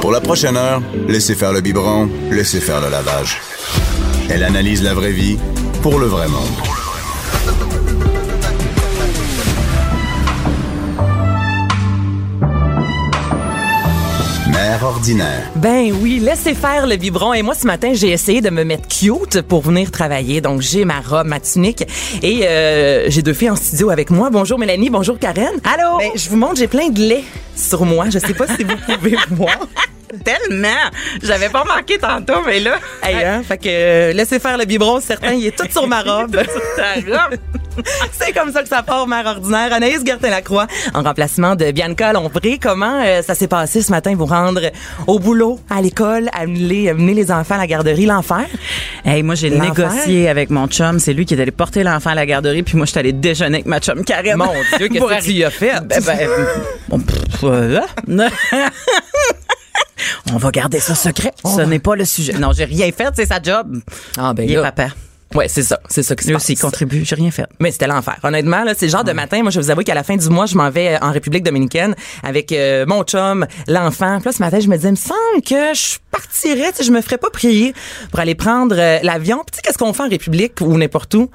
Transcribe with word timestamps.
Pour 0.00 0.10
la 0.10 0.20
prochaine 0.20 0.56
heure, 0.56 0.82
laissez 1.06 1.36
faire 1.36 1.52
le 1.52 1.60
biberon, 1.60 2.08
laissez 2.32 2.60
faire 2.60 2.80
le 2.80 2.88
lavage. 2.90 3.38
Elle 4.28 4.42
analyse 4.42 4.82
la 4.82 4.92
vraie 4.92 5.12
vie 5.12 5.38
pour 5.80 6.00
le 6.00 6.06
vrai 6.06 6.26
monde. 6.26 6.83
Mère 14.74 14.86
ordinaire. 14.86 15.52
Ben 15.54 15.92
oui, 16.02 16.18
laissez 16.18 16.52
faire 16.52 16.88
le 16.88 16.96
biberon. 16.96 17.32
Et 17.32 17.42
moi, 17.42 17.54
ce 17.54 17.64
matin, 17.64 17.92
j'ai 17.94 18.10
essayé 18.10 18.40
de 18.40 18.50
me 18.50 18.64
mettre 18.64 18.88
cute 18.88 19.40
pour 19.42 19.60
venir 19.62 19.92
travailler. 19.92 20.40
Donc, 20.40 20.62
j'ai 20.62 20.84
ma 20.84 21.00
robe, 21.00 21.28
ma 21.28 21.38
tunique. 21.38 21.84
Et 22.24 22.40
euh, 22.42 23.04
j'ai 23.08 23.22
deux 23.22 23.34
filles 23.34 23.50
en 23.50 23.56
studio 23.56 23.90
avec 23.90 24.10
moi. 24.10 24.30
Bonjour 24.30 24.58
Mélanie, 24.58 24.90
bonjour 24.90 25.16
Karen. 25.16 25.52
Allô? 25.62 25.98
Ben, 25.98 26.10
je 26.16 26.28
vous 26.28 26.36
montre, 26.36 26.56
j'ai 26.56 26.66
plein 26.66 26.88
de 26.88 26.98
lait 26.98 27.22
sur 27.54 27.84
moi. 27.84 28.10
Je 28.10 28.18
sais 28.18 28.34
pas 28.34 28.48
si 28.48 28.64
vous 28.64 28.74
pouvez 28.96 29.14
voir. 29.30 29.60
Tellement! 30.24 30.90
J'avais 31.22 31.48
pas 31.48 31.64
marqué 31.64 31.98
tantôt, 31.98 32.42
mais 32.46 32.60
là. 32.60 32.78
Hey, 33.02 33.24
hein? 33.24 33.42
Fait 33.46 33.58
que 33.58 33.68
euh, 33.68 34.12
laissez 34.12 34.38
faire 34.38 34.58
le 34.58 34.64
biberon, 34.64 35.00
certain, 35.00 35.32
il 35.32 35.46
est 35.46 35.56
tout 35.56 35.70
sur 35.70 35.86
ma 35.86 36.02
robe. 36.02 36.36
C'est 38.12 38.32
comme 38.32 38.52
ça 38.52 38.62
que 38.62 38.68
ça 38.68 38.82
part, 38.82 39.06
mère 39.06 39.26
ordinaire. 39.26 39.72
Anaïs 39.72 40.04
Gertin-Lacroix, 40.04 40.66
en 40.94 41.02
remplacement 41.02 41.56
de 41.56 41.70
Bianca 41.70 42.12
Lombré. 42.12 42.58
Comment 42.60 43.02
euh, 43.04 43.22
ça 43.22 43.34
s'est 43.34 43.48
passé 43.48 43.82
ce 43.82 43.90
matin, 43.90 44.14
vous 44.16 44.26
rendre 44.26 44.70
au 45.06 45.18
boulot, 45.18 45.60
à 45.70 45.82
l'école, 45.82 46.28
amener, 46.32 46.90
amener 46.90 47.14
les 47.14 47.30
enfants 47.30 47.56
à 47.56 47.58
la 47.58 47.66
garderie, 47.66 48.06
l'enfer? 48.06 48.46
Hey, 49.04 49.22
moi, 49.22 49.34
j'ai 49.34 49.50
négocié 49.50 50.28
avec 50.28 50.50
mon 50.50 50.66
chum. 50.68 50.98
C'est 50.98 51.12
lui 51.12 51.26
qui 51.26 51.34
est 51.34 51.40
allé 51.40 51.50
porter 51.50 51.82
l'enfant 51.82 52.10
à 52.10 52.14
la 52.14 52.26
garderie, 52.26 52.62
puis 52.62 52.76
moi, 52.76 52.86
je 52.86 52.92
suis 52.92 53.00
allée 53.00 53.12
déjeuner 53.12 53.56
avec 53.56 53.66
ma 53.66 53.80
chum 53.80 54.04
Karen. 54.04 54.36
Mon 54.36 54.52
Dieu, 54.78 54.88
qu'est-ce 54.88 55.04
que 55.18 55.24
tu 55.24 55.32
y 55.32 55.44
as 55.44 55.50
fait? 55.50 55.72
Ben, 55.84 56.02
ben, 56.04 56.28
bon, 56.88 57.00
pff, 57.00 57.44
euh, 57.44 57.80
On 60.34 60.38
va 60.38 60.50
garder 60.50 60.80
ça 60.80 60.94
secret. 60.96 61.32
Ce 61.44 61.60
n'est 61.60 61.78
pas 61.78 61.94
le 61.94 62.04
sujet. 62.04 62.32
Non, 62.34 62.50
j'ai 62.52 62.64
rien 62.64 62.90
fait, 62.90 63.08
c'est 63.14 63.26
sa 63.26 63.40
job. 63.40 63.78
Ah, 64.18 64.34
ben 64.34 64.48
Il 64.48 64.56
est 64.56 64.60
papa. 64.62 64.88
Ouais, 65.32 65.46
c'est 65.48 65.62
ça. 65.62 65.78
C'est 65.88 66.02
ça 66.02 66.14
qui 66.16 66.22
se 66.24 66.28
Lui 66.28 66.34
passe. 66.34 66.42
aussi, 66.44 66.52
il 66.54 66.58
contribue. 66.58 67.04
J'ai 67.04 67.14
rien 67.16 67.30
fait. 67.30 67.46
Mais 67.60 67.70
c'était 67.72 67.86
l'enfer. 67.86 68.16
Honnêtement, 68.22 68.62
là, 68.64 68.72
c'est 68.76 68.86
le 68.86 68.92
genre 68.92 69.04
de 69.04 69.12
matin. 69.12 69.42
Moi, 69.42 69.50
je 69.50 69.60
vous 69.60 69.70
avoue 69.70 69.82
qu'à 69.82 69.94
la 69.94 70.02
fin 70.02 70.16
du 70.16 70.28
mois, 70.28 70.46
je 70.46 70.56
m'en 70.56 70.70
vais 70.70 70.96
en 71.02 71.10
République 71.12 71.42
dominicaine 71.44 71.94
avec 72.22 72.50
euh, 72.52 72.84
mon 72.86 73.02
chum, 73.04 73.46
l'enfant. 73.68 74.16
Puis 74.18 74.26
là, 74.26 74.32
ce 74.32 74.38
matin, 74.40 74.58
je 74.60 74.68
me 74.68 74.76
disais, 74.76 74.88
il 74.88 74.92
me 74.92 74.96
semble 74.96 75.42
que 75.44 75.74
je 75.74 75.98
partirais, 76.10 76.70
tu 76.72 76.78
sais, 76.78 76.84
je 76.84 76.90
me 76.92 77.00
ferais 77.00 77.18
pas 77.18 77.30
prier 77.30 77.74
pour 78.10 78.20
aller 78.20 78.34
prendre 78.34 78.76
euh, 78.78 78.98
l'avion. 79.02 79.38
Puis 79.38 79.52
tu 79.52 79.56
sais, 79.56 79.62
qu'est-ce 79.62 79.78
qu'on 79.78 79.92
fait 79.92 80.02
en 80.04 80.08
République 80.08 80.60
ou 80.60 80.76
n'importe 80.76 81.14
où? 81.14 81.28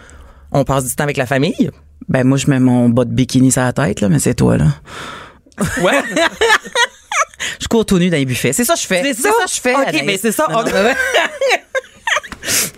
On 0.51 0.63
passe 0.65 0.85
du 0.85 0.95
temps 0.95 1.03
avec 1.05 1.17
la 1.17 1.25
famille? 1.25 1.69
Ben, 2.07 2.25
moi, 2.25 2.37
je 2.37 2.49
mets 2.49 2.59
mon 2.59 2.89
bas 2.89 3.03
de 3.05 3.13
bikini 3.13 3.51
sur 3.51 3.61
la 3.63 3.73
tête, 3.73 4.01
là, 4.01 4.07
mais 4.09 4.19
c'est 4.19 4.33
toi, 4.35 4.57
là. 4.57 4.65
Ouais. 5.81 6.01
Je 7.59 7.67
cours 7.67 7.85
tout 7.85 7.97
nu 7.99 8.09
dans 8.09 8.17
les 8.17 8.25
buffets. 8.25 8.53
C'est 8.53 8.65
ça 8.65 8.73
que 8.73 8.79
je 8.81 8.87
fais. 8.87 9.01
C'est 9.03 9.21
ça? 9.21 9.29
que 9.29 9.49
je 9.53 9.61
fais. 9.61 9.73
OK, 9.75 9.87
Anaïs. 9.87 10.03
mais 10.05 10.17
c'est 10.17 10.31
ça. 10.31 10.45
Non, 10.49 10.59
On- 10.59 10.63
non, 10.63 10.71
ouais. 10.71 10.95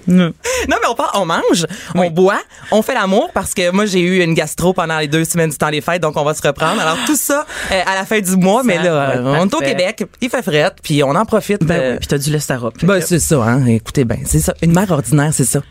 Non, 0.07 0.33
mais 0.67 0.87
on 0.89 0.95
part, 0.95 1.11
on 1.15 1.25
mange, 1.25 1.65
on 1.95 2.09
boit, 2.09 2.41
on 2.71 2.81
fait 2.81 2.93
l'amour 2.93 3.29
parce 3.33 3.53
que 3.53 3.71
moi, 3.71 3.85
j'ai 3.85 4.01
eu 4.01 4.21
une 4.21 4.33
gastro 4.33 4.73
pendant 4.73 4.97
les 4.99 5.07
deux 5.07 5.23
semaines 5.23 5.49
du 5.51 5.57
temps 5.57 5.69
des 5.69 5.79
fêtes, 5.81 6.01
donc 6.01 6.17
on 6.17 6.23
va 6.23 6.33
se 6.33 6.45
reprendre. 6.45 6.81
Alors, 6.81 6.97
tout 7.05 7.15
ça 7.15 7.45
euh, 7.71 7.81
à 7.85 7.95
la 7.95 8.05
fin 8.05 8.19
du 8.19 8.35
mois, 8.35 8.63
mais 8.63 8.81
là, 8.81 9.21
on 9.23 9.47
est 9.47 9.53
au. 9.53 9.59
Québec, 9.59 10.03
il 10.19 10.29
fait 10.29 10.41
fret, 10.41 10.71
puis 10.83 11.03
on 11.03 11.15
en 11.15 11.25
profite. 11.25 11.63
Ben 11.63 11.79
euh, 11.79 11.91
oui, 11.93 11.97
puis 11.99 12.07
t'as 12.07 12.17
du 12.17 12.35
robe. 12.57 12.73
Fait 12.77 12.85
Ben, 12.87 13.01
c'est 13.01 13.19
ça, 13.19 13.35
hein. 13.43 13.65
Écoutez, 13.67 14.03
ben, 14.03 14.19
c'est 14.25 14.39
ça. 14.39 14.53
Une 14.61 14.73
mère 14.73 14.89
ordinaire, 14.91 15.31
c'est 15.33 15.45
ça. 15.45 15.61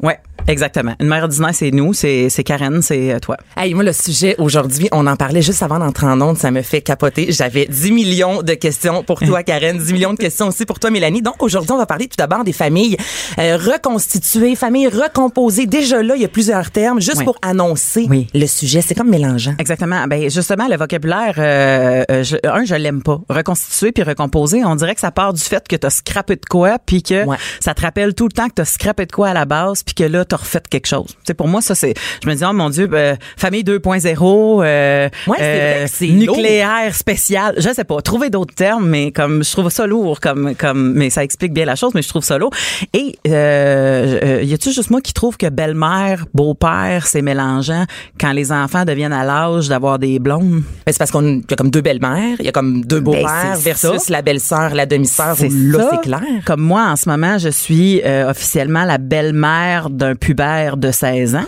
Ouais, 0.00 0.20
exactement. 0.48 0.94
Une 1.00 1.06
mère 1.08 1.22
ordinaire, 1.24 1.54
c'est 1.54 1.70
nous, 1.70 1.92
c'est 1.92 2.28
Karen, 2.44 2.82
c'est 2.82 3.12
euh, 3.12 3.18
toi. 3.20 3.36
Hey, 3.56 3.74
moi, 3.74 3.84
le 3.84 3.92
sujet 3.92 4.34
aujourd'hui, 4.38 4.88
on 4.92 5.06
en 5.06 5.16
parlait 5.16 5.42
juste 5.42 5.62
avant 5.62 5.78
d'entrer 5.78 6.06
en 6.06 6.20
onde, 6.20 6.36
ça 6.38 6.50
me 6.50 6.62
fait 6.62 6.80
capoter. 6.80 7.30
J'avais 7.30 7.66
10 7.66 7.92
millions 7.92 8.42
de 8.42 8.54
questions 8.54 9.02
pour 9.04 9.20
toi, 9.20 9.42
Karen, 9.42 9.78
10 9.78 9.92
millions 9.92 10.12
de 10.14 10.18
questions 10.18 10.48
aussi 10.48 10.64
pour 10.66 10.78
toi, 10.80 10.90
Mélanie. 10.90 11.22
Donc, 11.22 11.42
aujourd'hui, 11.42 11.72
on 11.72 11.78
va 11.78 11.86
parler 11.86 12.06
tout 12.08 12.16
d'abord 12.18 12.44
des 12.44 12.52
familles 12.52 12.96
euh, 13.38 13.56
reconstituées, 13.56 14.56
familles 14.56 14.88
recomposées. 14.88 15.66
Déjà 15.66 16.02
là, 16.02 16.14
il 16.16 16.22
y 16.22 16.24
a 16.24 16.28
plusieurs 16.28 16.70
termes, 16.70 17.00
juste 17.00 17.18
Oui. 17.18 17.24
pour 17.24 17.36
annoncer 17.42 18.06
Oui. 18.08 18.26
le 18.34 18.46
sujet. 18.46 18.80
C'est 18.82 18.94
comme 18.94 19.10
mélangeant. 19.10 19.54
Exactement. 19.58 20.06
Ben 20.06 20.30
justement, 20.30 20.66
le 20.68 20.76
vocabulaire, 20.76 21.34
euh, 21.38 22.04
euh, 22.10 22.22
je, 22.22 22.36
un, 22.46 22.64
je 22.64 22.74
l'aime 22.74 23.02
pas. 23.02 23.20
Reconstituer 23.28 23.92
puis 23.92 24.02
recomposer, 24.02 24.64
on 24.64 24.76
dirait 24.76 24.94
que 24.94 25.00
ça 25.00 25.10
part 25.10 25.32
du 25.32 25.42
fait 25.42 25.66
que 25.68 25.76
t'as 25.76 25.90
scrappé 25.90 26.36
de 26.36 26.44
quoi, 26.48 26.78
puis 26.84 27.02
que 27.02 27.24
Ouais. 27.24 27.36
ça 27.60 27.74
te 27.74 27.82
rappelle 27.82 28.14
tout 28.14 28.24
le 28.26 28.32
temps 28.32 28.48
que 28.48 28.54
t'as 28.54 28.64
scrappé 28.64 29.06
de 29.06 29.12
quoi 29.12 29.28
à 29.28 29.34
la 29.34 29.44
base, 29.44 29.82
puis 29.82 29.94
que 29.94 30.04
là 30.04 30.24
t'as 30.24 30.36
refait 30.38 30.62
quelque 30.68 30.86
chose. 30.86 31.16
C'est 31.24 31.34
pour 31.34 31.48
moi 31.48 31.60
ça 31.60 31.74
c'est. 31.74 31.94
Je 32.22 32.28
me 32.28 32.34
dis 32.34 32.44
oh 32.48 32.52
mon 32.52 32.70
dieu, 32.70 32.86
ben, 32.86 33.16
famille 33.36 33.62
2.0, 33.62 34.62
euh, 34.64 35.08
Ouais, 35.26 35.86
c'est 35.88 36.08
nucléaire 36.08 36.94
spécial. 36.94 37.54
Je 37.58 37.72
sais 37.72 37.84
pas. 37.84 38.00
Trouver 38.02 38.30
d'autres 38.30 38.54
termes, 38.54 38.88
mais 38.88 39.12
comme 39.12 39.44
je 39.44 39.50
trouve 39.52 39.70
ça 39.70 39.86
lourd, 39.86 40.20
comme 40.20 40.54
comme, 40.54 40.92
mais 40.94 41.10
ça 41.10 41.24
explique 41.24 41.52
bien 41.52 41.64
la 41.64 41.76
chose, 41.76 41.92
mais 41.94 42.02
je 42.02 42.08
trouve 42.08 42.24
ça 42.24 42.38
lourd. 42.38 42.50
Et 42.94 43.18
euh, 43.26 44.18
euh, 44.22 44.42
y 44.42 44.54
a-tu 44.54 44.72
juste 44.72 44.90
moi 44.90 45.00
qui 45.00 45.12
trouve 45.12 45.36
que 45.36 45.48
belle-mère, 45.48 46.26
beau-père, 46.34 47.06
c'est 47.06 47.22
mélangeant 47.22 47.84
quand 48.20 48.32
les 48.32 48.52
enfants 48.52 48.84
deviennent 48.84 49.12
à 49.12 49.24
l'âge 49.24 49.68
d'avoir 49.68 49.98
des 49.98 50.18
blondes? 50.18 50.62
Ben, 50.86 50.92
c'est 50.92 50.98
parce 50.98 51.10
qu'on 51.10 51.38
y 51.38 51.42
a 51.52 51.56
comme 51.56 51.70
deux 51.70 51.80
belles-mères, 51.80 52.36
il 52.38 52.46
y 52.46 52.48
a 52.48 52.52
comme 52.52 52.84
deux 52.84 53.00
beaux-pères 53.00 53.24
Ben, 53.24 53.54
c'est 53.56 53.64
versus 53.64 54.02
ça. 54.02 54.12
la 54.12 54.22
belle-sœur, 54.22 54.74
la 54.74 54.86
demi-sœur. 54.86 55.36
Là, 55.40 55.90
c'est 55.92 56.00
clair. 56.02 56.20
Comme 56.44 56.60
moi, 56.60 56.86
en 56.88 56.96
ce 56.96 57.08
moment, 57.08 57.38
je 57.38 57.48
suis 57.48 58.00
euh, 58.04 58.30
officiellement 58.30 58.84
la 58.84 58.98
belle-mère 58.98 59.90
d'un 59.90 60.14
pubère 60.18 60.76
de 60.76 60.90
16 60.90 61.36
ans. 61.36 61.44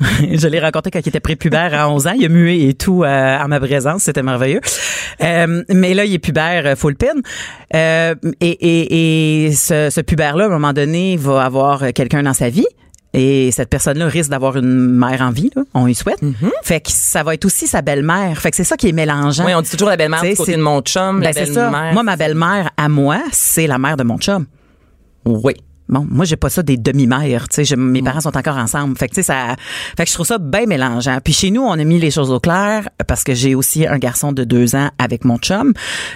je 0.20 0.48
l'ai 0.48 0.60
rencontré 0.60 0.90
quand 0.90 1.00
il 1.04 1.08
était 1.08 1.20
prépubère 1.20 1.72
à 1.74 1.88
11 1.90 2.06
ans. 2.08 2.12
Il 2.18 2.24
a 2.24 2.28
mué 2.28 2.68
et 2.68 2.74
tout 2.74 3.04
euh, 3.04 3.38
en 3.38 3.48
ma 3.48 3.60
présence. 3.60 4.02
C'était 4.02 4.22
merveilleux. 4.22 4.60
Euh, 5.22 5.62
mais 5.72 5.94
là, 5.94 6.04
il 6.04 6.14
est 6.14 6.18
pubère 6.18 6.66
euh, 6.66 6.74
full 6.76 6.96
pin. 6.96 7.06
Euh, 7.74 8.14
et 8.40 8.50
et, 8.50 9.46
et 9.46 9.52
ce, 9.52 9.90
ce 9.90 10.00
pubère-là, 10.00 10.44
à 10.44 10.46
un 10.46 10.50
moment 10.50 10.72
donné, 10.72 11.16
va 11.16 11.44
avoir 11.44 11.92
quelqu'un 11.94 12.22
dans 12.22 12.34
sa 12.34 12.48
vie. 12.48 12.66
Et 13.14 13.50
cette 13.52 13.70
personne-là 13.70 14.06
risque 14.06 14.30
d'avoir 14.30 14.58
une 14.58 14.68
mère 14.90 15.22
en 15.22 15.30
vie, 15.30 15.50
là. 15.56 15.62
on 15.72 15.86
y 15.86 15.94
souhaite. 15.94 16.20
Fait 16.62 16.80
que 16.80 16.90
ça 16.92 17.22
va 17.22 17.32
être 17.32 17.46
aussi 17.46 17.66
sa 17.66 17.80
belle-mère. 17.80 18.38
Fait 18.38 18.50
que 18.50 18.56
c'est 18.56 18.64
ça 18.64 18.76
qui 18.76 18.86
est 18.88 18.92
mélangeant. 18.92 19.46
Oui, 19.46 19.54
on 19.54 19.62
dit 19.62 19.70
toujours 19.70 19.88
la 19.88 19.96
belle-mère 19.96 20.20
du 20.22 20.34
côté 20.34 20.52
c'est- 20.52 20.58
de 20.58 20.62
mon 20.62 20.82
chum, 20.82 21.22
la 21.22 21.32
Ben, 21.32 21.46
ça. 21.46 21.70
belle-mère. 21.70 21.94
Moi, 21.94 22.02
ma 22.02 22.16
belle-mère 22.16 22.70
à 22.76 22.88
moi, 22.90 23.18
c'est 23.32 23.66
la 23.66 23.78
mère 23.78 23.96
de 23.96 24.02
mon 24.04 24.18
chum. 24.18 24.44
Oui. 25.24 25.54
Bon, 25.88 26.06
moi 26.10 26.24
j'ai 26.24 26.36
pas 26.36 26.50
ça 26.50 26.62
des 26.62 26.76
demi-mères, 26.76 27.48
tu 27.48 27.64
sais, 27.64 27.76
mes 27.76 28.02
parents 28.02 28.20
sont 28.20 28.36
encore 28.36 28.56
ensemble. 28.56 28.96
Fait 28.98 29.08
que 29.08 29.14
tu 29.14 29.22
sais 29.22 29.22
ça 29.22 29.56
fait 29.96 30.04
que 30.04 30.08
je 30.08 30.14
trouve 30.14 30.26
ça 30.26 30.38
bien 30.38 30.66
mélangeant. 30.66 31.18
Puis 31.22 31.32
chez 31.32 31.50
nous, 31.50 31.62
on 31.62 31.72
a 31.72 31.84
mis 31.84 31.98
les 31.98 32.10
choses 32.10 32.30
au 32.30 32.40
clair 32.40 32.88
parce 33.06 33.24
que 33.24 33.34
j'ai 33.34 33.54
aussi 33.54 33.86
un 33.86 33.98
garçon 33.98 34.32
de 34.32 34.44
deux 34.44 34.76
ans 34.76 34.90
avec 34.98 35.24
mon 35.24 35.38
chum 35.38 35.72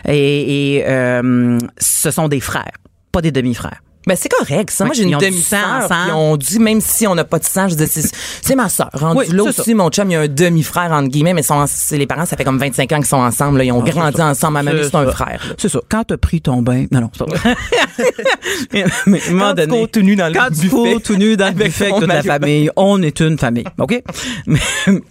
et, 0.06 0.76
et, 0.76 0.84
euh, 0.86 1.58
ce 1.78 2.10
sont 2.10 2.28
des 2.28 2.40
frères, 2.40 2.72
pas 3.12 3.22
des 3.22 3.32
demi-frères. 3.32 3.80
Ben, 4.06 4.16
c'est 4.16 4.28
correct, 4.28 4.70
ça. 4.70 4.84
Moi, 4.84 4.94
j'ai 4.94 5.04
une 5.04 5.16
demi-sœur. 5.18 5.86
Puis 5.88 6.12
on 6.12 6.36
dit, 6.36 6.58
même 6.58 6.80
si 6.80 7.06
on 7.06 7.14
n'a 7.14 7.24
pas 7.24 7.38
de 7.38 7.44
sang, 7.44 7.68
je 7.68 7.74
dis, 7.76 7.86
c'est, 7.86 8.54
ma 8.56 8.68
sœur. 8.68 8.90
Rendu 8.92 9.18
Oui, 9.18 9.26
là 9.36 9.44
aussi, 9.44 9.74
mon 9.74 9.88
chum, 9.90 10.10
il 10.10 10.14
y 10.14 10.16
a 10.16 10.20
un 10.20 10.28
demi-frère, 10.28 10.90
entre 10.92 11.08
guillemets, 11.08 11.34
mais 11.34 11.42
sont, 11.42 11.64
les 11.92 12.06
parents, 12.06 12.26
ça 12.26 12.36
fait 12.36 12.44
comme 12.44 12.58
25 12.58 12.90
ans 12.92 12.96
qu'ils 12.96 13.06
sont 13.06 13.16
ensemble, 13.16 13.58
là. 13.58 13.64
Ils 13.64 13.72
ont 13.72 13.82
grandi 13.82 14.20
ensemble. 14.20 14.54
Ma 14.54 14.62
mamie, 14.62 14.80
C'est 14.82 14.94
un 14.94 15.06
ça. 15.06 15.12
frère. 15.12 15.54
C'est 15.58 15.68
ça. 15.68 15.80
Quand 15.88 16.04
t'as 16.04 16.16
pris 16.16 16.40
ton 16.40 16.62
bain, 16.62 16.86
non 16.90 17.00
non, 17.02 17.10
c'est 17.12 17.24
pas 17.26 17.34
vrai. 17.36 17.56
mais, 18.72 18.84
mais 19.06 19.20
Quand 19.20 19.54
tu 19.54 19.68
cours 19.68 19.90
tout 19.90 20.00
nu 20.02 20.16
dans 20.16 20.28
le 20.28 20.34
quand 20.34 20.46
tu 20.48 20.52
buffet 20.62 20.68
cours 20.68 21.02
tout 21.02 21.16
nu 21.16 21.36
dans 21.36 21.46
le 21.48 21.52
buffet 21.52 21.84
avec 21.86 21.98
toute 21.98 22.08
la 22.08 22.22
famille, 22.22 22.70
on 22.76 23.02
est 23.02 23.20
une 23.20 23.38
famille, 23.38 23.64
ok? 23.78 24.02
Mais, 24.46 24.58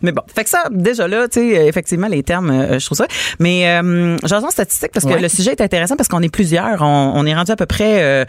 mais 0.01 0.11
bon, 0.11 0.21
fait 0.33 0.44
que 0.44 0.49
ça 0.49 0.63
déjà 0.71 1.07
là, 1.07 1.27
tu 1.27 1.39
sais, 1.39 1.67
effectivement 1.67 2.07
les 2.07 2.23
termes, 2.23 2.49
euh, 2.49 2.79
je 2.79 2.85
trouve 2.85 2.97
ça. 2.97 3.05
Mais 3.39 3.67
euh, 3.81 4.17
j'en 4.25 4.49
statistique 4.49 4.91
parce 4.94 5.05
que 5.05 5.11
Ouais. 5.11 5.19
le 5.21 5.29
sujet 5.29 5.51
est 5.51 5.61
intéressant 5.61 5.95
parce 5.95 6.07
qu'on 6.09 6.21
est 6.21 6.29
plusieurs, 6.33 6.81
on, 6.81 7.13
on 7.15 7.25
est 7.25 7.33
rendu 7.35 7.51
à 7.51 7.55
peu 7.55 7.65
près 7.65 8.01
euh, 8.03 8.25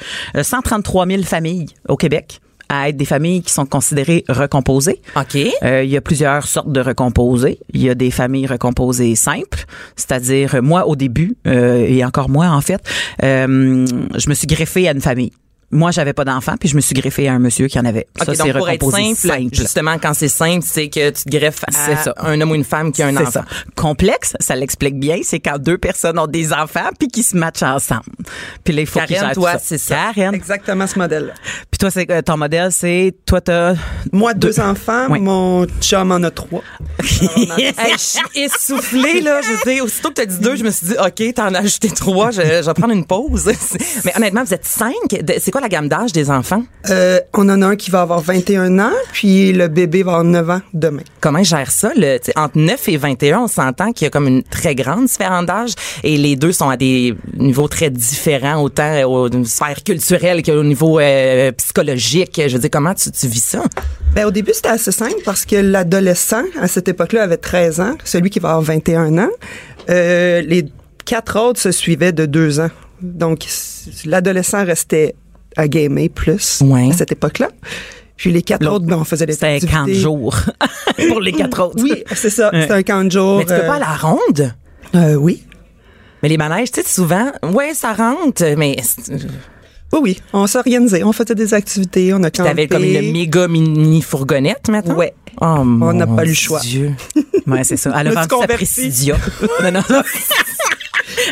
133 0.52 1.06
000 1.06 1.22
familles 1.22 1.66
au 1.88 1.96
Québec 1.96 2.40
à 2.68 2.90
être 2.90 2.96
des 2.98 3.06
familles 3.06 3.40
qui 3.40 3.52
sont 3.52 3.64
considérées 3.64 4.22
recomposées. 4.28 5.00
OK. 5.16 5.38
Euh, 5.62 5.82
il 5.82 5.90
y 5.90 5.96
a 5.96 6.02
plusieurs 6.02 6.46
sortes 6.46 6.70
de 6.70 6.80
recomposés. 6.80 7.58
Il 7.72 7.82
y 7.82 7.88
a 7.88 7.94
des 7.94 8.10
familles 8.10 8.46
recomposées 8.46 9.14
simples, 9.14 9.64
c'est-à-dire 9.96 10.62
moi 10.62 10.86
au 10.86 10.94
début 10.94 11.36
euh, 11.46 11.86
et 11.88 12.04
encore 12.04 12.28
moi 12.28 12.48
en 12.48 12.60
fait, 12.60 12.82
euh, 13.22 13.86
je 14.14 14.28
me 14.28 14.34
suis 14.34 14.46
greffée 14.46 14.88
à 14.88 14.92
une 14.92 15.00
famille. 15.00 15.32
Moi, 15.72 15.90
j'avais 15.90 16.12
pas 16.12 16.24
d'enfant, 16.24 16.54
puis 16.60 16.68
je 16.68 16.76
me 16.76 16.80
suis 16.80 16.94
greffée 16.94 17.28
à 17.28 17.32
un 17.32 17.38
monsieur 17.38 17.66
qui 17.66 17.78
en 17.78 17.84
avait. 17.84 18.06
Ça, 18.18 18.26
donc 18.26 18.36
c'est 18.36 18.52
pour 18.52 18.68
être 18.68 18.90
simple, 18.90 19.16
simple. 19.16 19.54
justement, 19.54 19.96
quand 19.98 20.12
c'est 20.14 20.28
simple, 20.28 20.64
c'est 20.66 20.88
que 20.88 21.10
tu 21.10 21.24
te 21.24 21.30
greffes 21.30 21.60
C'est 21.70 21.92
à 21.92 21.96
ça. 21.96 22.14
un 22.18 22.40
homme 22.40 22.50
ou 22.50 22.54
une 22.54 22.64
femme 22.64 22.92
qui 22.92 23.02
a 23.02 23.06
un 23.06 23.12
C'est 23.12 23.22
enfant. 23.22 23.30
ça. 23.30 23.44
Complexe, 23.74 24.34
ça 24.38 24.54
l'explique 24.54 24.98
bien, 24.98 25.20
c'est 25.22 25.40
quand 25.40 25.58
deux 25.58 25.78
personnes 25.78 26.18
ont 26.18 26.26
des 26.26 26.52
enfants 26.52 26.90
puis 26.98 27.08
qui 27.08 27.22
se 27.22 27.36
matchent 27.36 27.62
ensemble. 27.62 28.02
Puis 28.64 28.74
là, 28.74 28.82
il 28.82 28.86
faut 28.86 29.00
Karen, 29.00 29.32
toi, 29.32 29.54
c'est 29.62 29.78
ça. 29.78 30.12
Karen. 30.14 30.34
Exactement 30.34 30.86
ce 30.86 30.98
modèle-là. 30.98 31.32
Puis 31.70 31.78
toi, 31.78 31.90
c'est 31.90 32.10
euh, 32.10 32.22
ton 32.22 32.36
modèle, 32.36 32.70
c'est 32.70 33.14
toi 33.26 33.40
t'as 33.40 33.74
Moi, 34.12 34.34
deux, 34.34 34.60
enfants, 34.60 35.06
Oui. 35.10 35.20
mon 35.20 35.66
chum 35.80 36.12
en 36.12 36.22
a 36.22 36.30
trois. 36.30 36.62
Hey, 37.58 37.92
je 37.92 37.98
suis 37.98 38.20
essoufflée, 38.44 39.20
là. 39.20 39.40
Je 39.42 39.48
veux 39.50 39.72
dire, 39.72 39.84
aussitôt 39.84 40.10
que 40.10 40.14
tu 40.14 40.20
as 40.22 40.26
dit 40.26 40.38
deux, 40.38 40.56
je 40.56 40.64
me 40.64 40.70
suis 40.70 40.86
dit, 40.88 40.94
OK, 40.98 41.34
t'en 41.34 41.54
as 41.54 41.58
ajouté 41.60 41.88
trois, 41.90 42.30
je, 42.30 42.42
je 42.42 42.66
vais 42.66 42.74
prendre 42.74 42.92
une 42.92 43.04
pause. 43.06 43.50
Mais 44.04 44.12
honnêtement, 44.16 44.44
vous 44.44 44.52
êtes 44.54 44.64
cinq. 44.66 44.92
C'est 45.40 45.50
quoi 45.50 45.60
la 45.62 45.68
gamme 45.68 45.88
d'âge 45.88 46.12
des 46.12 46.30
enfants? 46.30 46.64
Euh, 46.90 47.20
on 47.32 47.48
en 47.48 47.62
a 47.62 47.66
un 47.68 47.76
qui 47.76 47.90
va 47.90 48.02
avoir 48.02 48.20
21 48.20 48.78
ans, 48.80 48.92
puis 49.12 49.52
le 49.52 49.68
bébé 49.68 50.02
va 50.02 50.12
avoir 50.12 50.24
9 50.24 50.50
ans 50.50 50.60
demain. 50.74 51.02
Comment 51.20 51.38
ils 51.38 51.44
gèrent 51.44 51.70
ça? 51.70 51.92
Le, 51.96 52.18
entre 52.36 52.58
9 52.58 52.88
et 52.88 52.96
21, 52.96 53.40
on 53.40 53.48
s'entend 53.48 53.92
qu'il 53.92 54.04
y 54.04 54.08
a 54.08 54.10
comme 54.10 54.26
une 54.26 54.42
très 54.42 54.74
grande 54.74 55.06
différence 55.06 55.46
d'âge 55.46 55.70
et 56.02 56.18
les 56.18 56.36
deux 56.36 56.52
sont 56.52 56.68
à 56.68 56.76
des 56.76 57.14
niveaux 57.38 57.68
très 57.68 57.90
différents, 57.90 58.60
autant 58.60 59.02
au 59.04 59.28
une 59.28 59.44
sphère 59.44 59.82
culturelle 59.84 60.42
qu'au 60.42 60.64
niveau 60.64 60.98
euh, 60.98 61.52
psychologique. 61.52 62.40
Je 62.44 62.52
veux 62.52 62.58
dire, 62.58 62.70
comment 62.70 62.94
tu, 62.94 63.10
tu 63.12 63.26
vis 63.28 63.44
ça? 63.44 63.62
Ben, 64.14 64.26
au 64.26 64.30
début, 64.30 64.52
c'était 64.52 64.68
assez 64.68 64.92
simple 64.92 65.22
parce 65.24 65.44
que 65.44 65.56
l'adolescent, 65.56 66.42
à 66.60 66.66
cette 66.66 66.88
époque-là, 66.88 67.22
avait 67.22 67.36
13 67.36 67.80
ans, 67.80 67.94
celui 68.04 68.30
qui 68.30 68.40
va 68.40 68.50
avoir 68.50 68.62
21 68.62 69.16
ans. 69.18 69.30
Euh, 69.88 70.42
les 70.42 70.66
quatre 71.04 71.38
autres 71.38 71.60
se 71.60 71.70
suivaient 71.70 72.12
de 72.12 72.26
deux 72.26 72.60
ans. 72.60 72.70
Donc, 73.00 73.46
l'adolescent 74.04 74.64
restait 74.64 75.14
à 75.56 75.68
gamer 75.68 76.08
plus 76.08 76.60
Ouais. 76.62 76.90
à 76.90 76.96
cette 76.96 77.12
époque-là. 77.12 77.48
Puis 78.16 78.30
les 78.30 78.42
quatre 78.42 78.66
autres, 78.70 78.84
ben, 78.86 78.96
on 78.98 79.04
faisait 79.04 79.26
des 79.26 79.32
c'était 79.32 79.46
un 79.46 79.54
activités. 79.54 79.76
camp 79.76 79.86
de 79.86 79.92
jour 79.94 80.34
pour 81.08 81.20
les 81.20 81.32
quatre 81.32 81.60
autres. 81.62 81.82
Oui, 81.82 82.04
c'est 82.14 82.30
ça. 82.30 82.50
C'était 82.52 82.72
un 82.72 82.82
camp 82.82 83.04
de 83.04 83.10
jour. 83.10 83.38
Mais 83.38 83.44
tu 83.46 83.54
peux 83.54 83.66
pas 83.66 83.74
à 83.76 83.78
la 83.80 83.96
ronde? 83.96 84.54
euh, 84.94 85.14
oui. 85.14 85.42
Mais 86.22 86.28
les 86.28 86.36
manèges, 86.36 86.70
tu 86.70 86.80
sais, 86.82 86.88
souvent, 86.88 87.32
ouais, 87.52 87.74
ça 87.74 87.94
rentre, 87.94 88.44
mais 88.56 88.76
Oui, 89.92 89.98
oui. 90.02 90.20
On 90.32 90.46
s'organisait. 90.46 91.02
On 91.02 91.12
faisait 91.12 91.34
des 91.34 91.52
activités. 91.52 92.14
On 92.14 92.22
a 92.22 92.30
campé. 92.30 92.48
t'avais 92.48 92.68
comme 92.68 92.84
une 92.84 93.10
méga 93.12 93.48
mini 93.48 94.00
fourgonnette 94.02 94.68
maintenant? 94.68 94.94
Ouais. 94.94 95.14
Oh, 95.40 95.46
On 95.46 95.92
n'a 95.92 96.06
pas 96.06 96.24
eu 96.24 96.28
le 96.28 96.34
choix. 96.34 96.60
Dieu. 96.60 96.92
Ouais, 97.48 97.64
c'est 97.64 97.76
ça. 97.76 97.92
Elle 97.98 98.08
a 98.08 98.10
vendu 98.26 98.28
sa. 98.40 98.46
Presidia. 98.46 99.16
non, 99.64 99.72
non. 99.72 99.82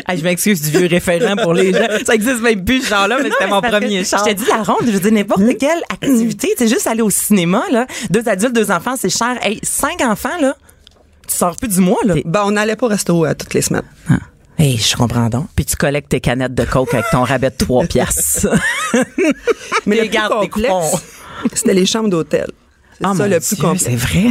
Hey, 0.07 0.17
je 0.19 0.23
m'excuse 0.23 0.61
du 0.61 0.69
vieux 0.77 0.87
référent 0.87 1.35
pour 1.35 1.53
les 1.53 1.71
gens. 1.73 1.87
Ça 2.05 2.15
existe 2.15 2.41
même 2.41 2.63
plus, 2.63 2.81
ce 2.83 2.89
genre-là, 2.89 3.17
mais 3.21 3.29
c'était 3.31 3.47
mon 3.47 3.61
premier 3.61 4.03
char. 4.03 4.25
Je 4.25 4.31
te 4.31 4.37
dis 4.37 4.45
la 4.49 4.63
ronde, 4.63 4.85
je 4.85 4.91
veux 4.91 4.99
dire 4.99 5.11
n'importe 5.11 5.43
quelle 5.59 5.81
activité. 5.89 6.49
C'est 6.57 6.67
juste 6.67 6.87
aller 6.87 7.01
au 7.01 7.09
cinéma, 7.09 7.63
là. 7.71 7.85
Deux 8.09 8.27
adultes, 8.27 8.53
deux 8.53 8.71
enfants, 8.71 8.95
c'est 8.97 9.09
cher. 9.09 9.37
Hey, 9.41 9.59
cinq 9.63 10.01
enfants, 10.01 10.37
là. 10.39 10.55
Tu 11.27 11.35
sors 11.35 11.55
plus 11.55 11.69
du 11.69 11.79
mois, 11.81 11.99
là. 12.03 12.15
Ben, 12.25 12.43
on 12.45 12.51
n'allait 12.51 12.75
pas 12.75 12.87
au 12.87 12.89
resto 12.89 13.25
euh, 13.25 13.33
toutes 13.33 13.53
les 13.53 13.61
semaines. 13.61 13.83
Hey, 14.57 14.77
je 14.77 14.95
comprends 14.95 15.27
donc. 15.29 15.47
Puis 15.55 15.65
tu 15.65 15.75
collectes 15.75 16.09
tes 16.09 16.19
canettes 16.19 16.53
de 16.53 16.65
coke 16.65 16.93
avec 16.93 17.05
ton 17.11 17.23
rabais 17.23 17.49
de 17.49 17.55
3 17.57 17.85
piastres. 17.85 18.47
Mais 19.85 19.95
T'es 19.97 20.03
le 20.05 20.09
plus 20.09 20.27
complexe, 20.29 21.01
c'était 21.53 21.73
les 21.73 21.85
chambres 21.87 22.09
d'hôtel. 22.09 22.47
C'est 22.99 23.07
Ah, 23.07 23.13
ça 23.17 23.27
le 23.27 23.39
plus 23.39 23.55
Dieu, 23.55 23.63
complexe. 23.63 23.83
C'est 23.85 23.95
vrai? 23.95 24.27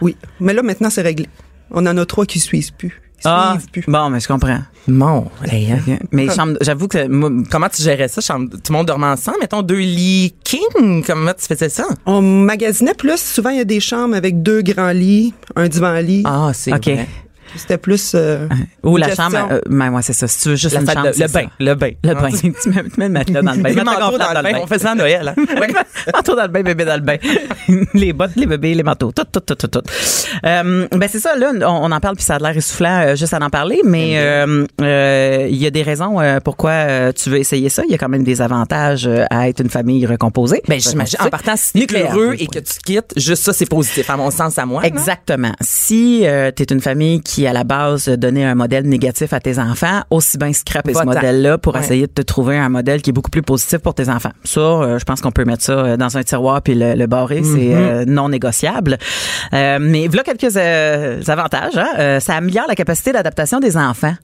Oui. 0.00 0.16
Mais 0.38 0.52
là, 0.52 0.62
maintenant, 0.62 0.90
c'est 0.90 1.02
réglé. 1.02 1.26
On 1.72 1.84
en 1.86 1.96
a 1.96 2.06
trois 2.06 2.26
qui 2.26 2.38
suivent 2.38 2.72
plus. 2.74 3.01
Ils 3.24 3.28
Ah, 3.28 3.56
plus. 3.70 3.84
bon, 3.86 4.10
mais 4.10 4.20
je 4.20 4.26
comprends. 4.28 4.58
Mon, 4.88 5.30
hey, 5.44 5.70
hein. 5.72 5.78
Mais 6.10 6.28
chambre- 6.34 6.56
j'avoue 6.60 6.88
que 6.88 7.06
moi, 7.06 7.30
Comment 7.50 7.68
tu 7.68 7.82
gérais 7.82 8.08
ça? 8.08 8.20
chambre- 8.20 8.50
Tout 8.50 8.72
le 8.72 8.78
monde 8.78 8.86
dormait 8.86 9.06
ensemble? 9.06 9.38
Mettons 9.40 9.62
deux 9.62 9.78
lits 9.78 10.34
king. 10.42 11.04
Comment 11.06 11.32
tu 11.32 11.46
faisais 11.46 11.68
ça? 11.68 11.84
On 12.04 12.20
magasinait 12.20 12.94
plus. 12.94 13.20
Souvent, 13.20 13.50
il 13.50 13.58
y 13.58 13.60
a 13.60 13.64
des 13.64 13.78
chambres 13.78 14.16
avec 14.16 14.42
deux 14.42 14.62
grands 14.62 14.90
lits, 14.90 15.34
un 15.54 15.68
divan-lit. 15.68 16.22
Ah, 16.26 16.50
c'est 16.52 16.72
OK. 16.74 16.84
vrai. 16.84 17.06
C'était 17.56 17.78
plus... 17.78 18.12
euh, 18.14 18.48
Ou 18.82 18.96
la 18.96 19.08
gestion. 19.08 19.24
chambre, 19.30 19.48
euh, 19.52 19.60
ben 19.68 19.90
ouais, 19.92 20.02
c'est 20.02 20.12
ça. 20.12 20.26
Si 20.28 20.40
tu 20.42 20.48
veux 20.50 20.56
juste 20.56 20.74
La 20.74 20.80
une 20.80 20.86
chambre, 20.90 21.10
de- 21.10 21.20
le 21.20 21.28
bain. 21.28 21.46
Le 21.60 21.74
bain. 21.74 21.90
Le 22.02 22.14
bain. 22.14 22.30
tu 22.40 22.46
mets, 22.70 22.82
tu 22.84 22.98
mets 22.98 23.06
le 23.06 23.08
matelas 23.12 23.42
dans 23.42 23.52
le 23.52 23.62
bain. 23.62 23.68
Les 23.74 23.84
manteaux 23.84 24.18
dans 24.18 24.32
le 24.34 24.42
bain. 24.42 24.58
On 24.62 24.66
faisait 24.66 24.80
ça 24.80 24.90
à 24.92 24.94
Noël, 24.94 25.28
hein? 25.28 25.34
Ouais. 25.60 25.68
manteau 26.14 26.34
dans 26.34 26.42
le 26.42 26.48
bain, 26.48 26.62
bébé 26.62 26.84
dans 26.84 26.94
le 26.94 27.00
bain. 27.00 27.16
les 27.94 28.12
bottes, 28.12 28.32
les 28.36 28.46
bébés, 28.46 28.74
les 28.74 28.82
manteaux, 28.82 29.12
tout, 29.12 29.24
tout, 29.30 29.40
tout, 29.40 29.54
tout, 29.54 29.68
tout. 29.68 29.82
Euh, 30.44 30.86
ben 30.90 31.08
c'est 31.10 31.20
ça, 31.20 31.36
là, 31.36 31.52
on, 31.62 31.84
on 31.84 31.92
en 31.92 32.00
parle 32.00 32.16
puis 32.16 32.24
ça 32.24 32.36
a 32.36 32.38
l'air 32.38 32.56
essoufflant 32.56 33.02
euh, 33.06 33.16
juste 33.16 33.34
à 33.34 33.38
en 33.42 33.50
parler, 33.50 33.80
mais 33.84 34.14
euh, 34.18 34.66
euh, 34.80 35.46
il 35.50 35.56
y 35.56 35.66
a 35.66 35.70
des 35.70 35.82
raisons 35.82 36.20
euh, 36.20 36.38
pourquoi 36.44 36.70
euh, 36.70 37.12
tu 37.12 37.30
veux 37.30 37.38
essayer 37.38 37.68
ça. 37.68 37.82
Il 37.86 37.92
y 37.92 37.94
a 37.94 37.98
quand 37.98 38.08
même 38.08 38.24
des 38.24 38.40
avantages 38.42 39.06
euh, 39.06 39.24
à 39.30 39.48
être 39.48 39.60
une 39.60 39.70
famille 39.70 40.04
recomposée. 40.06 40.62
Ben, 40.68 40.80
j'imagine, 40.80 41.18
en 41.20 41.28
partant, 41.28 41.54
si 41.56 41.72
t'es 41.74 41.78
Nucléaire, 41.80 42.12
heureux 42.16 42.34
et 42.38 42.46
que 42.46 42.58
tu 42.58 42.72
quittes, 42.84 43.12
juste 43.16 43.44
ça, 43.44 43.52
c'est 43.52 43.66
positif, 43.68 44.08
à 44.10 44.16
mon 44.16 44.30
sens, 44.30 44.58
à 44.58 44.66
moi. 44.66 44.84
Exactement. 44.84 45.52
Si 45.60 46.20
tu 46.22 46.62
es 46.62 46.66
une 46.70 46.80
famille 46.80 47.20
qui, 47.20 47.41
à 47.46 47.52
la 47.52 47.64
base, 47.64 48.08
donnait 48.08 48.44
un 48.44 48.54
modèle 48.54 48.86
négatif 48.88 49.32
à 49.32 49.40
tes 49.40 49.58
enfants, 49.58 50.02
aussi 50.10 50.38
bien 50.38 50.52
scraper 50.52 50.94
ce 50.94 51.04
modèle-là 51.04 51.58
pour 51.58 51.74
Ouais. 51.74 51.80
essayer 51.80 52.06
de 52.06 52.12
te 52.12 52.22
trouver 52.22 52.58
un 52.58 52.68
modèle 52.68 53.02
qui 53.02 53.10
est 53.10 53.12
beaucoup 53.12 53.30
plus 53.30 53.42
positif 53.42 53.78
pour 53.78 53.94
tes 53.94 54.08
enfants. 54.08 54.32
Ça, 54.44 54.60
euh, 54.60 54.98
je 54.98 55.04
pense 55.04 55.20
qu'on 55.20 55.30
peut 55.32 55.44
mettre 55.44 55.62
ça 55.64 55.72
euh, 55.72 55.96
dans 55.96 56.16
un 56.16 56.22
tiroir 56.22 56.60
puis 56.62 56.74
le, 56.74 56.94
le 56.94 57.06
barrer, 57.06 57.42
c'est 57.42 57.74
euh, 57.74 58.04
non 58.06 58.28
négociable. 58.28 58.98
Euh, 59.54 59.78
mais 59.80 60.08
voilà 60.08 60.22
quelques 60.24 60.56
euh, 60.56 61.20
avantages. 61.26 61.76
Hein? 61.76 61.88
Euh, 61.98 62.20
ça 62.20 62.34
améliore 62.34 62.66
la 62.68 62.74
capacité 62.74 63.12
d'adaptation 63.12 63.60
des 63.60 63.76
enfants. 63.76 64.14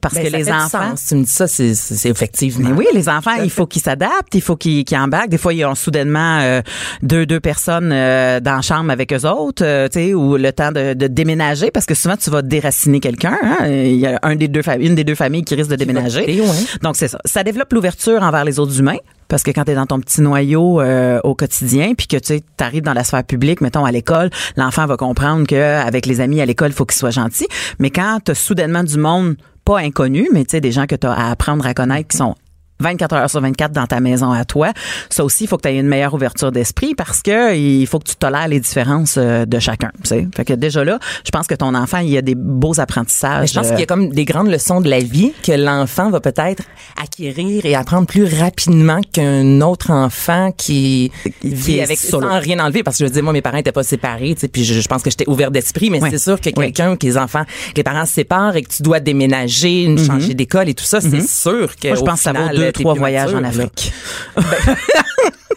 Parce 0.00 0.14
Ben, 0.14 0.24
que 0.30 0.36
les 0.36 0.50
enfants... 0.50 0.94
Tu 1.08 1.14
me 1.16 1.24
dis 1.24 1.30
ça, 1.30 1.48
c'est, 1.48 1.72
effectivement. 2.08 2.68
Mais 2.68 2.74
oui, 2.74 2.86
les 2.94 3.08
enfants, 3.08 3.34
il 3.42 3.50
faut 3.50 3.66
qu'ils 3.66 3.82
s'adaptent, 3.82 4.34
il 4.34 4.40
faut 4.40 4.56
qu'ils 4.56 4.84
qu'ils 4.84 4.96
embarquent. 4.96 5.30
Des 5.30 5.38
fois, 5.38 5.52
ils 5.52 5.64
ont 5.64 5.74
soudainement 5.74 6.38
euh, 6.40 6.62
deux 7.02 7.26
deux 7.26 7.40
personnes 7.40 7.90
euh, 7.92 8.38
dans 8.38 8.56
la 8.56 8.62
chambre 8.62 8.90
avec 8.92 9.12
eux 9.12 9.26
autres, 9.26 9.64
euh, 9.64 9.88
tu 9.88 9.98
sais, 9.98 10.14
ou 10.14 10.36
le 10.36 10.52
temps 10.52 10.70
de, 10.70 10.94
de 10.94 11.06
déménager, 11.08 11.70
parce 11.72 11.84
que 11.86 11.94
souvent 11.94 12.16
tu 12.16 12.30
vas 12.30 12.42
déraciner 12.42 13.00
quelqu'un. 13.00 13.36
hein. 13.42 13.66
Il 13.66 13.96
y 13.96 14.06
a 14.06 14.18
un 14.22 14.36
des 14.36 14.46
deux 14.48 14.62
une 14.78 14.94
des 14.94 15.04
deux 15.04 15.14
familles 15.16 15.42
qui 15.44 15.54
risque 15.56 15.70
de 15.70 15.76
déménager. 15.76 16.24
quitter, 16.24 16.40
ouais. 16.42 16.56
Donc 16.82 16.96
c'est 16.96 17.08
ça. 17.08 17.18
Ça 17.24 17.42
développe 17.42 17.72
l'ouverture 17.72 18.22
envers 18.22 18.44
les 18.44 18.58
autres 18.60 18.78
humains. 18.78 18.98
Parce 19.26 19.42
que 19.42 19.50
quand 19.50 19.64
tu 19.64 19.72
es 19.72 19.74
dans 19.74 19.84
ton 19.84 20.00
petit 20.00 20.22
noyau 20.22 20.80
euh, 20.80 21.20
au 21.22 21.34
quotidien, 21.34 21.92
puis 21.94 22.06
que 22.06 22.16
tu 22.16 22.40
arrives 22.60 22.82
dans 22.82 22.94
la 22.94 23.04
sphère 23.04 23.24
publique, 23.24 23.60
mettons 23.60 23.84
à 23.84 23.92
l'école, 23.92 24.30
l'enfant 24.56 24.86
va 24.86 24.96
comprendre 24.96 25.46
que 25.46 25.54
avec 25.54 26.06
les 26.06 26.20
amis 26.22 26.40
à 26.40 26.46
l'école, 26.46 26.70
il 26.70 26.74
faut 26.74 26.86
qu'il 26.86 26.96
soit 26.96 27.10
gentil. 27.10 27.46
Mais 27.78 27.90
quand 27.90 28.20
tu 28.24 28.34
soudainement 28.34 28.84
du 28.84 28.96
monde 28.96 29.36
pas 29.68 29.80
inconnu, 29.80 30.30
mais 30.32 30.46
tu 30.46 30.52
sais 30.52 30.62
des 30.62 30.72
gens 30.72 30.86
que 30.86 30.96
tu 30.96 31.06
as 31.06 31.12
à 31.12 31.30
apprendre 31.30 31.66
à 31.66 31.74
connaître 31.74 32.08
qui 32.08 32.16
sont 32.16 32.34
24 32.80 33.12
heures 33.14 33.30
sur 33.30 33.40
24 33.40 33.72
dans 33.72 33.86
ta 33.86 34.00
maison 34.00 34.30
à 34.32 34.44
toi. 34.44 34.72
Ça 35.10 35.24
aussi, 35.24 35.44
il 35.44 35.46
faut 35.46 35.56
que 35.56 35.62
tu 35.62 35.68
aies 35.68 35.78
une 35.78 35.88
meilleure 35.88 36.14
ouverture 36.14 36.52
d'esprit 36.52 36.94
parce 36.94 37.22
que 37.22 37.54
il 37.56 37.86
faut 37.86 37.98
que 37.98 38.08
tu 38.08 38.16
tolères 38.16 38.48
les 38.48 38.60
différences 38.60 39.16
euh, 39.18 39.44
de 39.46 39.58
chacun. 39.58 39.90
tu 40.02 40.08
sais. 40.08 40.28
Fait 40.34 40.44
que 40.44 40.52
déjà 40.54 40.84
là, 40.84 40.98
je 41.24 41.30
pense 41.30 41.46
que 41.46 41.54
ton 41.54 41.74
enfant, 41.74 41.98
il 41.98 42.10
y 42.10 42.16
a 42.18 42.22
des 42.22 42.34
beaux 42.34 42.78
apprentissages. 42.80 43.40
Mais 43.40 43.46
je 43.48 43.54
pense 43.54 43.66
euh, 43.66 43.70
qu'il 43.70 43.80
y 43.80 43.82
a 43.82 43.86
comme 43.86 44.10
des 44.10 44.24
grandes 44.24 44.48
leçons 44.48 44.80
de 44.80 44.88
la 44.88 45.00
vie 45.00 45.32
que 45.42 45.52
l'enfant 45.52 46.10
va 46.10 46.20
peut-être 46.20 46.62
acquérir 47.02 47.64
et 47.66 47.74
apprendre 47.74 48.06
plus 48.06 48.24
rapidement 48.24 49.00
qu'un 49.12 49.60
autre 49.60 49.90
enfant 49.90 50.52
qui 50.56 51.10
vit 51.42 51.78
est 51.78 51.82
avec 51.82 51.98
solo. 51.98 52.28
sans 52.28 52.38
rien 52.40 52.58
enlever 52.64 52.82
parce 52.82 52.98
que 52.98 53.04
je 53.04 53.08
veux 53.08 53.14
dire 53.14 53.22
moi 53.22 53.32
mes 53.32 53.42
parents 53.42 53.58
étaient 53.58 53.72
pas 53.72 53.82
séparés 53.82 54.34
tu 54.34 54.40
sais 54.42 54.48
puis 54.48 54.64
je, 54.64 54.80
je 54.80 54.88
pense 54.88 55.02
que 55.02 55.10
j'étais 55.10 55.28
ouvert 55.28 55.50
d'esprit 55.50 55.90
mais 55.90 56.00
Oui. 56.02 56.08
c'est 56.10 56.18
sûr 56.18 56.40
que 56.40 56.48
Oui. 56.48 56.52
quelqu'un 56.72 56.96
que 56.96 57.06
les 57.06 57.16
enfants 57.18 57.44
que 57.44 57.76
les 57.76 57.82
parents 57.82 58.06
se 58.06 58.14
séparent 58.14 58.56
et 58.56 58.62
que 58.62 58.72
tu 58.72 58.82
dois 58.82 59.00
déménager 59.00 59.94
changer 60.04 60.34
d'école 60.34 60.68
et 60.68 60.74
tout 60.74 60.84
ça 60.84 61.00
c'est 61.00 61.26
sûr 61.26 61.76
que. 61.76 61.88
Moi, 61.88 61.96
je 61.96 62.02
pense 62.02 62.14
que 62.18 62.22
ça 62.24 62.32
vaut 62.32 62.48
deux, 62.56 62.67
trois 62.72 62.94
voyages 62.94 63.34
en. 63.34 63.44
Afrique. 63.44 63.92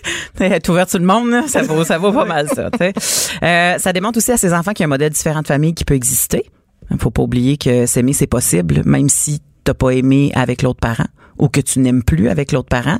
Être 0.39 0.69
ouvert 0.69 0.89
sur 0.89 0.99
le 0.99 1.05
monde, 1.05 1.29
là, 1.29 1.43
ça 1.47 1.61
vaut, 1.61 1.83
ça 1.83 1.97
vaut 1.97 2.11
pas 2.11 2.25
mal 2.25 2.47
ça. 2.49 2.69
Euh, 3.43 3.77
ça 3.77 3.93
démontre 3.93 4.17
aussi 4.17 4.31
à 4.31 4.37
ces 4.37 4.53
enfants 4.53 4.71
qu'il 4.71 4.83
y 4.83 4.85
a 4.85 4.87
un 4.87 4.89
modèle 4.89 5.11
différent 5.11 5.41
de 5.41 5.47
famille 5.47 5.73
qui 5.73 5.85
peut 5.85 5.93
exister. 5.93 6.49
Il 6.89 6.97
faut 6.97 7.11
pas 7.11 7.21
oublier 7.21 7.57
que 7.57 7.85
s'aimer, 7.85 8.13
c'est 8.13 8.27
possible, 8.27 8.81
même 8.85 9.09
si 9.09 9.41
t'as 9.63 9.73
pas 9.73 9.91
aimé 9.91 10.31
avec 10.33 10.61
l'autre 10.61 10.79
parent 10.79 11.05
ou 11.41 11.49
que 11.49 11.59
tu 11.59 11.79
n'aimes 11.79 12.03
plus 12.03 12.29
avec 12.29 12.53
l'autre 12.53 12.69
parent. 12.69 12.99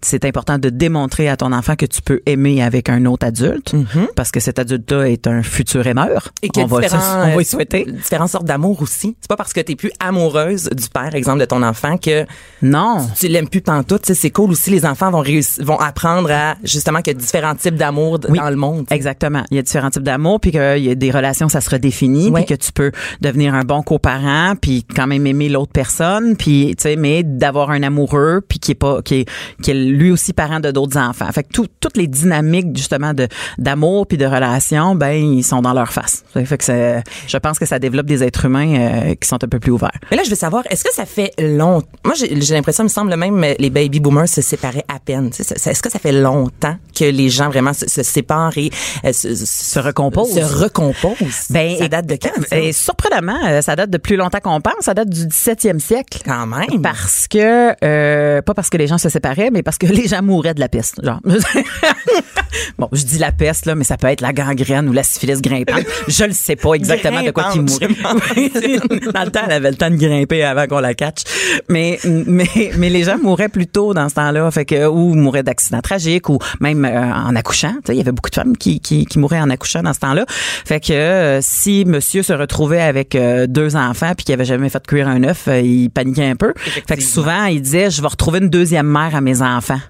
C'est 0.00 0.24
important 0.24 0.58
de 0.58 0.68
démontrer 0.70 1.28
à 1.28 1.36
ton 1.36 1.52
enfant 1.52 1.76
que 1.76 1.86
tu 1.86 2.02
peux 2.02 2.20
aimer 2.26 2.60
avec 2.62 2.88
un 2.88 3.04
autre 3.06 3.24
adulte 3.26 3.74
parce 4.16 4.32
que 4.32 4.40
cet 4.40 4.58
adulte-là 4.58 5.08
est 5.08 5.26
un 5.28 5.42
futur 5.44 5.86
aimeur. 5.86 6.30
Et 6.42 6.48
qu'il 6.48 6.62
y 6.62 6.64
on 6.64 6.68
a 6.76 6.80
va, 6.80 6.86
on 6.92 6.98
va 7.28 7.36
euh, 7.36 7.42
y 7.42 7.44
souhaiter. 7.44 7.84
différentes 7.84 8.30
sortes 8.30 8.46
d'amour 8.46 8.82
aussi. 8.82 9.14
C'est 9.20 9.28
pas 9.28 9.36
parce 9.36 9.52
que 9.52 9.60
t'es 9.60 9.76
plus 9.76 9.92
amoureuse 10.00 10.68
du 10.70 10.88
père, 10.88 11.14
exemple, 11.14 11.38
de 11.40 11.44
ton 11.44 11.62
enfant 11.62 11.98
que 11.98 12.24
Non. 12.62 13.06
tu 13.18 13.28
l'aimes 13.28 13.48
plus 13.48 13.60
pantoute. 13.60 14.02
Tu 14.02 14.08
sais, 14.08 14.14
c'est 14.20 14.30
cool 14.30 14.50
aussi. 14.50 14.70
Les 14.70 14.84
enfants 14.86 15.10
vont 15.10 15.20
réussir, 15.20 15.64
vont 15.64 15.78
apprendre 15.78 16.30
à, 16.32 16.56
justement, 16.64 17.00
qu'il 17.02 17.12
y 17.12 17.16
a 17.16 17.18
différents 17.20 17.54
types 17.54 17.76
d'amour 17.76 18.18
Oui. 18.28 18.38
dans 18.38 18.50
le 18.50 18.56
monde. 18.56 18.86
Exactement. 18.90 19.44
Il 19.50 19.56
y 19.56 19.60
a 19.60 19.62
différents 19.62 19.90
types 19.90 20.02
d'amour, 20.02 20.40
puis 20.40 20.50
qu'il 20.50 20.78
y 20.78 20.90
a 20.90 20.94
des 20.94 21.10
relations, 21.10 21.48
ça 21.48 21.60
se 21.60 21.70
redéfinit, 21.70 22.30
Ouais. 22.30 22.44
puis 22.44 22.56
que 22.56 22.60
tu 22.62 22.72
peux 22.72 22.90
devenir 23.20 23.54
un 23.54 23.64
bon 23.64 23.82
coparent, 23.82 24.54
puis 24.60 24.84
quand 24.96 25.06
même 25.06 25.26
aimer 25.26 25.48
l'autre 25.50 25.72
personne, 25.72 26.36
puis 26.36 26.74
tu 26.76 26.82
sais, 26.82 26.96
mais 26.96 27.22
d'avoir 27.22 27.70
un 27.70 27.81
un 27.82 27.86
amoureux 27.86 28.42
puis 28.46 28.58
qui 28.58 28.72
est 28.72 28.76
pas 28.76 29.02
qui 29.02 29.20
est, 29.20 29.28
qui 29.62 29.70
est 29.70 29.74
lui 29.74 30.10
aussi 30.10 30.32
parent 30.32 30.60
de 30.60 30.70
d'autres 30.70 30.98
enfants. 30.98 31.30
Fait 31.32 31.42
que 31.42 31.52
tout- 31.52 31.66
toutes 31.80 31.96
les 31.96 32.06
dynamiques 32.06 32.76
justement 32.76 33.14
de 33.14 33.28
d'amour 33.58 34.06
puis 34.06 34.16
de 34.18 34.26
relation, 34.26 34.94
ben 34.94 35.12
ils 35.12 35.44
sont 35.44 35.62
dans 35.62 35.72
leur 35.72 35.92
face. 35.92 36.24
Fait 36.32 36.58
que 36.58 37.02
je 37.26 37.36
pense 37.38 37.58
que 37.58 37.66
ça 37.66 37.78
développe 37.78 38.06
des 38.06 38.22
êtres 38.22 38.44
humains 38.46 38.74
euh, 39.10 39.14
qui 39.14 39.28
sont 39.28 39.42
un 39.42 39.48
peu 39.48 39.58
plus 39.58 39.72
ouverts. 39.72 39.90
Mais 40.10 40.16
là, 40.16 40.22
je 40.24 40.30
veux 40.30 40.36
savoir, 40.36 40.62
est-ce 40.70 40.84
que 40.84 40.92
ça 40.92 41.04
fait 41.06 41.32
longtemps? 41.38 41.86
Moi, 42.04 42.14
j'ai 42.16 42.54
l'impression, 42.54 42.82
il 42.84 42.86
me 42.86 42.90
semble 42.90 43.14
même, 43.16 43.42
euh, 43.44 43.54
les 43.58 43.70
baby 43.70 44.00
boomers 44.00 44.28
se 44.28 44.40
séparaient 44.42 44.84
à 44.88 44.98
peine. 44.98 45.30
Est-ce 45.38 45.82
que 45.82 45.90
ça 45.90 45.98
fait 45.98 46.12
longtemps 46.12 46.76
que 46.98 47.04
les 47.04 47.28
gens 47.28 47.48
vraiment 47.48 47.72
se, 47.72 47.88
se 47.88 48.02
séparent 48.02 48.56
et 48.56 48.70
euh, 49.04 49.12
se, 49.12 49.34
Se 49.34 49.78
recomposent? 49.78 50.34
Se 50.34 50.40
recomposent? 50.62 51.46
Ben, 51.50 51.76
ça 51.78 51.88
date 51.88 52.06
de 52.06 52.16
quand? 52.16 52.30
ça? 52.48 52.58
Et 52.58 52.72
surprenamment, 52.72 53.38
euh, 53.46 53.60
ça 53.62 53.76
date 53.76 53.90
de 53.90 53.98
plus 53.98 54.16
longtemps 54.16 54.40
qu'on 54.40 54.60
pense. 54.60 54.74
Ça 54.84 54.94
date 54.94 55.08
du 55.08 55.26
17e 55.26 55.78
siècle. 55.78 56.20
Quand 56.24 56.46
même. 56.46 56.82
Parce 56.82 57.26
que, 57.28 57.61
euh, 57.84 58.42
pas 58.42 58.54
parce 58.54 58.70
que 58.70 58.76
les 58.76 58.86
gens 58.86 58.98
se 58.98 59.08
séparaient, 59.08 59.50
mais 59.52 59.62
parce 59.62 59.78
que 59.78 59.86
les 59.86 60.08
gens 60.08 60.22
mouraient 60.22 60.54
de 60.54 60.60
la 60.60 60.68
peste. 60.68 61.04
Genre. 61.04 61.20
bon, 62.78 62.88
je 62.92 63.04
dis 63.04 63.18
la 63.18 63.32
peste, 63.32 63.66
là, 63.66 63.74
mais 63.74 63.84
ça 63.84 63.96
peut 63.96 64.08
être 64.08 64.20
la 64.20 64.32
gangrène 64.32 64.88
ou 64.88 64.92
la 64.92 65.02
syphilis 65.02 65.40
grimpante. 65.40 65.84
Je 66.08 66.24
le 66.24 66.32
sais 66.32 66.56
pas 66.56 66.74
exactement 66.74 67.22
de 67.22 67.30
quoi 67.30 67.52
qui 67.52 67.60
Grimpante, 67.64 68.14
mouraient. 68.14 68.50
dans 69.14 69.24
le 69.24 69.30
temps, 69.30 69.42
elle 69.46 69.52
avait 69.52 69.70
le 69.70 69.76
temps 69.76 69.90
de 69.90 69.96
grimper 69.96 70.42
avant 70.42 70.66
qu'on 70.66 70.80
la 70.80 70.94
catch. 70.94 71.22
Mais, 71.68 71.98
mais, 72.04 72.72
mais 72.76 72.90
les 72.90 73.04
gens 73.04 73.18
mouraient 73.18 73.48
plus 73.48 73.66
tôt 73.66 73.94
dans 73.94 74.08
ce 74.08 74.14
temps-là. 74.14 74.50
Fait 74.50 74.64
que, 74.64 74.86
ou 74.86 75.14
mouraient 75.14 75.42
d'accidents 75.42 75.80
tragiques 75.80 76.28
ou 76.28 76.38
même 76.60 76.84
euh, 76.84 77.12
en 77.12 77.34
accouchant. 77.36 77.74
Il 77.88 77.94
y 77.94 78.00
avait 78.00 78.12
beaucoup 78.12 78.30
de 78.30 78.34
femmes 78.34 78.56
qui, 78.56 78.80
qui, 78.80 79.06
qui 79.06 79.18
mouraient 79.18 79.40
en 79.40 79.50
accouchant 79.50 79.82
dans 79.82 79.92
ce 79.92 80.00
temps-là. 80.00 80.24
Fait 80.28 80.80
que 80.80 80.92
euh, 80.92 81.40
si 81.40 81.84
monsieur 81.84 82.22
se 82.22 82.32
retrouvait 82.32 82.80
avec 82.80 83.16
deux 83.48 83.76
enfants 83.76 84.12
puis 84.16 84.24
qu'il 84.24 84.34
avait 84.34 84.44
jamais 84.44 84.68
fait 84.68 84.84
cuire 84.86 85.08
un 85.08 85.22
œuf, 85.24 85.48
il 85.48 85.90
paniquait 85.90 86.26
un 86.26 86.36
peu. 86.36 86.52
Fait 86.56 86.96
que 86.96 87.02
souvent, 87.02 87.46
il 87.52 87.62
disait, 87.62 87.90
je 87.90 88.02
vais 88.02 88.08
retrouver 88.08 88.40
une 88.40 88.50
deuxième 88.50 88.86
mère 88.86 89.14
à 89.14 89.20
mes 89.20 89.42
enfants. 89.42 89.80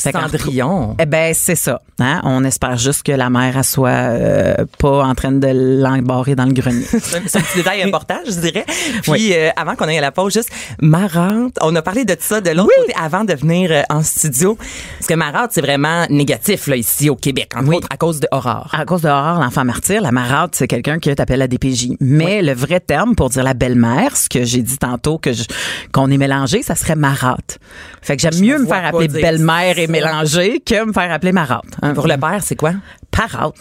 Cendrillon. 0.00 0.96
eh 1.00 1.06
ben 1.06 1.32
c'est 1.34 1.54
ça. 1.54 1.80
Hein? 1.98 2.20
On 2.24 2.44
espère 2.44 2.76
juste 2.78 3.02
que 3.02 3.12
la 3.12 3.28
mère 3.30 3.56
elle 3.56 3.64
soit 3.64 3.88
euh, 3.90 4.54
pas 4.78 5.04
en 5.04 5.14
train 5.14 5.32
de 5.32 5.48
l'embarrer 5.82 6.34
dans 6.34 6.46
le 6.46 6.52
grenier. 6.52 6.84
C'est 6.90 7.16
un- 7.36 7.40
petit 7.40 7.56
détail 7.56 7.82
important, 7.82 8.16
je 8.26 8.32
dirais. 8.32 8.64
Puis, 9.02 9.34
euh, 9.34 9.50
avant 9.56 9.74
qu'on 9.76 9.86
aille 9.86 9.98
à 9.98 10.02
la 10.02 10.12
pause, 10.12 10.32
juste 10.32 10.50
marrante. 10.80 11.56
On 11.62 11.74
a 11.76 11.82
parlé 11.82 12.04
de 12.04 12.16
ça 12.18 12.40
de 12.40 12.50
l'autre 12.50 12.70
côté 12.80 12.92
avant 13.00 13.24
de 13.24 13.34
venir 13.34 13.70
euh, 13.70 13.82
en 13.90 14.02
studio. 14.02 14.56
Parce 14.98 15.06
que 15.06 15.14
marante, 15.14 15.50
c'est 15.52 15.60
vraiment 15.60 16.06
négatif, 16.10 16.66
là, 16.66 16.76
ici 16.76 17.10
au 17.10 17.16
Québec. 17.16 17.52
Entre 17.56 17.68
Oui. 17.68 17.76
autres, 17.76 17.88
à 17.90 17.96
cause 17.96 18.20
de 18.20 18.28
Aurore. 18.32 18.70
À 18.72 18.84
cause 18.84 19.02
de 19.02 19.08
Aurore, 19.08 19.40
l'enfant 19.40 19.64
martyr, 19.64 20.00
la 20.02 20.12
marade, 20.12 20.50
c'est 20.52 20.66
quelqu'un 20.68 20.98
qui 20.98 21.14
t'appelle 21.14 21.38
la 21.40 21.48
DPJ. 21.48 21.90
Mais 22.00 22.42
le 22.42 22.52
vrai 22.52 22.80
terme 22.80 23.14
pour 23.14 23.28
dire 23.30 23.42
la 23.44 23.54
belle-mère, 23.54 24.16
ce 24.16 24.28
que 24.28 24.44
j'ai 24.44 24.62
dit 24.62 24.78
tantôt 24.78 25.18
que 25.18 25.30
qu'on 25.92 26.10
est 26.10 26.16
mélangé, 26.18 26.62
ça 26.62 26.74
serait 26.74 26.96
marate. 26.96 27.58
Fait 28.02 28.16
que 28.16 28.22
j'aime 28.22 28.40
mieux 28.40 28.58
me 28.58 28.66
faire 28.66 28.84
appeler 28.86 29.08
belle-mère 29.08 29.78
et 29.78 29.86
ça. 29.98 30.06
mélangée 30.06 30.60
que 30.60 30.84
me 30.84 30.92
faire 30.92 31.12
appeler 31.12 31.32
marate. 31.32 31.64
Hein, 31.82 31.94
Pour 31.94 32.06
le 32.06 32.16
père, 32.16 32.40
c'est 32.42 32.56
quoi? 32.56 32.72
parade. 33.10 33.52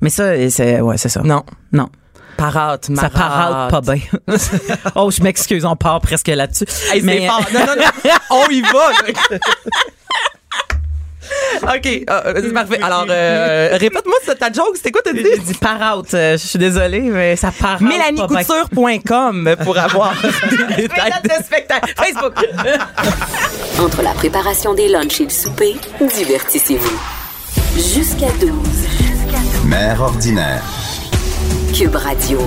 Mais 0.00 0.10
ça, 0.10 0.32
c'est 0.50 0.80
ouais, 0.80 0.98
c'est 0.98 1.08
ça. 1.08 1.22
Non. 1.22 1.42
Non. 1.72 1.88
Parate, 2.36 2.84
Ça 2.86 2.92
marate. 2.92 3.12
parade 3.14 3.70
pas 3.70 3.80
bien. 3.80 4.02
oh, 4.94 5.10
je 5.10 5.22
m'excuse, 5.22 5.64
on 5.64 5.74
part 5.74 6.02
presque 6.02 6.28
là-dessus. 6.28 6.66
Hey, 6.92 7.00
Mais- 7.02 7.26
fort. 7.26 7.40
Non, 7.54 7.60
non, 7.60 7.74
non. 7.76 8.10
On 8.30 8.50
y 8.50 8.60
va. 8.60 8.90
OK, 11.62 11.86
euh, 12.10 12.32
c'est 12.36 12.52
parfait. 12.52 12.80
Alors, 12.82 13.06
euh, 13.08 13.70
répète-moi 13.72 14.16
ça, 14.24 14.34
ta 14.34 14.52
joke, 14.52 14.76
c'était 14.76 14.90
quoi 14.92 15.02
t'as 15.04 15.12
dit? 15.12 15.24
J'ai 15.24 15.38
dit 15.38 15.54
part 15.54 15.96
out. 15.98 16.12
Euh, 16.14 16.32
Je 16.36 16.46
suis 16.46 16.58
désolée, 16.58 17.00
mais 17.00 17.36
ça 17.36 17.50
part 17.58 17.80
out. 17.80 17.88
MélanieCouture.com 17.88 19.56
pour 19.64 19.78
avoir 19.78 20.14
des 20.76 20.82
détails. 20.82 21.12
De 21.24 21.44
spectacle. 21.44 21.92
Facebook. 21.96 22.34
Entre 23.80 24.02
la 24.02 24.12
préparation 24.12 24.74
des 24.74 24.88
lunchs 24.88 25.20
et 25.20 25.24
le 25.24 25.30
souper, 25.30 25.76
divertissez-vous. 26.00 27.00
Jusqu'à 27.76 28.30
12. 28.40 28.50
Mère 29.64 30.00
ordinaire. 30.02 30.62
Cube 31.74 31.94
Radio. 31.96 32.38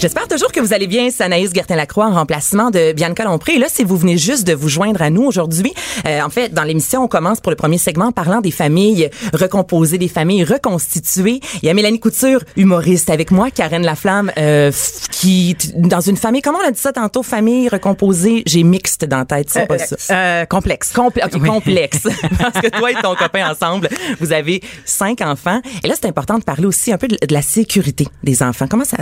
J'espère 0.00 0.26
toujours 0.28 0.50
que 0.52 0.60
vous 0.60 0.72
allez 0.72 0.86
bien. 0.86 1.10
C'est 1.10 1.22
Anaïs 1.24 1.52
Gertin-Lacroix 1.54 2.06
en 2.06 2.14
remplacement 2.14 2.70
de 2.70 2.92
Bianca 2.92 3.24
Lompré. 3.24 3.54
Et 3.54 3.58
là, 3.58 3.66
si 3.68 3.84
vous 3.84 3.96
venez 3.96 4.16
juste 4.18 4.46
de 4.46 4.52
vous 4.54 4.68
joindre 4.68 5.02
à 5.02 5.10
nous 5.10 5.22
aujourd'hui, 5.22 5.72
euh, 6.06 6.20
en 6.22 6.30
fait, 6.30 6.52
dans 6.52 6.64
l'émission, 6.64 7.04
on 7.04 7.08
commence 7.08 7.40
pour 7.40 7.50
le 7.50 7.56
premier 7.56 7.78
segment 7.78 8.06
en 8.06 8.12
parlant 8.12 8.40
des 8.40 8.50
familles 8.50 9.10
recomposées, 9.32 9.98
des 9.98 10.08
familles 10.08 10.44
reconstituées. 10.44 11.40
Il 11.62 11.66
y 11.66 11.68
a 11.70 11.74
Mélanie 11.74 12.00
Couture, 12.00 12.40
humoriste, 12.56 13.10
avec 13.10 13.30
moi, 13.30 13.50
Karen 13.50 13.82
Laflamme, 13.82 14.32
euh, 14.38 14.72
qui, 15.10 15.56
dans 15.76 16.00
une 16.00 16.16
famille, 16.16 16.42
comment 16.42 16.58
on 16.64 16.66
a 16.68 16.70
dit 16.70 16.80
ça 16.80 16.92
tantôt, 16.92 17.22
famille 17.22 17.68
recomposée, 17.68 18.42
j'ai 18.46 18.62
mixte 18.62 19.04
dans 19.04 19.18
la 19.18 19.24
tête, 19.24 19.50
c'est 19.50 19.66
pas 19.66 19.78
ça. 19.78 19.96
Euh, 20.10 20.44
complexe. 20.46 20.92
Complé- 20.92 21.24
ok, 21.24 21.32
Oui. 21.40 21.48
complexe. 21.48 22.02
Parce 22.38 22.60
que 22.60 22.68
toi 22.76 22.90
et 22.90 22.94
ton 22.94 23.14
copain 23.14 23.50
ensemble, 23.50 23.88
vous 24.20 24.32
avez 24.32 24.62
cinq 24.84 25.20
enfants. 25.20 25.60
Et 25.84 25.88
là, 25.88 25.94
c'est 26.00 26.08
important 26.08 26.38
de 26.38 26.44
parler 26.44 26.66
aussi 26.66 26.92
un 26.92 26.98
peu 26.98 27.08
de, 27.08 27.16
de 27.26 27.32
la 27.34 27.42
sécurité 27.42 28.08
des 28.24 28.42
enfants. 28.42 28.66
Comment 28.68 28.84
ça... 28.84 28.96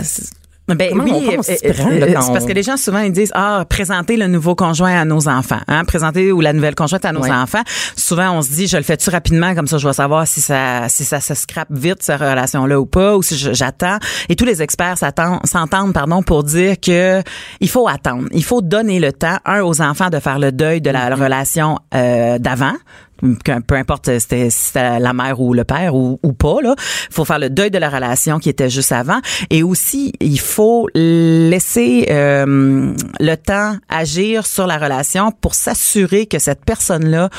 Ben 0.67 0.89
Comment 0.91 1.03
oui, 1.03 1.11
euh, 1.27 1.37
euh, 1.37 1.41
c'est 2.21 2.31
parce 2.31 2.45
que 2.45 2.53
les 2.53 2.63
gens 2.63 2.77
souvent 2.77 2.99
ils 2.99 3.11
disent 3.11 3.31
ah 3.35 3.65
présenter 3.69 4.15
le 4.15 4.27
nouveau 4.27 4.55
conjoint 4.55 5.01
à 5.01 5.05
nos 5.05 5.27
enfants, 5.27 5.59
hein, 5.67 5.83
présenter 5.83 6.31
ou 6.31 6.39
la 6.39 6.53
nouvelle 6.53 6.75
conjointe 6.75 7.03
à 7.03 7.11
nos 7.11 7.29
enfants. 7.29 7.61
Souvent 7.97 8.31
on 8.37 8.41
se 8.41 8.51
dit 8.51 8.67
je 8.67 8.77
le 8.77 8.83
fais 8.83 8.95
tu 8.95 9.09
rapidement 9.09 9.53
comme 9.53 9.67
ça 9.67 9.77
je 9.77 9.87
vais 9.87 9.93
savoir 9.93 10.27
si 10.27 10.39
ça 10.39 10.87
si 10.87 11.03
ça 11.03 11.19
se 11.19 11.33
scrape 11.33 11.67
vite 11.71 12.01
cette 12.01 12.21
relation 12.21 12.65
là 12.65 12.79
ou 12.79 12.85
pas 12.85 13.17
ou 13.17 13.21
si 13.21 13.37
j'attends. 13.37 13.97
Et 14.29 14.35
tous 14.35 14.45
les 14.45 14.61
experts 14.61 14.97
s'entendent 14.97 15.93
pardon 15.93 16.23
pour 16.23 16.43
dire 16.43 16.79
que 16.79 17.21
il 17.59 17.69
faut 17.69 17.87
attendre, 17.87 18.27
il 18.31 18.43
faut 18.43 18.61
donner 18.61 18.99
le 18.99 19.11
temps 19.11 19.37
un 19.45 19.61
aux 19.61 19.81
enfants 19.81 20.09
de 20.09 20.19
faire 20.19 20.39
le 20.39 20.51
deuil 20.51 20.79
de 20.79 20.89
la 20.89 21.11
Mm-hmm. 21.11 21.23
relation 21.23 21.79
euh, 21.93 22.37
d'avant 22.39 22.73
peu 23.67 23.75
importe 23.75 24.07
euh, 24.09 24.19
si 24.19 24.51
c'était 24.51 24.99
la 24.99 25.13
mère 25.13 25.39
ou 25.39 25.53
le 25.53 25.63
père 25.63 25.95
ou, 25.95 26.19
ou 26.23 26.33
pas 26.33 26.61
là 26.61 26.75
faut 26.77 27.25
faire 27.25 27.39
le 27.39 27.49
deuil 27.49 27.71
de 27.71 27.77
la 27.77 27.89
relation 27.89 28.39
qui 28.39 28.49
était 28.49 28.69
juste 28.69 28.91
avant. 28.91 29.19
Et 29.49 29.63
aussi 29.63 30.13
il 30.19 30.39
faut 30.39 30.87
laisser 30.93 32.07
euh, 32.09 32.93
le 33.19 33.35
temps 33.35 33.77
agir 33.89 34.45
sur 34.45 34.67
la 34.67 34.77
relation 34.77 35.31
pour 35.31 35.55
s'assurer 35.55 36.25
que 36.25 36.39
cette 36.39 36.65
personne 36.65 37.09
là 37.09 37.29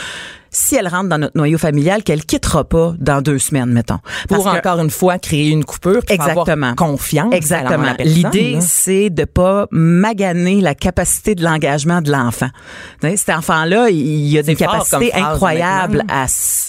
si 0.53 0.77
elle 0.77 0.87
rentre 0.87 1.09
dans 1.09 1.19
notre 1.19 1.37
noyau 1.37 1.59
familial 1.59 2.03
qu'elle 2.05 2.25
quittera 2.25 2.65
pas 2.65 2.95
dans 2.99 3.23
deux 3.23 3.39
semaines 3.39 3.73
mettons 3.73 3.99
pour 4.29 4.45
Parce 4.45 4.55
que- 4.55 4.59
encore 4.69 4.81
une 4.81 4.91
fois 4.91 5.19
créer 5.19 5.49
une 5.49 5.65
coupure, 5.65 6.03
Exactement. 6.09 6.67
avoir 6.69 6.77
confiance. 6.77 7.33
Exactement. 7.35 7.95
L'idée, 8.01 8.59
c'est 8.61 9.11
de 9.11 9.25
pas 9.25 9.67
maganer 9.71 10.61
la 10.61 10.75
capacité 10.75 11.35
de 11.35 11.43
l'engagement 11.43 12.03
de 12.03 12.13
l'enfant. 12.13 12.49
Cet 13.01 13.31
enfant-là, 13.31 13.89
il 13.91 14.39
a 14.39 14.43
phrase, 14.43 14.95
incroyables 15.15 16.05
honnêtement. 16.11 16.15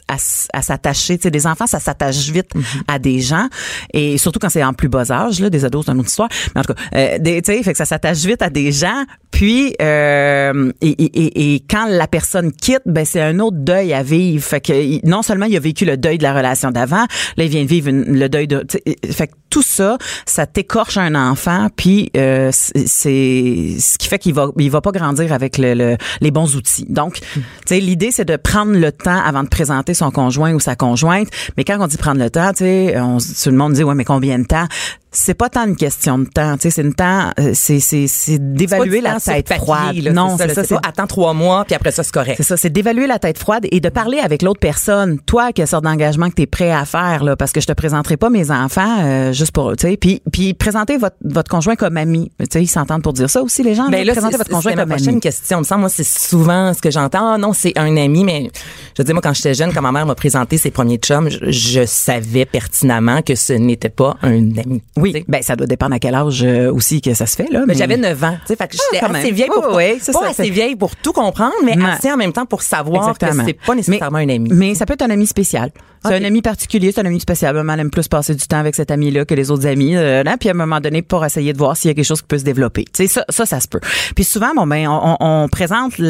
à, 0.07 0.13
à, 0.13 0.17
à 0.53 0.61
s'attacher. 0.61 1.17
Tu 1.17 1.23
sais, 1.23 1.31
des 1.31 1.45
enfants, 1.45 1.67
ça 1.67 1.79
s'attache 1.79 2.29
vite 2.29 2.55
Mhm. 2.55 2.63
à 2.87 2.99
des 2.99 3.19
gens, 3.19 3.47
et 3.93 4.17
surtout 4.17 4.39
quand 4.39 4.49
c'est 4.49 4.63
en 4.63 4.73
plus 4.73 4.87
bas 4.89 5.11
âge. 5.11 5.39
Là, 5.39 5.49
des 5.49 5.65
ados, 5.65 5.85
c'est 5.85 5.91
une 5.91 5.99
autre 5.99 6.09
histoire. 6.09 6.29
Mais 6.55 6.61
en 6.61 6.63
tout 6.63 6.73
cas, 6.73 6.81
euh, 6.95 7.17
des- 7.19 7.41
tu 7.41 7.53
sais, 7.53 7.61
fait 7.63 7.71
que 7.73 7.77
ça 7.77 7.85
s'attache 7.85 8.19
vite 8.19 8.41
à 8.41 8.49
des 8.49 8.71
gens. 8.71 9.03
Puis, 9.31 9.75
euh, 9.81 10.71
et, 10.81 10.89
et, 10.89 11.23
et, 11.23 11.55
et 11.55 11.59
quand 11.69 11.87
la 11.89 12.07
personne 12.07 12.51
quitte, 12.51 12.83
ben 12.85 13.03
c'est 13.05 13.21
un 13.21 13.39
autre 13.39 13.57
deuil 13.73 13.93
à 13.93 14.03
vivre. 14.03 14.43
Fait 14.43 14.61
que 14.61 14.73
il- 14.73 15.01
non 15.03 15.21
seulement 15.21 15.45
il 15.45 15.55
a 15.55 15.59
vécu 15.59 15.85
le 15.85 15.97
deuil 15.97 16.17
de 16.17 16.23
la 16.23 16.33
relation 16.33 16.71
d'avant, 16.71 17.05
là 17.37 17.43
il 17.43 17.49
vient 17.49 17.63
de 17.63 17.67
vivre 17.67 17.89
une- 17.89 18.17
le 18.19 18.29
deuil 18.29 18.47
de. 18.47 18.65
Fait 19.11 19.27
que 19.27 19.33
tout 19.49 19.61
ça, 19.63 19.97
ça 20.25 20.45
t'écorche 20.47 20.97
un 20.97 21.13
enfant. 21.15 21.67
Puis 21.75 22.09
euh, 22.17 22.49
c'est 22.51 23.75
ce 23.79 23.97
qui 23.97 24.07
fait 24.07 24.19
qu'il 24.19 24.33
va 24.33 24.47
il 24.57 24.69
va 24.71 24.81
pas 24.81 24.91
grandir 24.91 25.31
avec 25.33 25.57
le, 25.57 25.73
le- 25.73 25.97
les 26.21 26.31
bons 26.31 26.55
outils. 26.55 26.85
Donc, 26.89 27.19
tu 27.19 27.41
sais, 27.67 27.79
l'idée 27.79 28.11
c'est 28.11 28.25
de 28.25 28.35
prendre 28.35 28.73
le 28.73 28.91
temps 28.91 29.21
avant 29.23 29.43
de 29.43 29.49
présenter 29.49 29.93
son 29.93 30.11
conjoint 30.11 30.53
ou 30.53 30.59
sa 30.59 30.75
conjointe. 30.75 31.27
Mais 31.57 31.63
quand 31.63 31.77
on 31.79 31.87
dit 31.87 31.97
prendre 31.97 32.19
le 32.21 32.29
temps, 32.29 32.51
tu 32.51 32.63
sais, 32.65 32.99
on 32.99 33.17
tout 33.17 33.49
le 33.49 33.57
monde 33.57 33.73
dit 33.73 33.83
ouais 33.83 33.95
mais 33.95 34.05
combien 34.05 34.39
de 34.39 34.45
temps? 34.45 34.67
C'est 35.13 35.33
pas 35.33 35.49
tant 35.49 35.65
une 35.67 35.75
question 35.75 36.19
de 36.19 36.25
temps, 36.25 36.55
tu 36.55 36.63
sais, 36.63 36.69
c'est 36.71 36.81
une 36.81 36.93
temps, 36.93 37.31
euh, 37.39 37.51
c'est 37.53 37.79
c'est 37.79 38.07
c'est 38.07 38.53
d'évaluer 38.53 38.99
la 39.01 39.19
tête 39.19 39.47
papier, 39.47 39.63
froide. 39.63 39.95
là, 39.95 40.11
non, 40.11 40.37
c'est 40.37 40.53
ça. 40.53 40.63
pas 40.63 40.87
attends 40.87 41.07
trois 41.07 41.33
mois, 41.33 41.65
puis 41.65 41.75
après 41.75 41.91
ça, 41.91 42.03
c'est 42.03 42.13
correct. 42.13 42.35
c'est 42.37 42.43
ça, 42.43 42.57
c'est 42.57 42.69
d'évaluer 42.71 43.07
la 43.07 43.19
tête 43.19 43.37
froide 43.37 43.65
et 43.71 43.79
de 43.79 43.89
parler 43.89 44.19
avec 44.19 44.41
l'autre 44.41 44.59
personne. 44.59 45.19
Toi, 45.19 45.51
quelle 45.53 45.67
sorte 45.67 45.83
d'engagement 45.83 46.29
que 46.29 46.35
tu 46.35 46.41
es 46.41 46.47
prêt 46.47 46.71
à 46.71 46.85
faire 46.85 47.23
là 47.23 47.35
parce 47.35 47.51
que 47.51 47.61
je 47.61 47.67
te 47.67 47.73
présenterai 47.73 48.17
pas 48.17 48.29
mes 48.29 48.51
enfants 48.51 49.03
euh, 49.03 49.33
juste 49.33 49.51
pour 49.51 49.75
tu 49.77 49.87
sais 49.87 49.97
puis 49.97 50.21
puis 50.31 50.53
présenter 50.53 50.97
votre 50.97 51.15
votre 51.23 51.49
conjoint 51.49 51.75
comme 51.75 51.97
ami. 51.97 52.31
Tu 52.39 52.45
sais, 52.51 52.63
ils 52.63 52.67
s'entendent 52.67 53.03
pour 53.03 53.13
dire 53.13 53.29
ça 53.29 53.41
aussi 53.41 53.63
les 53.63 53.75
gens. 53.75 53.89
Ben 53.89 54.05
là, 54.05 54.13
présenter 54.13 54.37
votre 54.37 54.49
conjoint 54.49 54.71
c'était 54.71 54.75
ma 54.75 54.83
comme 54.83 54.91
prochaine 54.91 55.09
ami. 55.09 55.19
question. 55.21 55.59
Me 55.59 55.63
semble, 55.63 55.81
moi, 55.81 55.89
c'est 55.89 56.03
souvent 56.03 56.73
ce 56.73 56.81
que 56.81 56.91
j'entends. 56.91 57.33
Ah 57.33 57.37
non, 57.37 57.53
c'est 57.53 57.77
un 57.77 57.95
ami, 57.97 58.23
mais 58.23 58.49
je 58.95 59.01
veux 59.01 59.03
dire, 59.05 59.13
moi, 59.13 59.21
quand 59.21 59.33
j'étais 59.33 59.53
jeune, 59.53 59.73
quand 59.73 59.81
ma 59.81 59.91
mère 59.91 60.05
m'a 60.05 60.15
présenté 60.15 60.57
ses 60.57 60.71
premiers 60.71 60.97
chums, 60.97 61.29
je, 61.29 61.51
je 61.51 61.85
savais 61.85 62.45
pertinemment 62.45 63.21
que 63.21 63.35
ce 63.35 63.53
n'était 63.53 63.89
pas 63.89 64.17
un 64.21 64.57
ami. 64.57 64.81
Oui, 65.03 65.23
ben 65.27 65.41
ça 65.43 65.55
doit 65.55 65.67
dépendre 65.67 65.93
à 65.95 65.99
quel 65.99 66.15
âge 66.15 66.43
euh, 66.43 66.71
aussi 66.73 67.01
que 67.01 67.13
ça 67.13 67.25
se 67.25 67.35
fait 67.35 67.51
là. 67.51 67.63
Mais- 67.67 67.75
j'avais 67.75 67.97
9 67.97 68.23
ans, 68.23 68.35
tu 68.41 68.47
sais, 68.47 68.55
fait 68.55 68.67
que 68.67 68.73
j'étais 68.73 69.05
quand 69.05 69.11
même. 69.11 69.21
assez 69.21 69.31
vieille 69.31 69.49
pour 69.49 69.75
Oui, 69.75 69.83
oui, 69.93 69.99
pas 70.05 70.13
ça, 70.13 70.29
assez 70.29 70.49
vieille 70.49 70.75
pour 70.75 70.95
tout 70.95 71.13
comprendre, 71.13 71.53
mais 71.63 71.75
assez 71.85 72.11
en 72.11 72.17
même 72.17 72.33
temps 72.33 72.45
pour 72.45 72.61
savoir 72.63 73.09
Exactement. 73.09 73.43
que 73.43 73.49
c'est 73.49 73.65
pas 73.65 73.75
nécessairement 73.75 74.17
mais, 74.19 74.33
un 74.33 74.35
ami. 74.35 74.49
Mais 74.53 74.75
ça 74.75 74.85
peut 74.85 74.93
être 74.93 75.01
un 75.03 75.09
ami 75.09 75.27
spécial. 75.27 75.71
C'est 76.05 76.15
un 76.15 76.23
ami 76.25 76.41
particulier, 76.41 76.91
c'est 76.91 76.99
un 76.99 77.05
ami 77.05 77.21
spécial. 77.21 77.55
Maman 77.55 77.75
aime 77.81 77.89
plus 77.89 78.09
passer 78.09 78.35
du 78.35 78.45
temps 78.45 78.57
avec 78.57 78.75
cet 78.75 78.91
ami-là 78.91 79.23
que 79.23 79.33
les 79.35 79.51
autres 79.51 79.65
amis. 79.67 79.95
euh, 79.95 80.21
là, 80.23 80.35
puis 80.37 80.49
à 80.49 80.51
un 80.51 80.55
moment 80.55 80.81
donné, 80.81 81.01
pour 81.01 81.23
essayer 81.23 81.53
de 81.53 81.57
voir 81.57 81.77
s'il 81.77 81.87
y 81.87 81.91
a 81.91 81.93
quelque 81.93 82.03
chose 82.03 82.21
qui 82.21 82.27
peut 82.27 82.37
se 82.37 82.43
développer. 82.43 82.83
Tu 82.83 83.03
sais, 83.03 83.07
ça, 83.07 83.23
ça, 83.29 83.45
ça 83.45 83.61
se 83.61 83.69
peut. 83.69 83.79
Puis 84.13 84.25
souvent, 84.25 84.53
bon 84.53 84.67
ben, 84.67 84.85
on, 84.89 85.15
on 85.21 85.47
présente 85.47 85.97
le, 85.99 86.09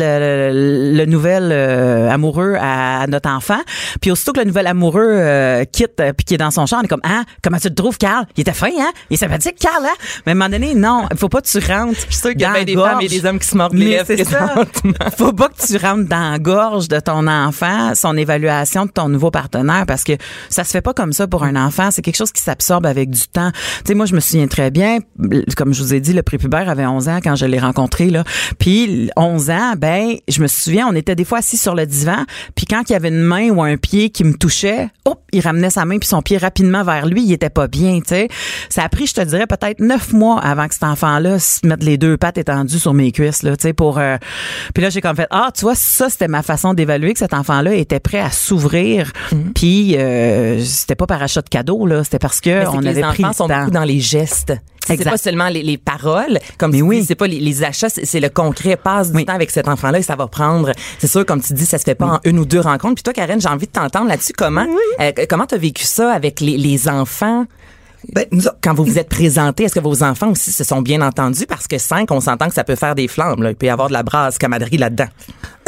le, 0.52 0.98
le 0.98 1.06
nouvel 1.06 1.50
euh, 1.52 2.10
amoureux 2.10 2.56
à 2.60 3.06
notre 3.06 3.30
enfant. 3.30 3.60
Puis 4.02 4.10
aussitôt 4.10 4.34
que 4.34 4.40
le 4.40 4.46
nouvel 4.48 4.66
amoureux 4.66 5.06
euh, 5.08 5.64
quitte 5.72 6.00
euh, 6.00 6.12
puis 6.12 6.26
qui 6.26 6.34
est 6.34 6.38
dans 6.40 6.50
son 6.50 6.66
champ, 6.66 6.80
on 6.80 6.84
est 6.84 6.88
comme 6.88 7.02
ah, 7.04 7.22
comment 7.44 7.58
tu 7.60 7.70
le 7.70 7.76
trouves, 7.76 8.00
Carl? 8.00 8.26
Il 8.36 8.42
était 8.42 8.52
fin, 8.54 8.72
hein? 8.80 8.83
Il 9.10 9.16
est 9.16 9.18
sympathique, 9.18 9.56
Carl, 9.60 9.86
hein? 9.86 9.96
Mais 10.26 10.32
à 10.32 10.36
un 10.36 10.38
moment 10.38 10.50
donné, 10.50 10.76
non, 10.76 11.08
il 11.12 11.18
faut 11.18 11.30
pas 11.30 11.42
que 11.42 11.48
tu 11.48 11.60
rentres. 11.60 11.96
Je 11.96 12.14
suis 12.14 12.16
sûr 12.16 12.32
qu'il 12.32 12.42
y 12.42 12.46
a 12.46 12.54
bien 12.54 12.64
des 12.64 12.76
femmes 12.76 13.02
et 13.02 13.08
des 13.08 13.26
hommes 13.26 13.40
qui 13.40 13.48
se 13.48 13.58
mordent 13.58 13.74
les 13.74 13.90
lèvres 13.90 14.06
c'est 14.06 14.24
ça. 14.24 14.56
Faut 15.18 15.34
pas 15.34 15.50
que 15.50 15.66
tu 15.66 15.78
rentres 15.78 16.08
dans 16.08 16.32
la 16.32 16.40
gorge 16.40 16.88
de 16.88 17.00
ton 17.00 17.28
enfant, 17.28 17.94
son 17.96 18.18
évaluation 18.18 18.86
de 18.86 18.92
ton 18.92 19.10
nouveau 19.10 19.32
partenaire, 19.32 19.86
parce 19.86 20.04
que 20.04 20.14
ça 20.50 20.64
se 20.64 20.72
fait 20.72 20.82
pas 20.82 20.94
comme 20.94 21.14
ça 21.14 21.28
pour 21.28 21.44
un 21.44 21.56
enfant. 21.56 21.90
C'est 21.92 22.02
quelque 22.02 22.18
chose 22.18 22.32
qui 22.32 22.42
s'absorbe 22.42 22.86
avec 22.86 23.10
du 23.10 23.28
temps. 23.28 23.52
Tu 23.52 23.60
sais, 23.88 23.94
moi, 23.94 24.06
je 24.06 24.16
me 24.16 24.20
souviens 24.20 24.48
très 24.48 24.72
bien, 24.72 25.00
comme 25.56 25.74
je 25.74 25.82
vous 25.82 25.94
ai 25.94 26.00
dit, 26.00 26.14
le 26.14 26.24
prépubère 26.24 26.70
avait 26.70 26.86
11 26.86 27.10
ans 27.10 27.20
quand 27.24 27.36
je 27.36 27.46
l'ai 27.46 27.60
rencontré, 27.60 28.10
là. 28.10 28.24
Puis, 28.60 29.10
11 29.16 29.50
ans, 29.50 29.74
ben, 29.78 30.16
je 30.28 30.42
me 30.42 30.48
souviens, 30.48 30.88
on 30.88 30.96
était 30.96 31.16
des 31.16 31.26
fois 31.26 31.40
assis 31.40 31.58
sur 31.58 31.76
le 31.76 31.86
divan, 31.86 32.26
puis 32.56 32.66
quand 32.66 32.84
il 32.90 32.94
y 32.94 32.96
avait 32.96 33.10
une 33.10 33.22
main 33.22 33.50
ou 33.50 33.62
un 33.62 33.78
pied 33.78 34.10
qui 34.10 34.24
me 34.24 34.34
touchait, 34.34 34.90
hop, 35.06 35.22
il 35.32 35.42
ramenait 35.42 35.70
sa 35.70 35.86
main 35.86 35.98
puis 35.98 36.08
son 36.08 36.22
pied 36.22 36.38
rapidement 36.38 36.84
vers 36.84 37.06
lui, 37.06 37.24
il 37.24 37.34
était 37.34 37.50
pas 37.50 37.68
bien, 37.68 38.00
tu 38.00 38.10
sais. 38.10 38.28
Ça 38.74 38.84
a 38.84 38.90
pris, 38.90 39.06
je 39.06 39.14
te 39.14 39.22
dirais, 39.22 39.46
peut-être 39.46 39.80
neuf 39.82 40.14
mois 40.14 40.40
avant 40.40 40.68
que 40.68 40.74
cet 40.74 40.82
enfant-là 40.84 41.38
se 41.38 41.60
mette 41.64 41.84
les 41.84 42.00
deux 42.00 42.18
pattes 42.18 42.40
étendues 42.40 42.80
sur 42.80 42.96
mes 42.96 43.12
cuisses, 43.12 43.44
là, 43.44 43.56
tu 43.56 43.62
sais, 43.62 43.74
pour... 43.74 44.00
euh, 44.00 44.18
Puis 44.74 44.82
là, 44.82 44.90
j'ai 44.90 45.00
comme 45.00 45.16
fait, 45.16 45.28
ah, 45.30 45.50
tu 45.56 45.62
vois, 45.62 45.76
ça, 45.76 46.10
c'était 46.10 46.28
ma 46.28 46.42
façon 46.42 46.74
d'évaluer 46.74 47.14
que 47.14 47.20
cet 47.20 47.36
enfant-là 47.36 47.76
était 47.76 48.00
prêt 48.00 48.18
à 48.20 48.32
s'ouvrir. 48.32 49.12
Puis, 49.54 49.96
euh, 49.96 50.60
c'était 50.64 50.96
pas 50.96 51.06
par 51.06 51.22
achat 51.22 51.44
de 51.44 51.50
cadeau, 51.50 51.86
là, 51.86 52.04
c'était 52.04 52.18
parce 52.18 52.42
que 52.42 52.66
on 52.68 52.80
que 52.80 52.88
avait 52.88 52.94
les 52.94 53.02
pris 53.02 53.24
enfants 53.26 53.28
le 53.28 53.34
sont 53.36 53.48
beaucoup 53.48 53.70
dans 53.70 53.84
les 53.84 54.00
gestes. 54.00 54.54
C'est 54.88 55.02
pas 55.04 55.18
seulement 55.18 55.50
les, 55.50 55.62
les 55.62 55.78
paroles, 55.78 56.40
comme 56.58 56.72
Mais 56.72 56.78
tu 56.80 56.84
oui. 56.84 57.00
dis, 57.02 57.06
c'est 57.06 57.16
pas 57.16 57.28
les, 57.28 57.40
les 57.40 57.64
achats, 57.64 57.90
c'est 57.90 58.20
le 58.20 58.30
concret. 58.30 58.76
Passe 58.76 59.12
du 59.12 59.18
Oui. 59.18 59.26
temps 59.26 59.34
avec 59.36 59.52
cet 59.52 59.68
enfant-là 59.68 60.00
et 60.00 60.04
ça 60.04 60.16
va 60.16 60.26
prendre. 60.28 60.72
C'est 61.00 61.08
sûr, 61.08 61.26
comme 61.28 61.42
tu 61.42 61.54
dis, 61.54 61.66
ça 61.68 61.78
se 61.78 61.84
fait 61.84 61.96
pas 61.96 62.06
en 62.08 62.20
une 62.26 62.40
ou 62.40 62.46
deux 62.46 62.60
rencontres. 62.60 62.96
Puis 62.96 63.04
toi, 63.04 63.14
Karen, 63.14 63.40
j'ai 63.40 63.48
envie 63.48 63.68
de 63.68 63.72
t'entendre 63.72 64.08
là-dessus. 64.10 64.34
Comment, 64.36 64.66
euh, 65.00 65.12
comment 65.30 65.46
t'as 65.46 65.58
vécu 65.58 65.84
ça 65.86 66.12
avec 66.12 66.42
les, 66.42 66.58
les 66.58 66.90
enfants? 66.90 67.46
Ben, 68.12 68.26
nous 68.32 68.44
Quand 68.62 68.74
vous 68.74 68.84
vous 68.84 69.00
êtes 69.00 69.08
présentés, 69.10 69.64
est-ce 69.64 69.76
que 69.76 69.80
vos 69.80 70.04
enfants 70.04 70.32
aussi 70.32 70.52
se 70.52 70.64
sont 70.64 70.82
bien 70.82 71.02
entendus? 71.02 71.46
Parce 71.48 71.68
que 71.68 71.78
cinq, 71.78 72.12
on 72.12 72.20
s'entend 72.20 72.48
que 72.50 72.54
ça 72.54 72.64
peut 72.64 72.76
faire 72.76 72.96
des 72.96 73.08
flammes. 73.08 73.42
Là. 73.42 73.52
Il 73.52 73.56
peut 73.56 73.68
y 73.68 73.70
avoir 73.70 73.88
de 73.88 73.94
la 73.94 74.04
brasse 74.04 74.38
camaraderie 74.38 74.78
là-dedans. 74.78 75.08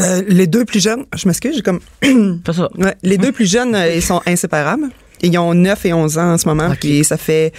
euh, 0.01 0.21
les 0.27 0.47
deux 0.47 0.65
plus 0.65 0.81
jeunes, 0.83 1.05
je 1.15 1.27
m'excuse, 1.27 1.55
j'ai 1.55 1.61
comme 1.61 1.79
Pas 2.43 2.53
ça. 2.53 2.69
Ouais, 2.77 2.95
les 3.03 3.17
deux 3.17 3.31
plus 3.31 3.49
jeunes, 3.49 3.73
euh, 3.75 3.93
ils 3.95 4.01
sont 4.01 4.21
inséparables. 4.25 4.89
Ils 5.21 5.37
ont 5.37 5.53
9 5.53 5.85
et 5.85 5.93
11 5.93 6.17
ans 6.17 6.33
en 6.33 6.37
ce 6.37 6.47
moment. 6.47 6.73
Puis 6.79 7.03
ça 7.05 7.17
fait... 7.17 7.53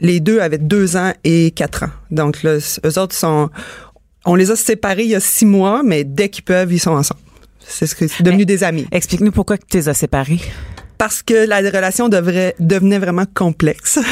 Les 0.00 0.20
deux 0.20 0.40
avaient 0.40 0.58
2 0.58 0.96
ans 0.98 1.12
et 1.24 1.50
4 1.52 1.84
ans. 1.84 1.90
Donc 2.10 2.42
là, 2.42 2.58
eux 2.84 2.98
autres 2.98 3.14
sont... 3.14 3.48
On 4.26 4.34
les 4.34 4.50
a 4.50 4.56
séparés 4.56 5.04
il 5.04 5.10
y 5.10 5.14
a 5.14 5.20
6 5.20 5.46
mois, 5.46 5.82
mais 5.84 6.04
dès 6.04 6.28
qu'ils 6.28 6.44
peuvent, 6.44 6.70
ils 6.72 6.78
sont 6.80 6.90
ensemble. 6.90 7.20
C'est 7.66 7.86
ce 7.86 7.94
que 7.94 8.06
c'est 8.06 8.22
devenu 8.22 8.40
Mais- 8.40 8.44
des 8.44 8.62
amis. 8.62 8.86
Explique-nous 8.92 9.32
pourquoi 9.32 9.56
tu 9.56 9.64
les 9.78 9.88
as 9.88 9.94
séparés. 9.94 10.40
Parce 10.98 11.22
que 11.22 11.46
la 11.46 11.58
relation 11.58 12.08
devrait, 12.08 12.54
devenait 12.58 12.98
vraiment 12.98 13.26
complexe. 13.34 13.98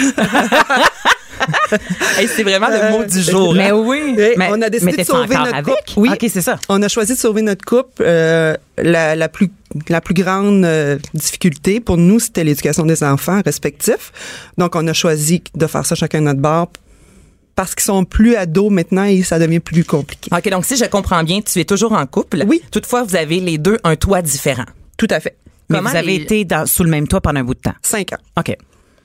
Hey, 2.19 2.29
c'est 2.29 2.43
vraiment 2.43 2.69
le 2.69 2.91
mot 2.91 3.05
du 3.05 3.21
jour. 3.21 3.55
Mais 3.55 3.71
hein? 3.71 3.75
oui. 3.75 4.15
Mais, 4.17 4.49
on 4.51 4.63
a 4.63 4.71
décidé 4.71 4.93
mais 4.93 5.03
de 5.03 5.07
sauver 5.07 5.37
notre 5.37 5.55
avec? 5.55 5.75
couple? 5.75 5.93
Oui. 5.97 6.11
OK, 6.13 6.31
c'est 6.33 6.41
ça. 6.41 6.59
On 6.69 6.81
a 6.83 6.89
choisi 6.89 7.15
de 7.15 7.19
sauver 7.19 7.43
notre 7.43 7.65
couple. 7.65 8.03
Euh, 8.03 8.57
la, 8.79 9.17
la 9.17 9.29
plus 9.29 9.51
la 9.89 10.01
plus 10.01 10.15
grande 10.15 10.65
euh, 10.65 10.99
difficulté 11.15 11.81
pour 11.81 11.97
nous, 11.97 12.21
c'était 12.21 12.45
l'éducation 12.45 12.87
des 12.87 13.03
enfants 13.03 13.43
respectifs. 13.45 14.13
Donc, 14.57 14.77
on 14.77 14.87
a 14.87 14.93
choisi 14.93 15.43
de 15.55 15.67
faire 15.67 15.85
ça 15.85 15.97
chacun 15.97 16.21
de 16.21 16.27
notre 16.27 16.41
bord 16.41 16.71
parce 17.57 17.75
qu'ils 17.75 17.85
sont 17.85 18.05
plus 18.05 18.37
ados 18.37 18.71
maintenant 18.71 19.05
et 19.05 19.23
ça 19.23 19.39
devient 19.39 19.61
plus 19.61 19.85
compliqué. 19.85 20.31
OK, 20.33 20.49
donc 20.51 20.65
si 20.65 20.77
je 20.77 20.85
comprends 20.85 21.23
bien, 21.23 21.41
tu 21.41 21.61
es 21.61 21.65
toujours 21.65 21.93
en 21.93 22.07
couple. 22.07 22.45
Oui. 22.47 22.63
Toutefois, 22.71 23.03
vous 23.03 23.17
avez 23.17 23.41
les 23.41 23.59
deux 23.59 23.79
un 23.85 23.97
toit 23.97 24.23
différent. 24.23 24.65
Tout 24.97 25.09
à 25.11 25.21
fait. 25.21 25.37
Mais 25.71 25.79
Comment 25.79 25.91
vous 25.91 25.97
avez 25.97 26.07
les- 26.19 26.23
été 26.23 26.45
dans- 26.45 26.67
sous 26.67 26.85
le 26.85 26.91
même 26.91 27.09
toit 27.09 27.21
pendant 27.21 27.41
un 27.41 27.45
bout 27.45 27.55
de 27.55 27.61
temps? 27.61 27.75
Cinq 27.83 28.13
ans. 28.13 28.19
OK. 28.39 28.57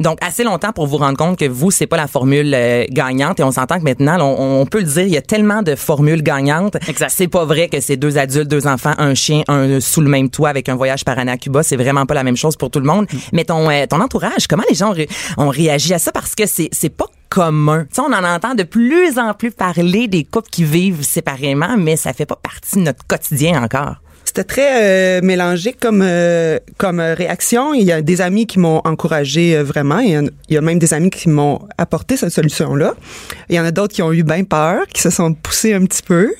Donc, 0.01 0.17
assez 0.25 0.45
longtemps 0.45 0.71
pour 0.71 0.87
vous 0.87 0.95
rendre 0.95 1.17
compte 1.17 1.37
que 1.37 1.43
vous, 1.43 1.71
c'est 1.71 1.85
pas 1.85 1.97
la 1.97 2.07
formule 2.07 2.53
euh, 2.55 2.85
gagnante. 2.89 3.41
Et 3.41 3.43
on 3.43 3.51
s'entend 3.51 3.79
que 3.79 3.83
maintenant, 3.83 4.17
on, 4.21 4.61
on 4.61 4.65
peut 4.65 4.77
le 4.79 4.85
dire, 4.85 5.03
il 5.03 5.09
y 5.09 5.17
a 5.17 5.21
tellement 5.21 5.61
de 5.61 5.75
formules 5.75 6.23
gagnantes. 6.23 6.77
Exact. 6.87 7.11
C'est 7.13 7.27
pas 7.27 7.43
vrai 7.43 7.67
que 7.67 7.81
c'est 7.81 7.97
deux 7.97 8.17
adultes, 8.17 8.47
deux 8.47 8.65
enfants, 8.65 8.93
un 8.97 9.13
chien, 9.13 9.43
un 9.49 9.81
sous 9.81 9.99
le 9.99 10.07
même 10.07 10.29
toit 10.29 10.47
avec 10.47 10.69
un 10.69 10.75
voyage 10.75 11.03
par 11.03 11.19
année 11.19 11.33
à 11.33 11.37
Cuba. 11.37 11.63
C'est 11.63 11.75
vraiment 11.75 12.05
pas 12.05 12.13
la 12.13 12.23
même 12.23 12.37
chose 12.37 12.55
pour 12.55 12.71
tout 12.71 12.79
le 12.79 12.85
monde. 12.85 13.07
Mais 13.33 13.43
ton, 13.43 13.69
euh, 13.69 13.85
ton 13.89 13.99
entourage, 13.99 14.47
comment 14.47 14.63
les 14.69 14.75
gens 14.75 14.91
ont, 14.91 14.93
ré- 14.93 15.09
ont 15.37 15.49
réagi 15.49 15.93
à 15.93 15.99
ça? 15.99 16.13
Parce 16.13 16.33
que 16.33 16.45
c'est, 16.45 16.69
c'est 16.71 16.87
pas 16.95 17.07
commun. 17.27 17.83
Tu 17.93 17.95
sais, 17.95 18.01
on 18.01 18.13
en 18.13 18.23
entend 18.23 18.55
de 18.55 18.63
plus 18.63 19.19
en 19.19 19.33
plus 19.33 19.51
parler 19.51 20.07
des 20.07 20.23
couples 20.23 20.49
qui 20.49 20.63
vivent 20.63 21.03
séparément, 21.03 21.75
mais 21.77 21.97
ça 21.97 22.13
fait 22.13 22.25
pas 22.25 22.39
partie 22.41 22.77
de 22.77 22.83
notre 22.83 23.05
quotidien 23.05 23.61
encore. 23.61 23.95
C'était 24.29 24.43
très 24.43 24.83
euh, 24.83 25.21
mélangé 25.23 25.73
comme 25.73 26.03
euh, 26.05 26.59
comme 26.77 26.99
euh, 26.99 27.15
réaction. 27.15 27.73
Il 27.73 27.81
y 27.81 27.91
a 27.91 28.03
des 28.03 28.21
amis 28.21 28.45
qui 28.45 28.59
m'ont 28.59 28.79
encouragé 28.85 29.57
euh, 29.57 29.63
vraiment. 29.63 29.97
Il 29.97 30.11
y, 30.11 30.15
a, 30.15 30.21
il 30.21 30.53
y 30.53 30.57
a 30.57 30.61
même 30.61 30.77
des 30.77 30.93
amis 30.93 31.09
qui 31.09 31.29
m'ont 31.29 31.67
apporté 31.79 32.15
cette 32.15 32.29
solution-là. 32.29 32.93
Il 33.49 33.55
y 33.55 33.59
en 33.59 33.65
a 33.65 33.71
d'autres 33.71 33.95
qui 33.95 34.03
ont 34.03 34.13
eu 34.13 34.21
bien 34.21 34.43
peur, 34.43 34.85
qui 34.93 35.01
se 35.01 35.09
sont 35.09 35.33
poussés 35.33 35.73
un 35.73 35.83
petit 35.83 36.03
peu. 36.03 36.31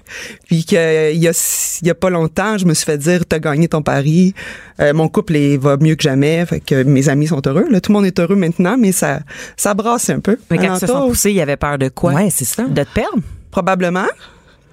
Puis 0.46 0.66
qu'il 0.66 0.78
y 0.78 1.28
a, 1.28 1.80
il 1.82 1.88
y 1.88 1.90
a 1.90 1.96
pas 1.96 2.12
longtemps, 2.12 2.60
je 2.60 2.68
me 2.68 2.76
suis 2.76 2.86
fait 2.86 3.00
dire, 3.00 3.26
t'as 3.28 3.40
gagné 3.40 3.68
ton 3.68 3.82
pari. 3.82 4.36
Euh, 4.80 4.94
mon 4.94 5.10
couple 5.10 5.38
il 5.38 5.58
va 5.58 5.78
mieux 5.78 5.96
que 5.96 6.04
jamais. 6.04 6.46
Fait 6.46 6.60
que 6.60 6.84
mes 6.84 7.10
amis 7.10 7.26
sont 7.26 7.42
heureux. 7.48 7.66
Là, 7.72 7.82
tout 7.82 7.92
le 7.92 7.98
monde 7.98 8.06
est 8.06 8.20
heureux 8.20 8.36
maintenant, 8.36 8.78
mais 8.78 8.92
ça 8.92 9.22
ça 9.58 9.74
brasse 9.74 10.12
un 10.12 10.20
peu. 10.20 10.38
Mais 10.52 10.60
quand 10.60 10.76
ils 10.76 10.80
se 10.80 10.86
sont 10.86 11.08
poussés, 11.08 11.32
il 11.32 11.42
avait 11.42 11.58
peur 11.58 11.80
de 11.80 11.90
quoi? 11.90 12.14
Ouais, 12.14 12.30
c'est 12.30 12.46
ça. 12.46 12.66
De 12.66 12.84
te 12.84 12.94
perdre? 12.94 13.18
Probablement 13.50 14.06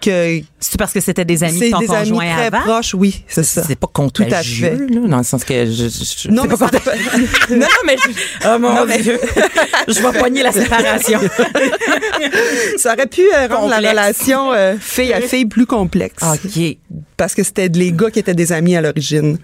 que 0.01 0.41
C'est 0.61 0.79
parce 0.79 0.93
que 0.93 1.01
c'était 1.01 1.25
des 1.25 1.43
amis 1.45 1.59
de 1.59 1.65
c'est 1.65 1.71
ton 1.71 1.79
des 1.81 1.91
amis 1.91 2.09
conjoint 2.11 2.33
très 2.35 2.47
avant? 2.47 2.61
proches, 2.61 2.95
oui, 2.95 3.25
c'est 3.29 3.43
ça. 3.43 3.63
C'est 3.67 3.75
pas 3.77 3.87
Tout 3.87 3.93
à 4.01 4.25
contagieux, 4.25 4.67
fait. 4.89 4.95
là, 4.95 5.09
dans 5.09 5.17
le 5.19 5.23
sens 5.25 5.45
que 5.45 5.67
je, 5.67 5.71
je- 5.89 6.23
je- 6.25 6.29
Non, 6.31 6.43
mais 6.45 6.49
pas 6.51 6.57
ça 6.57 6.67
contagieux. 6.69 7.29
peut- 7.49 7.55
non, 7.55 7.61
non, 7.61 7.67
mais 7.87 7.97
je- 7.97 8.47
Oh 8.49 8.59
mon 8.59 8.75
Non, 8.75 8.87
mais- 8.87 8.99
Dieu! 9.03 9.19
Je 9.89 10.01
vais 10.01 10.19
poigner 10.19 10.43
la 10.43 10.51
séparation. 10.53 11.21
Ça 12.79 12.93
aurait 12.95 13.07
pu 13.07 13.23
euh, 13.35 13.47
rendre 13.49 13.69
la 13.69 13.77
relation 13.91 14.53
euh, 14.53 14.75
fille 14.81 15.13
à 15.13 15.21
fille 15.21 15.47
plus 15.47 15.67
complexe. 15.67 16.23
OK. 16.23 16.77
Parce 17.17 17.35
que 17.35 17.43
c'était 17.43 17.69
les 17.69 17.93
gars 17.93 18.11
qui 18.11 18.19
étaient 18.19 18.35
des 18.35 18.53
amis 18.53 18.77
à 18.77 18.81
l'origine. 18.81 19.39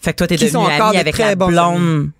fait 0.00 0.12
que 0.12 0.16
toi, 0.18 0.26
t'es 0.26 0.36
devenu 0.36 0.50
sont 0.52 0.58
encore 0.60 0.88
ami 0.88 0.96
de 0.96 1.00
avec 1.00 1.14
très 1.14 1.24
la 1.30 1.34
blonde. 1.36 2.10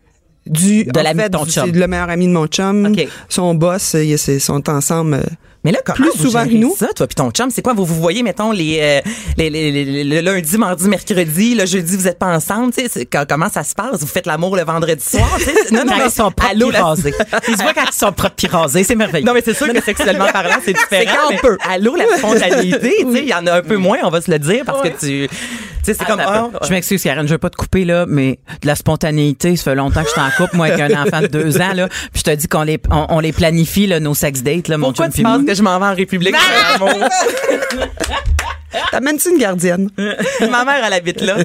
Du, 0.46 0.85
De 0.85 1.00
l'ami 1.00 1.22
de 1.24 1.29
ton 1.29 1.44
chum. 1.46 1.66
C'est 1.66 1.79
le 1.79 1.87
meilleur 1.87 2.09
ami 2.11 2.26
de 2.26 2.33
mon 2.33 2.46
chum. 2.46 2.87
OK. 2.87 3.07
Son 3.29 3.55
boss, 3.55 3.94
euh, 3.94 4.05
ils 4.05 4.18
sont 4.40 4.68
ensemble. 4.68 5.22
Mais 5.62 5.73
là, 5.73 5.81
comment 5.85 5.96
Plus 6.09 6.16
vous 6.16 6.25
souvent 6.25 6.46
que 6.46 6.55
nous. 6.55 6.75
ça, 6.75 6.87
toi 6.94 7.07
puis 7.07 7.14
ton 7.14 7.31
chum, 7.31 7.51
c'est 7.51 7.61
quoi? 7.61 7.75
Vous 7.75 7.85
vous 7.85 7.94
voyez 8.01 8.23
mettons 8.23 8.51
les, 8.51 8.79
euh, 8.81 9.01
les, 9.37 9.51
les- 9.51 9.70
les- 9.85 10.05
le 10.05 10.20
lundi, 10.20 10.57
mardi, 10.57 10.88
mercredi, 10.88 11.55
le 11.55 11.66
jeudi 11.66 11.96
vous 11.99 12.09
êtes 12.09 12.18
pas 12.18 12.35
ensemble, 12.35 12.73
tu 12.73 12.81
sais, 12.83 12.88
c'est- 12.88 13.05
co- 13.05 13.27
comment 13.29 13.51
ça 13.51 13.62
se 13.62 13.75
passe? 13.75 14.01
Vous 14.01 14.07
faites 14.07 14.25
l'amour 14.27 14.57
le 14.57 14.64
vendredi 14.64 15.05
soir, 15.05 15.29
tu 15.38 15.44
sais? 15.44 15.53
Non 15.73 15.83
Quand 15.88 15.96
ils 16.03 16.11
sont 16.11 16.31
propres 16.31 16.46
allô, 16.53 16.70
la- 16.70 16.83
rasés. 16.85 17.12
Ils 17.49 17.57
se 17.59 17.62
voient 17.62 17.75
quand 17.75 17.85
ils 17.87 17.92
sont 17.94 18.12
propres 18.12 18.35
pis 18.37 18.46
rasés, 18.46 18.85
c'est 18.85 18.94
merveilleux. 18.94 19.27
Non 19.27 19.35
mais 19.35 19.42
c'est 19.44 19.53
sûr 19.55 19.70
que 19.70 19.83
sexuellement 19.83 20.29
parlant, 20.33 20.57
c'est 20.64 20.73
différent. 20.73 21.12
quand 21.29 21.35
on 21.35 21.38
peut. 21.38 21.59
Allô 21.68 21.94
la 21.94 22.16
spontanéité, 22.16 22.94
tu 23.01 23.12
sais, 23.12 23.18
il 23.23 23.29
y 23.29 23.35
en 23.35 23.46
a 23.46 23.53
un 23.59 23.62
peu 23.62 23.77
moins, 23.77 23.99
on 24.05 24.09
va 24.11 24.23
se 24.23 24.31
le 24.31 24.38
dire 24.38 24.64
parce 24.64 24.81
que 24.83 24.88
tu 24.99 25.29
sais 25.82 25.94
c'est 25.94 26.04
comme 26.04 26.20
Attends, 26.20 26.50
ah, 26.54 26.64
je 26.66 26.70
m'excuse, 26.70 27.02
Karen, 27.02 27.26
je 27.26 27.32
veux 27.32 27.38
pas 27.38 27.50
te 27.50 27.56
couper, 27.56 27.84
là, 27.84 28.04
mais 28.08 28.38
de 28.62 28.66
la 28.66 28.74
spontanéité, 28.74 29.56
ça 29.56 29.64
fait 29.64 29.74
longtemps 29.74 30.02
que 30.02 30.08
je 30.08 30.12
suis 30.12 30.20
en 30.20 30.30
couple, 30.36 30.56
moi, 30.56 30.66
avec 30.66 30.80
un 30.80 31.02
enfant 31.02 31.20
de 31.20 31.26
deux 31.26 31.60
ans, 31.60 31.72
là. 31.74 31.88
Puis 31.88 32.20
je 32.20 32.22
te 32.22 32.34
dis 32.34 32.48
qu'on 32.48 32.62
les, 32.62 32.78
on, 32.90 33.06
on 33.10 33.20
les 33.20 33.32
planifie, 33.32 33.86
là, 33.86 34.00
nos 34.00 34.14
sex 34.14 34.42
dates, 34.42 34.68
là, 34.68 34.78
mon 34.78 34.88
pourquoi 34.88 35.08
tu 35.08 35.22
penses 35.22 35.44
que 35.44 35.54
je 35.54 35.62
m'en 35.62 35.78
vais 35.78 35.86
en 35.86 35.94
République 35.94 36.34
l'amour? 36.34 37.08
T'amènes-tu 38.92 39.30
une 39.30 39.38
gardienne? 39.38 39.90
Ma 40.40 40.64
mère 40.64 40.84
elle 40.84 40.92
habite 40.92 41.20
là. 41.22 41.36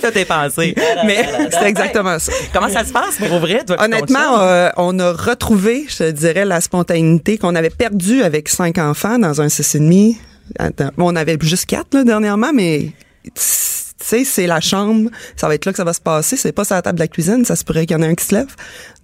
Ça 0.00 0.10
t'es 0.10 0.24
pensé. 0.24 0.74
Mais 1.06 1.24
C'est 1.50 1.68
exactement 1.68 2.18
ça. 2.18 2.32
comment 2.52 2.68
ça 2.68 2.84
se 2.84 2.92
passe 2.92 3.16
pour 3.18 3.38
vrai 3.38 3.64
toi 3.64 3.76
Honnêtement, 3.80 4.40
euh, 4.40 4.70
on 4.76 4.98
a 4.98 5.12
retrouvé, 5.12 5.86
je 5.88 5.98
te 5.98 6.10
dirais, 6.10 6.44
la 6.44 6.60
spontanéité 6.60 7.38
qu'on 7.38 7.54
avait 7.54 7.70
perdue 7.70 8.22
avec 8.22 8.48
cinq 8.48 8.78
enfants 8.78 9.18
dans 9.18 9.40
un 9.40 9.48
six 9.48 9.74
et 9.74 9.78
demi. 9.78 10.18
Attends, 10.58 10.90
bon, 10.96 11.12
on 11.12 11.16
avait 11.16 11.38
juste 11.40 11.66
quatre 11.66 11.94
là, 11.94 12.02
dernièrement, 12.02 12.50
mais 12.52 12.90
tu 13.24 13.32
sais, 13.34 14.24
c'est 14.24 14.46
la 14.46 14.60
chambre, 14.60 15.10
ça 15.36 15.48
va 15.48 15.54
être 15.54 15.66
là 15.66 15.72
que 15.72 15.76
ça 15.76 15.84
va 15.84 15.92
se 15.92 16.00
passer. 16.00 16.36
C'est 16.36 16.52
pas 16.52 16.64
sur 16.64 16.74
la 16.74 16.82
table 16.82 16.98
de 16.98 17.04
la 17.04 17.08
cuisine, 17.08 17.44
ça 17.44 17.56
se 17.56 17.64
pourrait 17.64 17.86
qu'il 17.86 17.96
y 17.96 18.00
en 18.00 18.02
ait 18.02 18.08
un 18.08 18.14
qui 18.14 18.24
se 18.24 18.34
lève. 18.34 18.54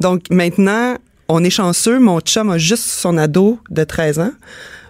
Donc 0.01 0.31
maintenant, 0.31 0.97
on 1.29 1.43
est 1.45 1.51
chanceux. 1.51 1.99
Mon 1.99 2.21
chum 2.21 2.51
a 2.51 2.59
juste 2.59 2.85
son 2.85 3.19
ado 3.19 3.59
de 3.71 3.85
13 3.85 4.19
ans. 4.21 4.33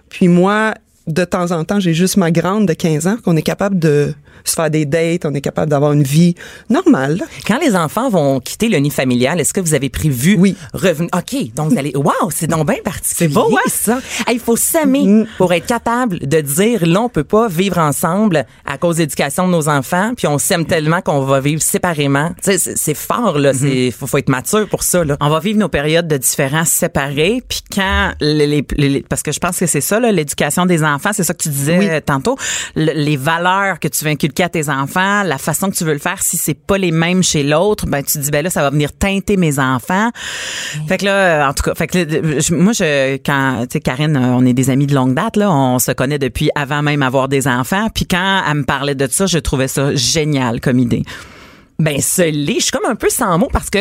Puis 0.09 0.27
moi, 0.27 0.73
de 1.07 1.23
temps 1.25 1.51
en 1.51 1.63
temps, 1.63 1.79
j'ai 1.79 1.93
juste 1.93 2.17
ma 2.17 2.31
grande 2.31 2.67
de 2.67 2.73
15 2.73 3.07
ans, 3.07 3.17
qu'on 3.23 3.35
est 3.37 3.41
capable 3.41 3.79
de 3.79 4.13
se 4.43 4.53
faire 4.53 4.69
des 4.69 4.85
dates, 4.85 5.25
on 5.25 5.33
est 5.33 5.41
capable 5.41 5.69
d'avoir 5.71 5.91
une 5.91 6.03
vie 6.03 6.35
normale. 6.69 7.21
Quand 7.45 7.59
les 7.59 7.75
enfants 7.75 8.09
vont 8.09 8.39
quitter 8.39 8.69
le 8.69 8.77
nid 8.77 8.91
familial, 8.91 9.39
est-ce 9.41 9.53
que 9.53 9.59
vous 9.59 9.73
avez 9.73 9.89
prévu 9.89 10.35
Oui. 10.39 10.55
revenir? 10.73 11.09
OK, 11.15 11.53
donc 11.55 11.71
vous 11.73 11.77
allez, 11.77 11.91
wow, 11.95 12.29
c'est 12.29 12.47
donc 12.47 12.65
bien 12.67 12.77
particulier. 12.83 13.27
C'est 13.29 13.33
beau, 13.33 13.49
hein? 13.57 13.69
ça. 13.69 13.99
Hey, 14.27 14.35
Il 14.35 14.39
faut 14.39 14.55
s'aimer 14.55 15.05
Mm. 15.05 15.27
pour 15.37 15.51
être 15.53 15.65
capable 15.65 16.19
de 16.19 16.39
dire, 16.41 16.85
là, 16.85 17.01
on 17.01 17.09
peut 17.09 17.23
pas 17.23 17.47
vivre 17.47 17.77
ensemble 17.79 18.45
à 18.65 18.77
cause 18.77 18.97
de 18.97 19.01
l'éducation 19.01 19.47
de 19.47 19.51
nos 19.51 19.67
enfants, 19.69 20.13
puis 20.15 20.27
on 20.27 20.37
s'aime 20.37 20.65
tellement 20.65 21.01
qu'on 21.01 21.21
va 21.21 21.39
vivre 21.39 21.61
séparément. 21.61 22.29
Tu 22.43 22.57
sais, 22.57 22.75
c'est- 22.75 22.93
fort, 22.93 23.37
là. 23.39 23.53
C'est, 23.53 23.91
faut, 23.91 24.07
faut 24.07 24.17
être 24.17 24.29
mature 24.29 24.67
pour 24.69 24.83
ça, 24.83 25.03
là. 25.03 25.17
On 25.19 25.29
va 25.29 25.39
vivre 25.39 25.59
nos 25.59 25.69
périodes 25.69 26.07
de 26.07 26.17
différence 26.17 26.69
séparées, 26.69 27.41
puis 27.47 27.61
quand 27.73 28.11
les, 28.21 28.45
les- 28.47 28.65
les- 28.77 29.01
parce 29.01 29.23
que 29.23 29.31
je 29.31 29.39
pense 29.39 29.57
que 29.57 29.65
c'est 29.65 29.81
ça 29.81 29.99
là, 29.99 30.11
l'éducation 30.11 30.65
des 30.65 30.83
enfants, 30.83 30.96
c'est 31.13 31.23
ça 31.23 31.33
que 31.33 31.41
tu 31.43 31.49
disais 31.49 31.77
Oui. 31.77 31.89
tantôt, 32.05 32.37
Le- 32.75 32.93
les 32.93 33.17
valeurs 33.17 33.79
que 33.79 33.87
tu 33.87 34.03
veux 34.05 34.11
inculquer 34.11 34.43
à 34.43 34.49
tes 34.49 34.69
enfants, 34.69 35.23
la 35.23 35.37
façon 35.37 35.69
que 35.69 35.75
tu 35.75 35.83
veux 35.83 35.93
le 35.93 35.99
faire, 35.99 36.21
si 36.21 36.37
c'est 36.37 36.53
pas 36.53 36.77
les 36.77 36.91
mêmes 36.91 37.23
chez 37.23 37.43
l'autre, 37.43 37.85
ben 37.87 38.03
tu 38.03 38.13
te 38.13 38.19
dis 38.19 38.31
ben 38.31 38.43
là 38.43 38.49
ça 38.49 38.61
va 38.61 38.69
venir 38.69 38.91
teinter 38.93 39.37
mes 39.37 39.59
enfants. 39.59 40.09
Fait 40.87 40.97
que 40.97 41.05
là 41.05 41.47
en 41.49 41.53
tout 41.53 41.63
cas, 41.63 41.75
fait 41.75 41.87
que 41.87 41.97
là, 41.99 42.39
moi 42.51 42.73
je 42.73 43.15
quand 43.17 43.61
tu 43.61 43.73
sais 43.73 43.79
Karine, 43.81 44.17
on 44.17 44.45
est 44.45 44.53
des 44.53 44.69
amis 44.69 44.87
de 44.87 44.95
longue 44.95 45.13
date 45.13 45.37
là, 45.37 45.51
on 45.51 45.79
se 45.79 45.91
connaît 45.91 46.19
depuis 46.19 46.49
avant 46.55 46.81
même 46.81 47.01
avoir 47.03 47.27
des 47.27 47.47
enfants, 47.47 47.87
puis 47.93 48.05
quand 48.05 48.41
elle 48.49 48.57
me 48.57 48.63
parlait 48.63 48.95
de 48.95 49.07
ça, 49.09 49.25
je 49.25 49.37
trouvais 49.39 49.67
ça 49.67 49.93
génial 49.95 50.59
comme 50.61 50.79
idée. 50.79 51.03
Ben, 51.79 52.01
ce 52.01 52.23
lit, 52.23 52.55
je 52.57 52.63
suis 52.63 52.71
comme 52.71 52.89
un 52.89 52.95
peu 52.95 53.09
sans 53.09 53.37
mots 53.37 53.49
parce 53.53 53.69
que, 53.69 53.79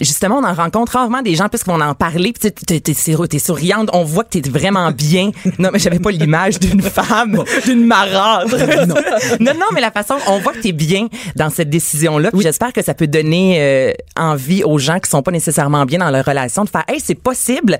justement, 0.00 0.38
on 0.38 0.44
en 0.44 0.54
rencontre 0.54 0.92
rarement 0.92 1.22
des 1.22 1.34
gens 1.34 1.48
puisqu'on 1.48 1.80
en 1.80 1.94
parlait. 1.94 2.32
Puis, 2.32 2.50
t'es, 2.52 2.80
t'es, 2.80 2.80
t'es- 2.80 3.38
souriante, 3.38 3.90
on 3.92 4.04
voit 4.04 4.22
que 4.24 4.38
t'es 4.38 4.48
vraiment 4.48 4.90
bien. 4.92 5.30
Non, 5.58 5.70
mais 5.72 5.78
j'avais 5.78 5.98
pas 5.98 6.10
l'image 6.10 6.60
d'une 6.60 6.82
femme, 6.96 7.42
d'une 7.64 7.84
marâtre. 7.86 8.56
non. 9.40 9.52
non, 9.54 9.66
mais 9.74 9.80
la 9.80 9.90
façon, 9.90 10.14
on 10.28 10.38
voit 10.38 10.52
que 10.52 10.60
t'es 10.60 10.72
bien 10.72 11.08
dans 11.34 11.50
cette 11.50 11.70
décision-là. 11.70 12.30
Puis 12.30 12.42
j'espère 12.42 12.72
que 12.72 12.82
ça 12.82 12.94
peut 12.94 13.06
donner 13.06 13.56
euh, 13.60 13.92
envie 14.16 14.62
aux 14.64 14.78
gens 14.78 14.98
qui 15.00 15.08
sont 15.10 15.22
pas 15.22 15.30
nécessairement 15.30 15.84
bien 15.86 15.98
dans 16.00 16.10
leur 16.10 16.24
relation 16.24 16.64
de 16.64 16.68
faire, 16.68 16.84
hey, 16.88 17.00
c'est 17.00 17.14
possible 17.14 17.78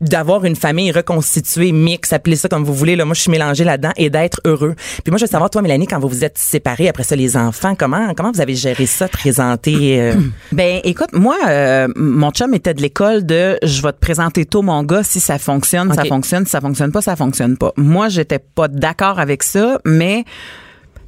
d'avoir 0.00 0.44
une 0.44 0.56
famille 0.56 0.92
reconstituée, 0.92 1.72
mix, 1.72 2.12
appelez 2.12 2.36
ça 2.36 2.48
comme 2.48 2.64
vous 2.64 2.74
voulez. 2.74 2.96
Là, 2.96 3.04
moi, 3.04 3.14
je 3.14 3.22
suis 3.22 3.30
mélangée 3.30 3.64
là-dedans 3.64 3.92
et 3.96 4.10
d'être 4.10 4.40
heureux. 4.44 4.74
Puis 4.76 5.10
moi, 5.10 5.18
je 5.18 5.24
veux 5.24 5.30
savoir, 5.30 5.48
toi, 5.48 5.62
Mélanie, 5.62 5.86
quand 5.86 5.98
vous 5.98 6.08
vous 6.08 6.24
êtes 6.24 6.36
séparés, 6.38 6.88
après 6.88 7.02
ça, 7.02 7.16
les 7.16 7.36
enfants, 7.36 7.74
comment 7.74 8.12
comment 8.14 8.30
vous 8.30 8.40
avez 8.40 8.54
géré 8.54 8.86
ça, 8.86 9.08
présenter 9.08 10.00
euh, 10.00 10.14
Ben 10.52 10.80
écoute, 10.84 11.12
moi, 11.12 11.36
euh, 11.48 11.88
mon 11.96 12.30
chum 12.30 12.54
était 12.54 12.74
de 12.74 12.82
l'école 12.82 13.24
de 13.24 13.58
je 13.62 13.82
vais 13.82 13.92
te 13.92 13.98
présenter 13.98 14.44
tôt 14.44 14.62
mon 14.62 14.82
gars 14.82 15.02
si 15.02 15.20
ça 15.20 15.38
fonctionne, 15.38 15.92
ça 15.94 16.04
fonctionne, 16.04 16.44
si 16.44 16.50
ça 16.50 16.60
fonctionne 16.60 16.92
pas, 16.92 17.00
ça 17.00 17.16
fonctionne 17.16 17.56
pas. 17.56 17.72
Moi, 17.76 18.08
j'étais 18.08 18.38
pas 18.38 18.68
d'accord 18.68 19.18
avec 19.18 19.42
ça, 19.42 19.80
mais 19.84 20.24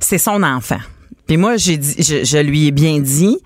c'est 0.00 0.18
son 0.18 0.42
enfant. 0.42 0.80
Puis 1.26 1.36
moi, 1.36 1.56
j'ai 1.56 1.76
dit, 1.76 1.96
je, 1.98 2.24
je 2.24 2.38
lui 2.38 2.68
ai 2.68 2.70
bien 2.70 3.00
dit. 3.00 3.36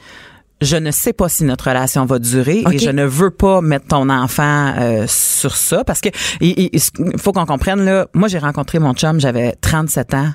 Je 0.62 0.77
ne 0.77 0.90
sais 0.90 1.12
pas 1.12 1.29
si 1.29 1.44
notre 1.44 1.68
relation 1.68 2.05
va 2.07 2.18
durer 2.18 2.64
et 2.70 2.79
je 2.79 2.90
ne 2.90 3.05
veux 3.05 3.31
pas 3.31 3.61
mettre 3.61 3.87
ton 3.88 4.09
enfant 4.09 4.72
euh, 4.79 5.05
sur 5.09 5.57
ça 5.57 5.85
parce 5.85 6.01
que 6.01 6.09
il, 6.40 6.55
il- 6.57 6.70
il 7.12 7.18
faut 7.18 7.33
qu'on 7.33 7.46
comprenne 7.46 7.85
là. 7.85 8.07
Moi, 8.14 8.29
j'ai 8.29 8.38
rencontré 8.38 8.79
mon 8.79 8.94
chum, 8.94 9.20
j'avais 9.20 9.55
37 9.61 10.14
ans. 10.14 10.31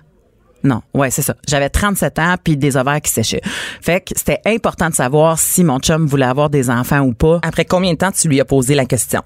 Non, 0.63 0.81
ouais, 0.93 1.11
c'est 1.11 1.21
ça. 1.21 1.35
J'avais 1.47 1.69
37 1.69 2.19
ans 2.19 2.35
puis 2.43 2.57
des 2.57 2.77
ovaires 2.77 2.99
qui 3.01 3.11
séchaient. 3.11 3.41
Fait 3.81 4.01
que 4.01 4.13
c'était 4.15 4.41
important 4.45 4.89
de 4.89 4.95
savoir 4.95 5.37
si 5.39 5.63
mon 5.63 5.79
chum 5.79 6.05
voulait 6.07 6.25
avoir 6.25 6.49
des 6.49 6.69
enfants 6.69 6.99
ou 7.01 7.13
pas. 7.13 7.39
après 7.43 7.63
combien 7.65 7.93
de 7.93 7.97
temps 7.97 8.11
tu 8.11 8.27
lui 8.27 8.41
as 8.41 8.45
posé 8.45 8.75
la 8.75 8.85
question? 8.85 9.21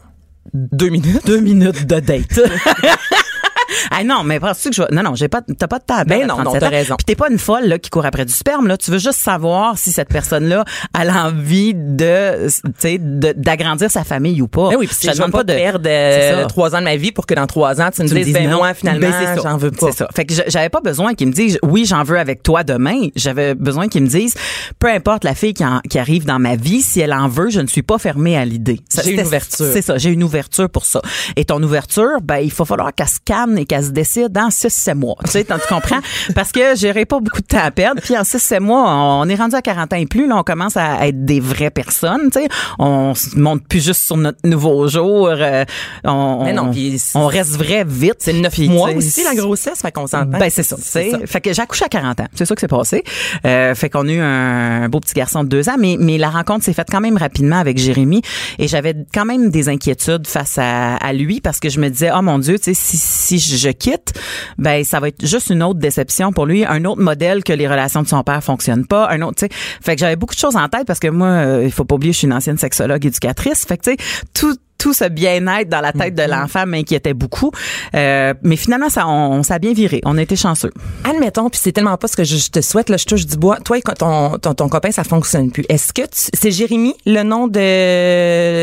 Deux 0.53 0.89
minutes? 0.89 1.25
Deux 1.25 1.39
minutes 1.39 1.85
de 1.87 1.99
date. 1.99 2.39
Ah 3.91 4.03
non, 4.03 4.23
mais 4.23 4.39
penses-tu 4.39 4.69
que 4.69 4.75
je 4.75 4.81
vais- 4.81 4.87
Non, 4.91 5.03
non, 5.03 5.15
j'ai 5.15 5.27
pas, 5.27 5.41
t'as 5.41 5.67
pas 5.67 5.79
de 5.79 5.83
à 5.93 6.03
Ben 6.05 6.21
non, 6.27 6.37
non, 6.37 6.43
37 6.43 6.59
t'as 6.61 6.69
raison. 6.69 6.95
Puis 6.95 7.05
t'es 7.05 7.15
pas 7.15 7.29
une 7.29 7.37
folle, 7.39 7.65
là, 7.65 7.77
qui 7.79 7.89
court 7.89 8.05
après 8.05 8.25
du 8.25 8.33
sperme, 8.33 8.67
là. 8.67 8.77
Tu 8.77 8.91
veux 8.91 8.97
juste 8.99 9.19
savoir 9.19 9.77
si 9.77 9.91
cette 9.91 10.09
personne-là 10.09 10.63
a 10.93 11.05
l'envie 11.05 11.73
de, 11.73 12.47
tu 12.47 12.61
sais, 12.77 12.97
d'agrandir 12.99 13.89
sa 13.91 14.03
famille 14.03 14.41
ou 14.41 14.47
pas. 14.47 14.69
Ben 14.69 14.77
oui, 14.79 14.87
puis 14.87 14.95
Je 15.01 15.07
te 15.11 15.15
demande 15.15 15.31
pas 15.31 15.43
de 15.43 15.53
perdre 15.53 15.85
euh, 15.87 16.45
trois 16.47 16.75
ans 16.75 16.79
de 16.79 16.85
ma 16.85 16.95
vie 16.95 17.11
pour 17.11 17.25
que 17.25 17.33
dans 17.33 17.47
trois 17.47 17.81
ans, 17.81 17.89
tu 17.93 18.01
me 18.03 18.07
tu 18.07 18.13
me 18.15 18.23
dises, 18.23 18.33
ben 18.33 18.49
non. 18.49 18.57
moi, 18.57 18.73
finalement, 18.73 19.09
Ben, 19.09 19.37
j'en 19.41 19.57
veux 19.57 19.71
pas. 19.71 19.87
C'est 19.91 19.97
ça. 19.97 20.07
Fait 20.15 20.25
que 20.25 20.33
j'avais 20.47 20.69
pas 20.69 20.81
besoin 20.81 21.13
qu'ils 21.13 21.27
me 21.27 21.33
disent 21.33 21.59
oui, 21.63 21.85
j'en 21.85 22.03
veux 22.03 22.17
avec 22.19 22.43
toi 22.43 22.63
demain. 22.63 23.07
J'avais 23.15 23.55
besoin 23.55 23.87
qu'ils 23.87 24.03
me 24.03 24.07
disent 24.07 24.35
peu 24.79 24.87
importe 24.89 25.23
la 25.23 25.35
fille 25.35 25.53
qui, 25.53 25.65
en- 25.65 25.81
qui 25.89 25.99
arrive 25.99 26.25
dans 26.25 26.39
ma 26.39 26.55
vie, 26.55 26.81
si 26.81 26.99
elle 27.01 27.13
en 27.13 27.27
veut, 27.27 27.49
je 27.49 27.59
ne 27.59 27.67
suis 27.67 27.83
pas 27.83 27.97
fermée 27.97 28.37
à 28.37 28.45
l'idée. 28.45 28.79
J'ai 29.03 29.11
une 29.13 29.21
ouverture. 29.21 29.65
C'est 29.73 29.81
ça, 29.81 29.97
j'ai 29.97 30.09
une 30.09 30.23
ouverture 30.23 30.69
pour 30.69 30.85
ça. 30.85 31.01
Et 31.35 31.45
ton 31.45 31.61
ouverture, 31.61 32.21
ben 32.23 32.37
il 32.37 32.51
faut 32.51 32.65
falloir 32.65 32.93
qu'elle 32.93 33.07
se 33.07 33.19
calme 33.23 33.57
et 33.61 33.65
qu'elle 33.65 33.83
se 33.85 33.89
décide 33.91 34.29
dans 34.29 34.49
6 34.49 34.69
7 34.69 34.95
mois. 34.95 35.15
Tu 35.25 35.31
sais, 35.31 35.43
tu 35.45 35.53
comprends? 35.69 35.99
Parce 36.35 36.51
que 36.51 36.75
j'aurais 36.75 37.05
pas 37.05 37.19
beaucoup 37.19 37.41
de 37.41 37.45
temps 37.47 37.63
à 37.63 37.71
perdre. 37.71 38.01
Puis 38.01 38.17
en 38.17 38.23
6 38.23 38.39
7 38.39 38.59
mois, 38.61 38.83
on 38.91 39.27
est 39.29 39.35
rendu 39.35 39.55
à 39.55 39.61
40 39.61 39.93
ans 39.93 39.97
et 39.97 40.05
plus, 40.05 40.27
là 40.27 40.37
on 40.37 40.43
commence 40.43 40.77
à 40.77 41.07
être 41.07 41.25
des 41.25 41.39
vraies 41.39 41.69
personnes, 41.69 42.29
tu 42.31 42.41
sais. 42.41 42.47
On 42.79 43.13
se 43.15 43.37
monte 43.37 43.67
plus 43.67 43.83
juste 43.83 44.01
sur 44.01 44.17
notre 44.17 44.39
nouveau 44.43 44.87
jour, 44.87 45.27
euh, 45.29 45.63
on, 46.03 46.43
Mais 46.43 46.53
non, 46.53 46.63
on- 46.67 46.71
puis 46.71 47.01
on 47.15 47.27
reste 47.27 47.51
vrai 47.57 47.83
vite. 47.87 48.15
C'est 48.19 48.33
neuf 48.33 48.53
Puis, 48.53 48.69
mois 48.69 48.89
tu 48.93 49.01
sais, 49.01 49.07
aussi, 49.21 49.23
la 49.23 49.35
grossesse, 49.35 49.81
fait 49.81 49.91
qu'on 49.91 50.07
s'entend. 50.07 50.37
ben 50.39 50.49
c'est 50.49 50.63
ça. 50.63 50.75
Ça. 50.79 50.99
Fait 51.25 51.41
que 51.41 51.53
j'ai 51.53 51.61
accouché 51.61 51.85
à 51.85 51.89
40 51.89 52.19
ans. 52.21 52.27
C'est 52.33 52.45
ça 52.45 52.55
que 52.55 52.61
c'est 52.61 52.67
passé. 52.67 53.03
Euh, 53.45 53.75
fait 53.75 53.89
qu'on 53.89 54.07
a 54.07 54.11
eu 54.11 54.19
un, 54.19 54.89
beau 54.89 54.99
petit 54.99 55.13
garçon 55.13 55.43
de 55.43 55.49
deux 55.49 55.69
ans, 55.69 55.75
mais 55.79 55.97
mais 55.99 56.17
la 56.17 56.29
rencontre 56.29 56.63
s'est 56.65 56.73
faite 56.73 56.87
quand 56.91 57.01
même 57.01 57.17
rapidement 57.17 57.57
avec 57.57 57.77
Jérémy 57.77 58.21
et 58.59 58.67
j'avais 58.67 58.95
quand 59.13 59.25
même 59.25 59.49
des 59.49 59.69
inquiétudes 59.69 60.27
face 60.27 60.57
à, 60.57 60.95
à 60.95 61.13
lui 61.13 61.41
parce 61.41 61.59
que 61.59 61.69
je 61.69 61.79
me 61.79 61.89
disais 61.89 62.09
oh 62.15 62.21
mon 62.21 62.39
Dieu, 62.39 62.57
tu 62.57 62.65
sais 62.65 62.73
si 62.73 62.97
si 62.97 63.39
je 63.39 63.50
quitte, 63.71 64.13
ben 64.57 64.83
ça 64.83 64.99
va 64.99 65.09
être 65.09 65.25
juste 65.25 65.49
une 65.49 65.63
autre 65.63 65.79
déception 65.79 66.31
pour 66.31 66.45
lui, 66.45 66.65
un 66.65 66.85
autre 66.85 67.01
modèle 67.01 67.43
que 67.43 67.53
les 67.53 67.67
relations 67.67 68.01
de 68.01 68.07
son 68.07 68.23
père 68.23 68.43
fonctionnent 68.43 68.85
pas, 68.85 69.09
un 69.09 69.21
autre, 69.21 69.35
tu 69.35 69.45
sais. 69.45 69.51
Fait 69.81 69.95
que 69.95 69.99
j'avais 69.99 70.15
beaucoup 70.15 70.35
de 70.35 70.39
choses 70.39 70.55
en 70.55 70.67
tête 70.69 70.85
parce 70.85 70.99
que 70.99 71.07
moi, 71.07 71.27
euh, 71.27 71.61
il 71.63 71.71
faut 71.71 71.85
pas 71.85 71.95
oublier, 71.95 72.13
je 72.13 72.19
suis 72.19 72.27
une 72.27 72.33
ancienne 72.33 72.57
sexologue 72.57 73.05
éducatrice. 73.05 73.65
Fait 73.65 73.77
que 73.77 73.83
tu 73.83 73.91
sais 73.91 73.97
tout 74.33 74.55
tout 74.81 74.93
ce 74.95 75.03
bien-être 75.07 75.69
dans 75.69 75.79
la 75.79 75.93
tête 75.93 76.15
de 76.15 76.23
l'enfant 76.23 76.65
m'inquiétait 76.65 77.13
beaucoup. 77.13 77.51
Euh, 77.93 78.33
mais 78.41 78.55
finalement, 78.55 78.89
ça, 78.89 79.07
on, 79.07 79.31
on 79.33 79.43
s'est 79.43 79.59
bien 79.59 79.73
viré. 79.73 80.01
On 80.05 80.17
a 80.17 80.21
été 80.23 80.35
chanceux. 80.35 80.71
Admettons, 81.07 81.51
puis 81.51 81.59
c'est 81.61 81.71
tellement 81.71 81.97
pas 81.97 82.07
ce 82.07 82.15
que 82.17 82.23
je, 82.23 82.37
je 82.37 82.49
te 82.49 82.61
souhaite, 82.61 82.89
là, 82.89 82.97
je 82.97 83.05
touche 83.05 83.27
du 83.27 83.37
bois. 83.37 83.57
Toi 83.63 83.77
et 83.77 83.81
ton, 83.83 84.39
ton, 84.39 84.55
ton 84.55 84.69
copain, 84.69 84.89
ça 84.91 85.03
fonctionne 85.03 85.51
plus. 85.51 85.63
Est-ce 85.69 85.93
que 85.93 86.01
tu- 86.01 86.31
c'est 86.33 86.49
Jérémy, 86.49 86.95
le 87.05 87.21
nom 87.21 87.47
de, 87.47 87.59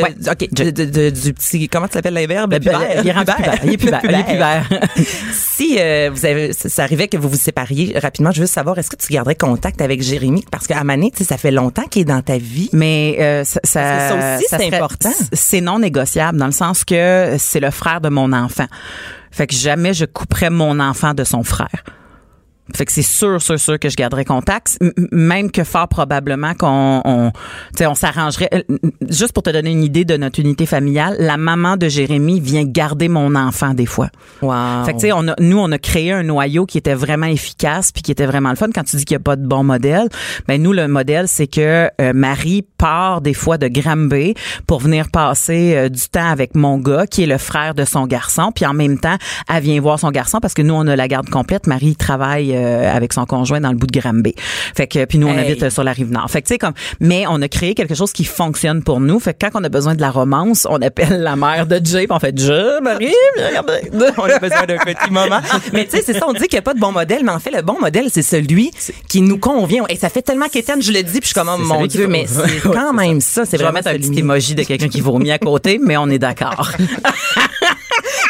Ouais. 0.03 0.15
ok, 0.29 0.49
de, 0.53 0.71
de- 0.71 0.85
de- 0.87 1.11
du 1.11 1.33
petit, 1.35 1.69
comment 1.69 1.87
tu 1.87 1.95
l'appelles 1.95 2.15
les 2.15 2.27
verbes? 2.27 2.51
Ben, 2.51 2.59
ben, 2.63 2.81
il 3.03 3.09
est 3.09 3.13
rendu 3.13 3.33
pubère. 3.37 3.59
Il 3.65 3.73
est 3.73 3.77
pubère. 3.77 4.01
Il 4.03 4.11
est 4.15 4.25
pubère. 4.25 4.69
si 5.33 5.77
euh, 5.79 6.11
vous 6.13 6.27
avez, 6.27 6.53
ça 6.53 6.69
ça 6.69 6.83
arrivait 6.83 7.07
que 7.09 7.17
vous 7.17 7.29
vous 7.29 7.37
sépariez 7.37 7.97
rapidement, 7.99 8.33
je 8.33 8.41
veux 8.41 8.47
savoir, 8.47 8.77
est-ce 8.79 8.91
que 8.91 8.97
tu 8.97 9.13
garderais 9.13 9.35
contact 9.37 9.81
avec 9.81 10.03
Jérémy? 10.03 10.45
Parce 10.51 10.67
qu'à 10.67 10.83
Mané, 10.83 11.13
ça 11.21 11.37
fait 11.39 11.51
longtemps 11.53 11.85
qu'il 11.85 12.03
est 12.03 12.07
dans 12.07 12.23
ta 12.23 12.39
vie. 12.39 12.71
Mais 12.73 13.17
euh, 13.21 13.45
ça, 13.45 13.61
ça, 13.63 14.09
ça 14.09 14.37
aussi, 14.37 14.47
c'est 14.49 14.75
important. 14.75 15.11
C'est 15.33 15.61
non 15.61 15.79
négociable 15.79 16.08
dans 16.17 16.47
le 16.47 16.53
sens 16.53 16.85
que 16.85 17.37
c'est 17.39 17.61
le 17.61 17.71
frère 17.71 18.01
de 18.01 18.09
mon 18.09 18.33
enfant. 18.33 18.67
Fait 19.31 19.47
que 19.47 19.55
jamais 19.55 19.95
je 19.95 20.05
couperais 20.05 20.51
mon 20.51 20.81
enfant 20.81 21.15
de 21.15 21.25
son 21.25 21.43
frère. 21.43 21.85
Fait 22.77 22.85
que 22.85 22.93
c'est 22.93 23.03
sûr, 23.03 23.41
sûr, 23.41 23.59
sûr 23.59 23.79
que 23.79 23.89
je 23.89 23.97
garderai 23.97 24.25
contact. 24.25 24.79
Même 25.13 25.51
que 25.51 25.65
fort 25.65 25.89
probablement 25.89 26.55
qu'on, 26.55 27.03
on, 27.05 27.33
on 27.81 27.95
s'arrangerait. 27.95 28.51
Euh, 28.55 28.63
Juste 29.09 29.33
pour 29.33 29.43
te 29.43 29.51
donner 29.51 29.71
une 29.71 29.85
idée 29.85 30.05
de 30.05 30.17
notre 30.17 30.41
unité 30.41 30.67
familiale, 30.67 31.17
la 31.19 31.37
maman 31.37 31.77
de 31.77 31.89
Jérémy 31.89 32.41
vient 32.41 32.65
garder 32.65 33.09
mon 33.09 33.35
enfant 33.35 33.75
des 33.75 33.87
fois. 33.87 34.09
Wow. 34.43 34.85
Fait 34.85 34.93
que, 34.93 34.99
tu 34.99 35.07
sais, 35.07 35.13
on 35.13 35.29
a, 35.29 35.35
nous, 35.41 35.59
on 35.59 35.71
a 35.73 35.79
créé 35.79 36.13
un 36.13 36.23
noyau 36.23 36.67
qui 36.67 36.79
était 36.79 36.95
vraiment 36.95 37.27
efficace 37.27 37.93
puis 37.93 38.03
qui 38.03 38.13
était 38.13 38.27
vraiment 38.27 38.51
le 38.51 38.57
fun. 38.57 38.69
Quand 38.75 38.85
tu 38.85 38.97
dis 38.97 39.05
qu'il 39.05 39.17
n'y 39.17 39.23
a 39.23 39.25
pas 39.25 39.37
de 39.37 39.47
bon 39.47 39.65
modèle, 39.65 40.09
ben 40.47 40.63
nous, 40.63 40.73
le 40.73 40.89
modèle, 40.89 41.29
c'est 41.29 41.47
que 41.47 41.89
euh, 42.01 42.13
Marie 42.15 42.63
part 42.77 43.21
des 43.21 43.35
fois 43.35 43.59
de 43.59 43.69
Granby 43.69 44.35
pour 44.67 44.81
venir 44.81 45.09
passer 45.11 45.75
euh, 45.75 45.89
du 45.89 46.09
temps 46.09 46.29
avec 46.29 46.55
mon 46.55 46.79
gars, 46.79 47.07
qui 47.07 47.23
est 47.23 47.27
le 47.27 47.39
frère 47.39 47.75
de 47.75 47.85
son 47.85 48.07
garçon. 48.07 48.53
Puis 48.55 48.67
en 48.67 48.75
même 48.75 48.99
temps, 48.99 49.17
elle 49.49 49.63
vient 49.63 49.81
voir 49.81 49.99
son 49.99 50.11
garçon 50.11 50.39
parce 50.41 50.55
que 50.55 50.63
nous, 50.63 50.75
on 50.75 50.87
a 50.87 50.97
la 50.97 51.09
garde 51.09 51.29
complète. 51.31 51.67
Marie 51.67 51.97
travaille 51.97 52.58
euh, 52.59 52.95
avec 52.95 53.13
son 53.13 53.25
conjoint 53.27 53.61
dans 53.61 53.71
le 53.71 53.77
bout 53.77 53.87
de 53.87 53.99
Granby. 53.99 54.35
Fait 54.77 54.87
que, 54.87 55.05
puis 55.05 55.19
nous, 55.19 55.27
on 55.29 55.33
Hey. 55.39 55.53
habite 55.53 55.71
sur 55.71 55.85
la 55.85 55.93
rive 55.93 56.11
nord. 56.11 56.31
Fait 56.31 56.43
que, 56.43 56.49
tu 56.49 56.55
sais, 56.55 56.59
comme, 56.59 56.73
mais 57.01 57.25
on 57.29 57.41
a 57.43 57.49
créé 57.49 57.75
quelque 57.75 57.95
chose 57.95 58.13
qui 58.13 58.25
fonctionne 58.25 58.83
pour 58.83 59.01
nous. 59.01 59.21
Fait 59.21 59.35
que 59.35 59.47
quand 59.47 59.61
on 59.61 59.65
a 59.65 59.69
besoin 59.69 59.95
de 59.95 60.01
la 60.01 60.11
romance, 60.11 60.67
on 60.71 60.81
appelle 60.83 61.21
la 61.23 61.37
mère 61.37 61.67
de 61.67 61.81
Jay, 61.85 62.07
puis 62.07 62.09
on 62.11 62.19
fait 62.19 62.37
Jay, 62.37 62.81
Marie, 62.83 63.13
viens 63.37 63.49
regarder. 63.49 63.81
on 64.17 64.25
a 64.25 64.39
besoin 64.39 64.65
d'un 64.67 64.79
petit 64.79 65.11
moment. 65.11 65.41
Mais 65.73 65.85
tu 65.87 65.97
sais, 65.97 66.03
c'est 66.05 66.15
ça, 66.15 66.27
on 66.29 66.33
dit 66.33 66.41
qu'il 66.41 66.53
n'y 66.55 66.59
a 66.59 66.63
pas 66.63 66.75
de 66.75 66.81
bon 66.81 66.93
modèle, 66.93 67.23
mais 67.25 67.33
en 67.33 67.39
fait, 67.39 67.51
le 67.51 67.63
bon 67.63 67.79
modèle, 67.81 68.07
c'est 68.11 68.23
celui 68.23 68.71
qui 69.09 69.21
nous 69.23 69.39
convient. 69.39 69.85
Et 69.89 69.97
ça 69.97 70.09
fait 70.09 70.23
tellement 70.23 70.49
qu'Étienne, 70.49 70.83
je 70.83 70.93
le 70.93 71.03
dis, 71.03 71.21
puis 71.21 71.23
je 71.23 71.27
suis 71.29 71.35
comme, 71.35 71.51
oh, 71.53 71.59
mon 71.59 71.87
Dieu, 71.87 72.07
mais 72.09 72.27
c'est 72.27 72.61
quand 72.63 72.93
même 72.93 73.21
ça. 73.21 73.45
C'est 73.45 73.59
Je 73.59 73.63
vraiment 73.63 73.79
un 73.79 73.95
petit 73.95 74.19
emoji 74.19 74.55
de 74.55 74.63
quelqu'un 74.65 74.89
qui 74.89 75.01
vomit 75.01 75.31
à 75.31 75.39
côté, 75.39 75.79
mais 75.83 75.97
on 75.97 76.09
est 76.09 76.19
d'accord. 76.19 76.73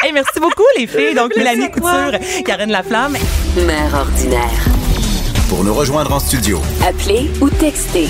Hey, 0.03 0.13
merci 0.13 0.39
beaucoup, 0.39 0.63
les 0.77 0.87
filles. 0.87 1.13
Donc, 1.13 1.35
Mélanie 1.35 1.69
Couture, 1.69 2.11
Karen 2.45 2.69
Laflamme. 2.71 3.17
Mère 3.65 3.93
ordinaire. 3.93 4.65
Pour 5.49 5.63
nous 5.63 5.73
rejoindre 5.73 6.13
en 6.13 6.19
studio, 6.19 6.61
Appelez 6.87 7.29
ou 7.41 7.49
textez 7.49 8.07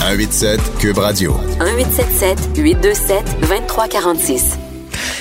187 0.00 0.60
Cube 0.80 0.98
Radio. 0.98 1.34
1877 1.60 2.56
827 2.58 3.40
2346. 3.40 4.58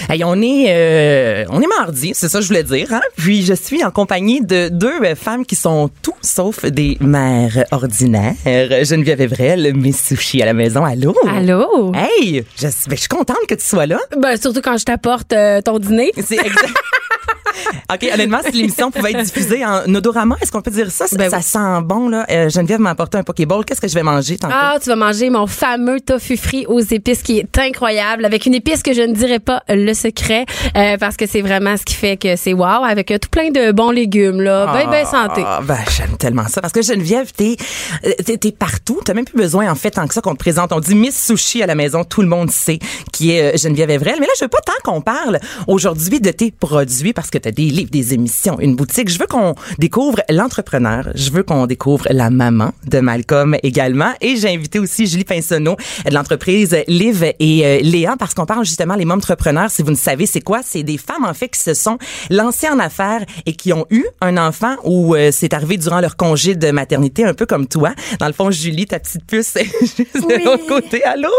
Hey, 0.09 0.23
on 0.23 0.41
est 0.41 0.67
euh, 0.69 1.43
on 1.49 1.61
est 1.61 1.67
mardi, 1.67 2.11
c'est 2.13 2.29
ça 2.29 2.37
que 2.39 2.43
je 2.43 2.47
voulais 2.47 2.63
dire. 2.63 2.93
Hein? 2.93 3.01
Puis 3.17 3.43
je 3.43 3.53
suis 3.53 3.83
en 3.83 3.91
compagnie 3.91 4.39
de 4.39 4.69
deux 4.69 5.03
femmes 5.15 5.45
qui 5.45 5.57
sont 5.57 5.89
tout 6.01 6.13
sauf 6.21 6.63
des 6.63 6.97
mères 7.01 7.65
ordinaires. 7.71 8.35
Geneviève 8.45 9.19
Evrel, 9.19 9.73
Miss 9.75 10.01
Sushi 10.07 10.41
à 10.41 10.45
la 10.45 10.53
maison. 10.53 10.85
Allô? 10.85 11.13
Allô? 11.27 11.91
Hey, 11.93 12.45
je, 12.55 12.67
ben, 12.87 12.95
je 12.95 12.95
suis 12.95 13.09
contente 13.09 13.45
que 13.49 13.55
tu 13.55 13.65
sois 13.65 13.85
là. 13.85 13.99
Ben, 14.17 14.39
surtout 14.39 14.61
quand 14.61 14.77
je 14.77 14.85
t'apporte 14.85 15.33
euh, 15.33 15.61
ton 15.61 15.77
dîner. 15.77 16.13
C'est 16.15 16.37
exact. 16.37 16.73
OK, 17.93 18.07
honnêtement, 18.13 18.39
si 18.45 18.51
l'émission 18.51 18.91
pouvait 18.91 19.11
être 19.11 19.23
diffusée 19.23 19.65
en 19.65 19.93
odorama, 19.93 20.35
est-ce 20.41 20.51
qu'on 20.51 20.61
peut 20.61 20.71
dire 20.71 20.91
ça? 20.91 21.07
Ça, 21.07 21.17
Ben 21.17 21.29
ça 21.29 21.41
sent 21.41 21.81
bon, 21.83 22.09
là. 22.09 22.25
Euh, 22.29 22.49
Geneviève 22.49 22.79
m'a 22.79 22.91
apporté 22.91 23.17
un 23.17 23.23
Pokéball. 23.23 23.65
Qu'est-ce 23.65 23.81
que 23.81 23.87
je 23.87 23.95
vais 23.95 24.03
manger 24.03 24.37
tantôt? 24.37 24.53
Ah, 24.55 24.77
tu 24.81 24.89
vas 24.89 24.95
manger 24.95 25.29
mon 25.29 25.47
fameux 25.47 25.99
tofu 25.99 26.37
frit 26.37 26.65
aux 26.67 26.79
épices 26.79 27.23
qui 27.23 27.39
est 27.39 27.57
incroyable, 27.57 28.25
avec 28.25 28.45
une 28.45 28.53
épice 28.53 28.83
que 28.83 28.93
je 28.93 29.01
ne 29.01 29.13
dirais 29.13 29.39
pas 29.39 29.63
le 29.69 29.93
secret, 29.97 30.45
euh, 30.75 30.97
parce 30.97 31.17
que 31.17 31.25
c'est 31.27 31.41
vraiment 31.41 31.75
ce 31.77 31.83
qui 31.83 31.95
fait 31.95 32.17
que 32.17 32.35
c'est 32.35 32.53
wow, 32.53 32.83
avec 32.83 33.11
euh, 33.11 33.17
tout 33.17 33.29
plein 33.29 33.49
de 33.49 33.71
bons 33.71 33.91
légumes, 33.91 34.41
là. 34.41 34.71
Ben, 34.73 34.89
ben 34.89 35.05
santé. 35.05 35.41
Ah, 35.45 35.61
ben, 35.63 35.77
j'aime 35.95 36.17
tellement 36.17 36.47
ça. 36.47 36.61
Parce 36.61 36.73
que 36.73 36.81
Geneviève, 36.81 37.31
t'es, 37.35 37.57
euh, 38.05 38.11
t'es, 38.25 38.37
t'es 38.37 38.51
partout. 38.51 38.99
T'as 39.03 39.13
même 39.13 39.25
plus 39.25 39.37
besoin, 39.37 39.69
en 39.69 39.75
fait, 39.75 39.91
tant 39.91 40.07
que 40.07 40.13
ça 40.13 40.21
qu'on 40.21 40.33
te 40.33 40.39
présente. 40.39 40.71
On 40.71 40.79
dit 40.79 40.95
Miss 40.95 41.25
Sushi 41.25 41.61
à 41.63 41.67
la 41.67 41.75
maison. 41.75 42.03
Tout 42.03 42.21
le 42.21 42.27
monde 42.27 42.51
sait 42.51 42.79
qui 43.11 43.31
est 43.31 43.55
euh, 43.55 43.57
Geneviève 43.57 43.89
Evrel. 43.89 44.15
Mais 44.19 44.27
là, 44.27 44.33
je 44.37 44.45
veux 44.45 44.49
pas 44.49 44.61
tant 44.65 44.73
qu'on 44.83 45.01
parle 45.01 45.39
aujourd'hui 45.67 46.19
de 46.19 46.31
tes 46.31 46.51
produits 46.51 47.13
parce 47.13 47.29
que 47.29 47.37
t'as 47.37 47.51
des 47.51 47.69
livres, 47.69 47.91
des 47.91 48.13
émissions, 48.13 48.59
une 48.59 48.75
boutique. 48.75 49.09
Je 49.09 49.19
veux 49.19 49.27
qu'on 49.27 49.55
découvre 49.79 50.21
l'entrepreneur. 50.29 51.09
Je 51.15 51.31
veux 51.31 51.43
qu'on 51.43 51.65
découvre 51.65 52.07
la 52.09 52.29
maman 52.29 52.71
de 52.85 52.99
Malcolm 52.99 53.57
également. 53.63 54.13
Et 54.21 54.35
j'ai 54.37 54.53
invité 54.53 54.79
aussi 54.79 55.07
Julie 55.07 55.23
Pinsonneau 55.23 55.75
de 56.05 56.13
l'entreprise 56.13 56.75
Liv 56.87 57.25
et 57.39 57.81
Léa 57.81 58.15
parce 58.17 58.33
qu'on 58.33 58.45
parle 58.45 58.65
justement 58.65 58.95
les 58.95 59.05
entrepreneurs. 59.09 59.71
Si 59.71 59.83
vous 59.87 59.91
ne 59.91 59.95
savez 59.97 60.25
c'est 60.25 60.41
quoi, 60.41 60.59
c'est 60.65 60.83
des 60.83 60.97
femmes 60.97 61.23
en 61.23 61.33
fait 61.33 61.47
qui 61.47 61.61
se 61.61 61.73
sont 61.73 61.97
lancées 62.29 62.67
en 62.67 62.77
affaires 62.77 63.23
et 63.45 63.53
qui 63.53 63.71
ont 63.71 63.85
eu 63.89 64.03
un 64.19 64.35
enfant 64.35 64.75
ou 64.83 65.15
euh, 65.15 65.29
c'est 65.31 65.53
arrivé 65.53 65.77
durant 65.77 66.01
leur 66.01 66.17
congé 66.17 66.55
de 66.55 66.71
maternité, 66.71 67.23
un 67.23 67.33
peu 67.33 67.45
comme 67.45 67.67
toi. 67.67 67.91
Dans 68.19 68.27
le 68.27 68.33
fond, 68.33 68.51
Julie, 68.51 68.85
ta 68.85 68.99
petite 68.99 69.25
puce, 69.25 69.47
c'est 69.53 69.63
juste 69.63 70.15
de 70.15 70.43
l'autre 70.43 70.67
côté. 70.67 71.01
Allô? 71.05 71.29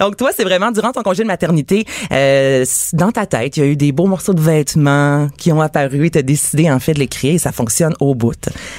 Donc 0.00 0.16
toi, 0.16 0.30
c'est 0.36 0.42
vraiment 0.42 0.72
durant 0.72 0.90
ton 0.90 1.02
congé 1.02 1.22
de 1.22 1.28
maternité, 1.28 1.84
euh, 2.10 2.64
dans 2.94 3.12
ta 3.12 3.26
tête, 3.26 3.56
il 3.56 3.60
y 3.60 3.62
a 3.62 3.66
eu 3.66 3.76
des 3.76 3.92
beaux 3.92 4.06
morceaux 4.06 4.34
de 4.34 4.40
vêtements 4.40 5.28
qui 5.38 5.52
ont 5.52 5.60
apparu 5.60 6.06
et 6.06 6.10
tu 6.10 6.18
as 6.18 6.22
décidé 6.22 6.68
en 6.68 6.80
fait 6.80 6.94
de 6.94 6.98
les 6.98 7.06
créer 7.08 7.34
et 7.34 7.38
ça 7.38 7.52
fonctionne 7.52 7.94
au 8.00 8.16
bout. 8.16 8.32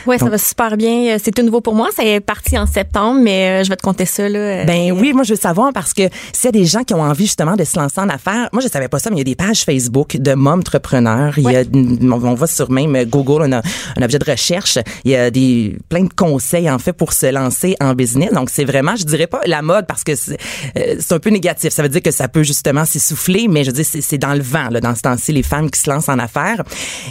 Ouais, 0.05 0.17
ça 0.17 0.25
va 0.29 0.37
super 0.37 0.75
bien. 0.75 1.15
Euh, 1.15 1.19
C'est 1.23 1.31
tout 1.31 1.43
nouveau 1.43 1.61
pour 1.61 1.75
moi. 1.75 1.87
Ça 1.95 2.03
est 2.03 2.19
parti 2.19 2.57
en 2.57 2.65
septembre, 2.65 3.21
mais 3.21 3.61
euh, 3.61 3.63
je 3.63 3.69
vais 3.69 3.75
te 3.77 3.81
compter 3.81 4.05
ça 4.05 4.27
là. 4.27 4.39
euh, 4.39 4.63
Ben 4.65 4.91
oui, 4.91 5.13
moi 5.13 5.23
je 5.23 5.33
veux 5.33 5.39
savoir 5.39 5.71
parce 5.73 5.93
que 5.93 6.03
s'il 6.33 6.45
y 6.45 6.47
a 6.49 6.51
des 6.51 6.65
gens 6.65 6.83
qui 6.83 6.93
ont 6.93 7.01
envie 7.01 7.25
justement 7.25 7.55
de 7.55 7.63
se 7.63 7.77
lancer 7.79 8.01
en 8.01 8.09
affaires, 8.09 8.49
moi 8.51 8.61
je 8.61 8.67
savais 8.73 8.87
pas 8.87 8.99
ça, 8.99 9.09
mais 9.09 9.17
il 9.17 9.19
y 9.19 9.21
a 9.21 9.25
des 9.25 9.35
pages 9.35 9.63
Facebook 9.63 10.17
de 10.17 10.33
entrepreneurs. 10.47 11.37
Il 11.37 11.43
y 11.43 11.55
a, 11.55 11.63
on 12.11 12.33
va 12.33 12.47
sur 12.47 12.69
même 12.69 13.05
Google, 13.05 13.43
on 13.47 13.51
a 13.51 13.61
un 13.97 14.01
objet 14.01 14.19
de 14.19 14.29
recherche. 14.29 14.77
Il 15.05 15.11
y 15.11 15.15
a 15.15 15.31
des 15.31 15.77
plein 15.89 16.03
de 16.03 16.13
conseils 16.13 16.69
en 16.69 16.79
fait 16.79 16.93
pour 16.93 17.13
se 17.13 17.27
lancer 17.31 17.75
en 17.79 17.93
business. 17.93 18.31
Donc 18.31 18.49
c'est 18.49 18.65
vraiment, 18.65 18.95
je 18.95 19.05
dirais 19.05 19.27
pas 19.27 19.41
la 19.45 19.61
mode 19.61 19.87
parce 19.87 20.03
que 20.03 20.15
c'est 20.15 20.37
euh, 20.77 20.99
un 21.09 21.19
peu 21.19 21.29
négatif. 21.29 21.71
Ça 21.71 21.83
veut 21.83 21.89
dire 21.89 22.01
que 22.01 22.11
ça 22.11 22.27
peut 22.27 22.43
justement 22.43 22.85
s'essouffler, 22.85 23.47
mais 23.47 23.63
je 23.63 23.71
c'est 23.83 24.01
c'est 24.01 24.17
dans 24.17 24.33
le 24.33 24.41
vent 24.41 24.69
là, 24.69 24.79
dans 24.79 24.95
ce 24.95 25.01
temps-ci 25.01 25.31
les 25.33 25.43
femmes 25.43 25.69
qui 25.69 25.79
se 25.79 25.89
lancent 25.89 26.09
en 26.09 26.19
affaires. 26.19 26.63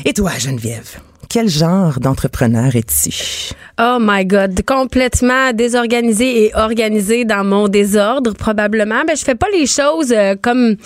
Et 0.04 0.12
toi, 0.12 0.32
Geneviève, 0.38 1.00
quel 1.32 1.48
genre 1.48 1.98
d'entrepreneur 1.98 2.76
es-tu? 2.76 3.54
Oh 3.80 3.96
my 3.98 4.26
God, 4.26 4.60
complètement 4.66 5.52
désorganisé 5.54 6.44
et 6.44 6.54
organisé 6.54 7.24
dans 7.24 7.42
mon 7.42 7.68
désordre 7.68 8.34
probablement. 8.34 9.02
Ben 9.06 9.16
je 9.16 9.24
fais 9.24 9.34
pas 9.34 9.46
les 9.52 9.66
choses 9.66 10.12
euh, 10.12 10.34
comme 10.40 10.76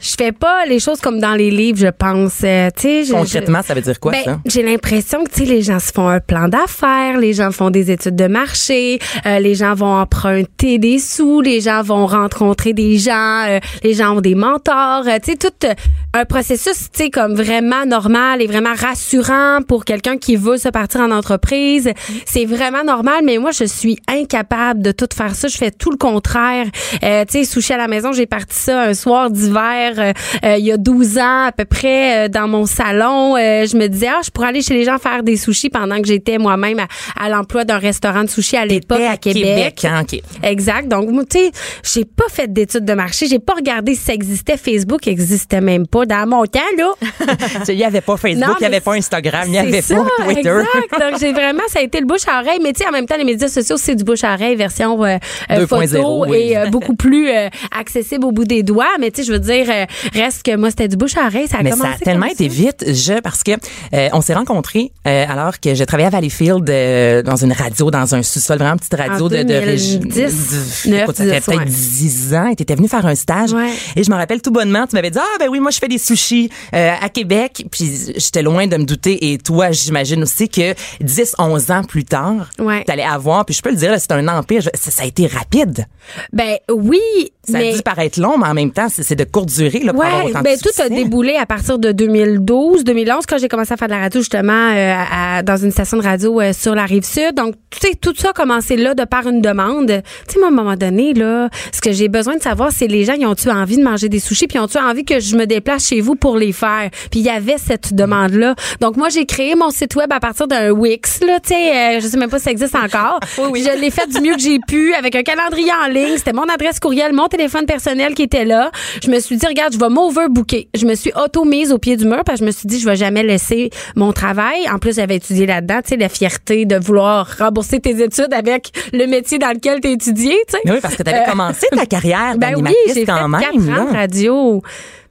je 0.00 0.10
fais 0.18 0.32
pas 0.32 0.66
les 0.66 0.80
choses 0.80 1.00
comme 1.00 1.20
dans 1.20 1.34
les 1.34 1.52
livres, 1.52 1.78
je 1.78 1.86
pense. 1.86 2.40
Euh, 2.42 2.68
je- 2.82 3.12
Concrètement, 3.12 3.62
ça 3.62 3.74
veut 3.74 3.80
dire 3.80 4.00
quoi 4.00 4.10
ben, 4.12 4.24
ça? 4.24 4.40
j'ai 4.44 4.62
l'impression 4.64 5.22
que 5.22 5.40
les 5.44 5.62
gens 5.62 5.78
se 5.78 5.92
font 5.92 6.08
un 6.08 6.18
plan 6.18 6.48
d'affaires, 6.48 7.18
les 7.18 7.32
gens 7.32 7.52
font 7.52 7.70
des 7.70 7.92
études 7.92 8.16
de 8.16 8.26
marché, 8.26 8.98
euh, 9.24 9.38
les 9.38 9.54
gens 9.54 9.74
vont 9.74 9.94
emprunter 10.00 10.78
des 10.78 10.98
sous, 10.98 11.40
les 11.42 11.60
gens 11.60 11.82
vont 11.82 12.06
rencontrer 12.06 12.72
des 12.72 12.98
gens, 12.98 13.44
euh, 13.48 13.60
les 13.84 13.94
gens 13.94 14.16
ont 14.16 14.20
des 14.20 14.34
mentors, 14.34 15.04
tu 15.22 15.30
sais 15.32 15.36
tout 15.36 15.66
un 16.14 16.24
processus 16.24 16.90
tu 16.92 17.04
sais 17.04 17.10
comme 17.10 17.34
vraiment 17.34 17.86
normal 17.86 18.42
et 18.42 18.46
vraiment 18.48 18.74
rassurant 18.74 19.60
pour 19.66 19.84
quelqu'un 19.92 20.16
qui 20.16 20.36
veut 20.36 20.56
se 20.56 20.70
partir 20.70 21.02
en 21.02 21.10
entreprise. 21.10 21.90
C'est 22.24 22.46
vraiment 22.46 22.82
normal, 22.82 23.20
mais 23.24 23.36
moi 23.36 23.50
je 23.50 23.64
suis 23.64 23.98
incapable 24.08 24.80
de 24.80 24.90
tout 24.90 25.08
faire 25.14 25.34
ça. 25.34 25.48
Je 25.48 25.56
fais 25.58 25.70
tout 25.70 25.90
le 25.90 25.98
contraire. 25.98 26.66
Euh, 27.02 27.24
tu 27.26 27.38
sais, 27.38 27.44
sushi 27.44 27.74
à 27.74 27.76
la 27.76 27.88
maison, 27.88 28.12
j'ai 28.12 28.24
parti 28.26 28.58
ça 28.58 28.82
un 28.84 28.94
soir 28.94 29.30
d'hiver 29.30 29.92
euh, 29.98 30.12
euh, 30.44 30.56
il 30.56 30.64
y 30.64 30.72
a 30.72 30.78
12 30.78 31.18
ans 31.18 31.44
à 31.46 31.52
peu 31.52 31.66
près 31.66 32.24
euh, 32.24 32.28
dans 32.28 32.48
mon 32.48 32.64
salon. 32.64 33.36
Euh, 33.36 33.66
je 33.66 33.76
me 33.76 33.86
disais 33.88 34.08
ah 34.08 34.20
je 34.24 34.30
pourrais 34.30 34.48
aller 34.48 34.62
chez 34.62 34.72
les 34.74 34.84
gens 34.84 34.98
faire 34.98 35.22
des 35.22 35.36
sushis 35.36 35.68
pendant 35.68 36.00
que 36.00 36.06
j'étais 36.08 36.38
moi-même 36.38 36.78
à, 36.78 36.86
à 37.22 37.28
l'emploi 37.28 37.64
d'un 37.64 37.78
restaurant 37.78 38.24
de 38.24 38.30
sushi 38.30 38.56
à 38.56 38.64
l'époque 38.64 39.00
à 39.00 39.16
Québec. 39.18 39.84
hein, 39.84 40.02
OK. 40.02 40.20
Exact. 40.42 40.88
Donc, 40.88 41.10
tu 41.28 41.38
sais, 41.38 41.50
j'ai 41.82 42.04
pas 42.06 42.24
fait 42.30 42.50
d'études 42.50 42.84
de 42.86 42.94
marché. 42.94 43.26
J'ai 43.26 43.38
pas 43.40 43.54
regardé 43.54 43.94
si 43.94 44.02
ça 44.04 44.14
existait. 44.14 44.56
Facebook 44.56 45.06
existait 45.06 45.60
même 45.60 45.86
pas 45.86 46.06
dans 46.06 46.26
mon 46.26 46.46
temps, 46.46 46.60
là. 46.78 46.92
Il 47.68 47.76
n'y 47.76 47.84
avait 47.84 48.00
pas 48.00 48.16
Facebook, 48.22 48.56
il 48.58 48.62
n'y 48.62 48.66
avait 48.66 48.80
pas 48.80 48.92
Instagram, 48.94 49.44
il 49.46 49.52
n'y 49.52 49.58
avait 49.58 49.81
ça, 49.82 49.96
pas 49.96 50.24
Twitter. 50.24 50.48
Exact. 50.48 51.00
Donc, 51.10 51.20
j'ai 51.20 51.32
vraiment, 51.32 51.62
ça 51.68 51.80
a 51.80 51.82
été 51.82 52.00
le 52.00 52.06
bouche 52.06 52.26
à 52.28 52.40
oreille. 52.40 52.58
Mais 52.62 52.72
tu 52.72 52.82
sais, 52.82 52.88
en 52.88 52.92
même 52.92 53.06
temps, 53.06 53.16
les 53.16 53.24
médias 53.24 53.48
sociaux, 53.48 53.76
c'est 53.78 53.94
du 53.94 54.04
bouche 54.04 54.24
à 54.24 54.34
oreille 54.34 54.56
version 54.56 55.02
euh, 55.04 55.18
euh, 55.50 55.66
2.0, 55.66 55.66
photo 55.88 56.24
oui. 56.28 56.36
et 56.38 56.56
euh, 56.56 56.66
beaucoup 56.66 56.94
plus 56.94 57.28
euh, 57.28 57.48
accessible 57.76 58.24
au 58.24 58.32
bout 58.32 58.44
des 58.44 58.62
doigts. 58.62 58.86
Mais 59.00 59.10
tu 59.10 59.20
sais, 59.22 59.26
je 59.28 59.32
veux 59.32 59.38
dire, 59.38 59.66
reste 60.14 60.42
que 60.44 60.56
moi, 60.56 60.70
c'était 60.70 60.88
du 60.88 60.96
bouche 60.96 61.16
à 61.16 61.26
oreille. 61.26 61.48
Ça 61.48 61.58
a 61.58 61.62
Mais 61.62 61.70
ça 61.70 61.76
commencé 61.76 61.98
a 62.00 62.04
tellement 62.04 62.26
été 62.26 62.48
vite, 62.48 62.84
je 62.88 63.20
parce 63.20 63.42
que 63.42 63.52
euh, 63.52 64.08
on 64.12 64.20
s'est 64.20 64.34
rencontrés 64.34 64.92
euh, 65.06 65.24
alors 65.28 65.60
que 65.60 65.74
je 65.74 65.84
travaillais 65.84 66.06
à 66.08 66.10
Valleyfield 66.10 66.68
euh, 66.70 67.22
dans 67.22 67.36
une 67.36 67.52
radio, 67.52 67.90
dans 67.90 68.14
un 68.14 68.22
sous-sol, 68.22 68.58
vraiment 68.58 68.76
petite 68.76 68.94
radio 68.94 69.26
En 69.26 69.28
de, 69.28 69.42
de 69.42 69.54
régi- 69.54 69.98
2010, 69.98 70.86
de- 70.88 70.94
écoute, 70.96 71.16
ça 71.16 71.24
fait 71.24 71.30
9, 71.30 71.44
peut-être 71.46 71.58
ouais. 71.60 71.64
10 71.66 72.34
ans. 72.34 72.52
Tu 72.56 72.62
étais 72.62 72.74
venu 72.74 72.88
faire 72.88 73.04
un 73.06 73.14
stage 73.14 73.52
Ouais. 73.52 73.70
et 73.96 74.04
je 74.04 74.10
me 74.10 74.16
rappelle 74.16 74.40
tout 74.40 74.50
bonnement, 74.52 74.86
tu 74.86 74.94
m'avais 74.96 75.10
dit 75.10 75.18
ah 75.20 75.38
ben 75.38 75.48
oui 75.50 75.58
moi 75.60 75.70
je 75.70 75.78
fais 75.78 75.88
des 75.88 75.98
sushis 75.98 76.50
à 76.72 77.08
Québec, 77.08 77.64
puis 77.70 77.90
j'étais 78.16 78.42
loin 78.42 78.66
de 78.66 78.76
me 78.76 78.84
douter 78.84 79.32
et 79.32 79.38
toi 79.38 79.71
j'imagine 79.72 80.22
aussi 80.22 80.48
que 80.48 80.74
10 81.00 81.34
11 81.38 81.70
ans 81.70 81.84
plus 81.84 82.04
tard, 82.04 82.48
Ouais. 82.58 82.84
tu 82.86 82.92
allais 82.92 83.02
avoir 83.02 83.44
puis 83.44 83.54
je 83.54 83.62
peux 83.62 83.70
le 83.70 83.76
dire 83.76 83.94
c'est 83.98 84.12
un 84.12 84.26
empire, 84.28 84.62
ça, 84.74 84.90
ça 84.90 85.02
a 85.02 85.06
été 85.06 85.26
rapide. 85.26 85.86
Ben 86.32 86.56
oui, 86.70 87.00
Ça 87.48 87.58
mais 87.58 87.72
a 87.72 87.76
dû 87.76 87.82
paraître 87.82 88.20
long 88.20 88.38
mais 88.38 88.46
en 88.48 88.54
même 88.54 88.70
temps 88.72 88.88
c'est 88.88 89.14
de 89.16 89.24
courte 89.24 89.48
durée 89.48 89.80
là 89.80 89.92
pour 89.92 90.04
avoir 90.04 90.26
de 90.26 90.32
ben 90.44 90.56
tout 90.58 90.82
a 90.82 90.88
déboulé 90.88 91.36
à 91.36 91.46
partir 91.46 91.78
de 91.78 91.92
2012, 91.92 92.84
2011 92.84 93.26
quand 93.26 93.38
j'ai 93.38 93.48
commencé 93.48 93.72
à 93.72 93.76
faire 93.76 93.88
de 93.88 93.92
la 93.94 94.00
radio 94.00 94.20
justement 94.20 94.52
euh, 94.72 94.94
à- 95.10 95.42
dans 95.42 95.56
une 95.56 95.70
station 95.70 95.96
de 95.98 96.02
radio 96.02 96.40
euh, 96.40 96.52
sur 96.52 96.74
la 96.74 96.84
rive 96.84 97.04
sud. 97.04 97.34
Donc 97.36 97.54
tu 97.70 97.78
sais 97.80 97.94
tout 97.94 98.14
ça 98.16 98.30
a 98.30 98.32
commencé 98.32 98.76
là 98.76 98.94
de 98.94 99.04
par 99.04 99.26
une 99.26 99.40
demande. 99.40 100.02
Tu 100.28 100.34
sais 100.34 100.42
à 100.44 100.48
un 100.48 100.50
moment 100.50 100.76
donné 100.76 101.14
là, 101.14 101.48
ce 101.72 101.80
que 101.80 101.92
j'ai 101.92 102.08
besoin 102.08 102.36
de 102.36 102.42
savoir 102.42 102.70
c'est 102.72 102.86
les 102.86 103.04
gens 103.04 103.14
ils 103.14 103.26
ont-tu 103.26 103.50
envie 103.50 103.76
de 103.76 103.82
manger 103.82 104.08
des 104.08 104.20
sushis 104.20 104.46
puis 104.46 104.58
ont-tu 104.58 104.78
envie 104.78 105.04
que 105.04 105.20
je 105.20 105.36
me 105.36 105.46
déplace 105.46 105.86
chez 105.88 106.00
vous 106.00 106.14
pour 106.16 106.36
les 106.36 106.52
faire? 106.52 106.90
Puis 107.10 107.20
il 107.20 107.26
y 107.26 107.30
avait 107.30 107.58
cette 107.58 107.94
demande 107.94 108.32
là. 108.34 108.54
Donc 108.80 108.96
moi 108.96 109.08
j'ai 109.08 109.26
créé 109.26 109.51
mon 109.54 109.70
site 109.70 109.94
web 109.96 110.12
à 110.12 110.20
partir 110.20 110.46
d'un 110.48 110.70
Wix 110.70 111.20
là, 111.26 111.38
tu 111.40 111.50
sais 111.54 111.96
euh, 111.96 112.00
je 112.00 112.06
sais 112.06 112.16
même 112.16 112.30
pas 112.30 112.38
si 112.38 112.44
ça 112.44 112.50
existe 112.50 112.74
encore. 112.74 113.20
Puis 113.52 113.62
Je 113.62 113.80
l'ai 113.80 113.90
fait 113.90 114.06
du 114.08 114.20
mieux 114.20 114.34
que 114.34 114.40
j'ai 114.40 114.58
pu 114.66 114.94
avec 114.94 115.14
un 115.16 115.22
calendrier 115.22 115.70
en 115.84 115.88
ligne, 115.88 116.16
c'était 116.16 116.32
mon 116.32 116.44
adresse 116.44 116.80
courriel, 116.80 117.12
mon 117.12 117.28
téléphone 117.28 117.66
personnel 117.66 118.14
qui 118.14 118.22
était 118.22 118.44
là. 118.44 118.70
Je 119.04 119.10
me 119.10 119.18
suis 119.20 119.36
dit 119.36 119.46
regarde, 119.46 119.72
je 119.74 119.78
vais 119.78 119.88
m'overbooker. 119.88 120.68
Je 120.74 120.86
me 120.86 120.94
suis 120.94 121.12
auto-mise 121.14 121.72
au 121.72 121.78
pied 121.78 121.96
du 121.96 122.04
mur 122.04 122.22
parce 122.24 122.38
que 122.40 122.44
je 122.44 122.46
me 122.46 122.52
suis 122.52 122.66
dit 122.66 122.78
je 122.80 122.86
vais 122.88 122.96
jamais 122.96 123.22
laisser 123.22 123.70
mon 123.96 124.12
travail. 124.12 124.68
En 124.72 124.78
plus 124.78 124.96
j'avais 124.96 125.16
étudié 125.16 125.46
là-dedans, 125.46 125.80
tu 125.82 125.90
sais 125.90 125.96
la 125.96 126.08
fierté 126.08 126.64
de 126.64 126.76
vouloir 126.76 127.28
rembourser 127.38 127.80
tes 127.80 128.02
études 128.02 128.32
avec 128.32 128.70
le 128.92 129.06
métier 129.06 129.38
dans 129.38 129.50
lequel 129.52 129.80
tu 129.80 129.88
étudié, 129.88 130.36
tu 130.48 130.56
sais. 130.56 130.72
Oui, 130.72 130.78
parce 130.82 130.96
que 130.96 131.02
tu 131.02 131.10
avais 131.10 131.20
Euh, 131.20 131.30
commencé 131.30 131.66
ta 131.74 131.86
carrière 131.86 132.34
Ben 132.36 132.48
oui, 132.56 132.62
d'animatrice 132.62 132.76
j'ai 132.88 133.00
fait 133.00 133.04
quand 133.06 133.28
même. 133.28 133.40
quatre 133.40 133.54
ans 133.56 133.84
de 133.88 133.92
là. 133.92 134.00
radio. 134.00 134.62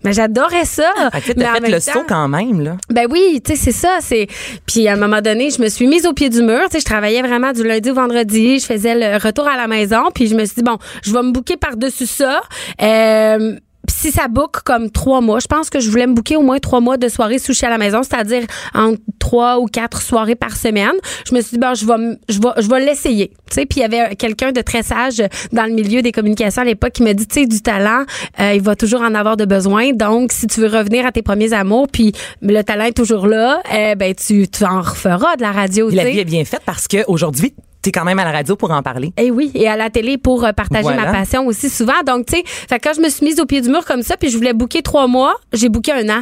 Mais 0.04 0.14
j'adorais 0.14 0.66
ça. 0.66 0.92
En 1.14 1.20
fait 1.22 1.38
le 1.70 1.80
temps- 1.82 1.94
saut 1.94 2.04
quand 2.08 2.28
même, 2.28 2.62
là. 2.62 2.78
ben 2.90 3.08
oui, 3.10 3.42
tu 3.44 3.52
sais, 3.52 3.58
c'est 3.58 3.72
ça. 3.72 3.98
C'est 4.02 4.28
puis 4.66 4.88
à 4.88 4.94
un 4.94 4.98
moment 4.98 5.22
donné, 5.22 5.50
je 5.52 5.62
me 5.62 5.70
suis 5.70 5.88
mise 5.88 6.06
au 6.06 6.14
pied 6.14 6.30
du 6.30 6.42
mur. 6.42 6.62
Tu 6.66 6.72
sais, 6.74 6.80
je 6.80 6.86
travaillais 6.86 7.22
vraiment 7.22 7.52
du 7.52 7.64
lundi 7.64 7.92
au 7.92 7.94
vendredi. 7.94 8.60
Je 8.60 8.66
faisais 8.66 8.96
le 8.96 9.18
retour 9.24 9.48
à 9.48 9.58
la 9.58 9.68
maison. 9.68 10.04
Puis 10.14 10.28
je 10.28 10.36
me 10.36 10.46
suis 10.46 10.56
dit 10.56 10.64
bon, 10.64 10.78
je 11.04 11.14
vais 11.14 11.22
me 11.22 11.32
bouquer 11.32 11.58
par 11.58 11.78
dessus 11.78 12.06
ça. 12.08 12.42
Euh, 12.82 13.56
si 13.90 14.12
ça 14.12 14.28
book 14.28 14.62
comme 14.64 14.90
trois 14.90 15.22
mois, 15.22 15.40
je 15.40 15.48
pense 15.48 15.70
que 15.70 15.80
je 15.80 15.90
voulais 15.90 16.08
me 16.08 16.14
booker 16.14 16.36
au 16.38 16.42
moins 16.42 16.60
trois 16.60 16.80
mois 16.80 16.98
de 16.98 17.08
soirées 17.08 17.40
sushi 17.40 17.66
à 17.66 17.70
la 17.70 17.78
maison, 17.78 18.04
c'est-à-dire 18.04 18.44
entre 18.74 19.00
trois 19.20 19.60
ou 19.60 19.66
quatre 19.66 20.02
soirées 20.02 20.36
par 20.36 20.56
semaine. 20.56 20.94
Je 21.28 21.36
me 21.36 21.42
suis 21.42 21.52
dit, 21.52 21.58
ben, 21.58 21.74
je 21.74 21.86
vais, 21.86 22.18
je 22.30 22.40
vais, 22.40 22.62
je 22.62 22.70
vais 22.70 22.86
l'essayer. 22.86 23.30
Tu 23.50 23.56
sais, 23.56 23.66
puis 23.66 23.80
il 23.80 23.82
y 23.82 23.86
avait 23.86 24.16
quelqu'un 24.16 24.52
de 24.52 24.62
très 24.62 24.84
sage 24.84 25.22
dans 25.52 25.66
le 25.66 25.74
milieu 25.74 26.02
des 26.02 26.12
communications 26.12 26.62
à 26.62 26.66
l'époque 26.66 26.94
qui 26.94 27.04
me 27.04 27.14
dit, 27.14 27.28
tu 27.28 27.42
sais, 27.42 27.48
du 27.48 27.62
talent, 27.62 28.04
euh, 28.40 28.54
il 28.54 28.62
va 28.62 28.76
toujours 28.76 29.02
en 29.02 29.14
avoir 29.16 29.38
de 29.38 29.46
besoin. 29.46 29.92
Donc, 29.94 30.32
si 30.32 30.48
tu 30.48 30.62
veux 30.62 30.68
revenir 30.68 31.06
à 31.06 31.12
tes 31.12 31.22
premiers 31.22 31.54
amours, 31.54 31.88
puis 31.88 32.14
le 32.42 32.62
talent 32.62 32.86
est 32.86 32.98
toujours 32.98 33.28
là, 33.28 33.62
euh, 33.74 33.96
ben, 33.96 34.14
tu, 34.16 34.48
tu 34.48 34.64
en 34.64 34.82
referas 34.82 35.36
de 35.36 35.42
la 35.42 35.52
radio, 35.52 35.90
la 35.90 36.06
vie 36.06 36.20
est 36.20 36.26
bien 36.26 36.46
faite 36.46 36.62
parce 36.66 36.88
que 36.88 37.04
aujourd'hui, 37.08 37.54
t'es 37.82 37.92
quand 37.92 38.04
même 38.04 38.20
à 38.20 38.24
la 38.26 38.32
radio 38.32 38.56
pour 38.56 38.72
en 38.72 38.82
parler. 38.84 39.14
Eh 39.18 39.32
oui, 39.32 39.52
et 39.56 39.68
à 39.68 39.76
la 39.76 39.90
télé 39.90 40.18
pour 40.18 40.44
euh, 40.46 40.52
partager 40.54 40.84
Voilà. 40.84 41.06
ma 41.06 41.12
passion 41.12 41.46
aussi 41.48 41.70
souvent. 41.70 42.02
Donc, 42.06 42.26
tu 42.28 42.36
sais, 42.38 42.44
fait 42.46 42.80
que 42.80 42.88
quand 42.90 42.96
je 42.96 43.02
me 43.02 43.10
suis 43.10 43.26
mise 43.26 43.40
au 43.40 43.46
pied 43.46 43.62
du 43.62 43.70
mur 43.70 43.86
comme 43.86 44.04
ça, 44.04 44.18
puis 44.18 44.30
je 44.30 44.38
voulais 44.38 44.54
booker 44.54 44.82
trois 44.82 45.08
mois, 45.08 45.36
j'ai 45.54 45.70
booké 45.70 45.92
un 45.92 46.10
an. 46.10 46.22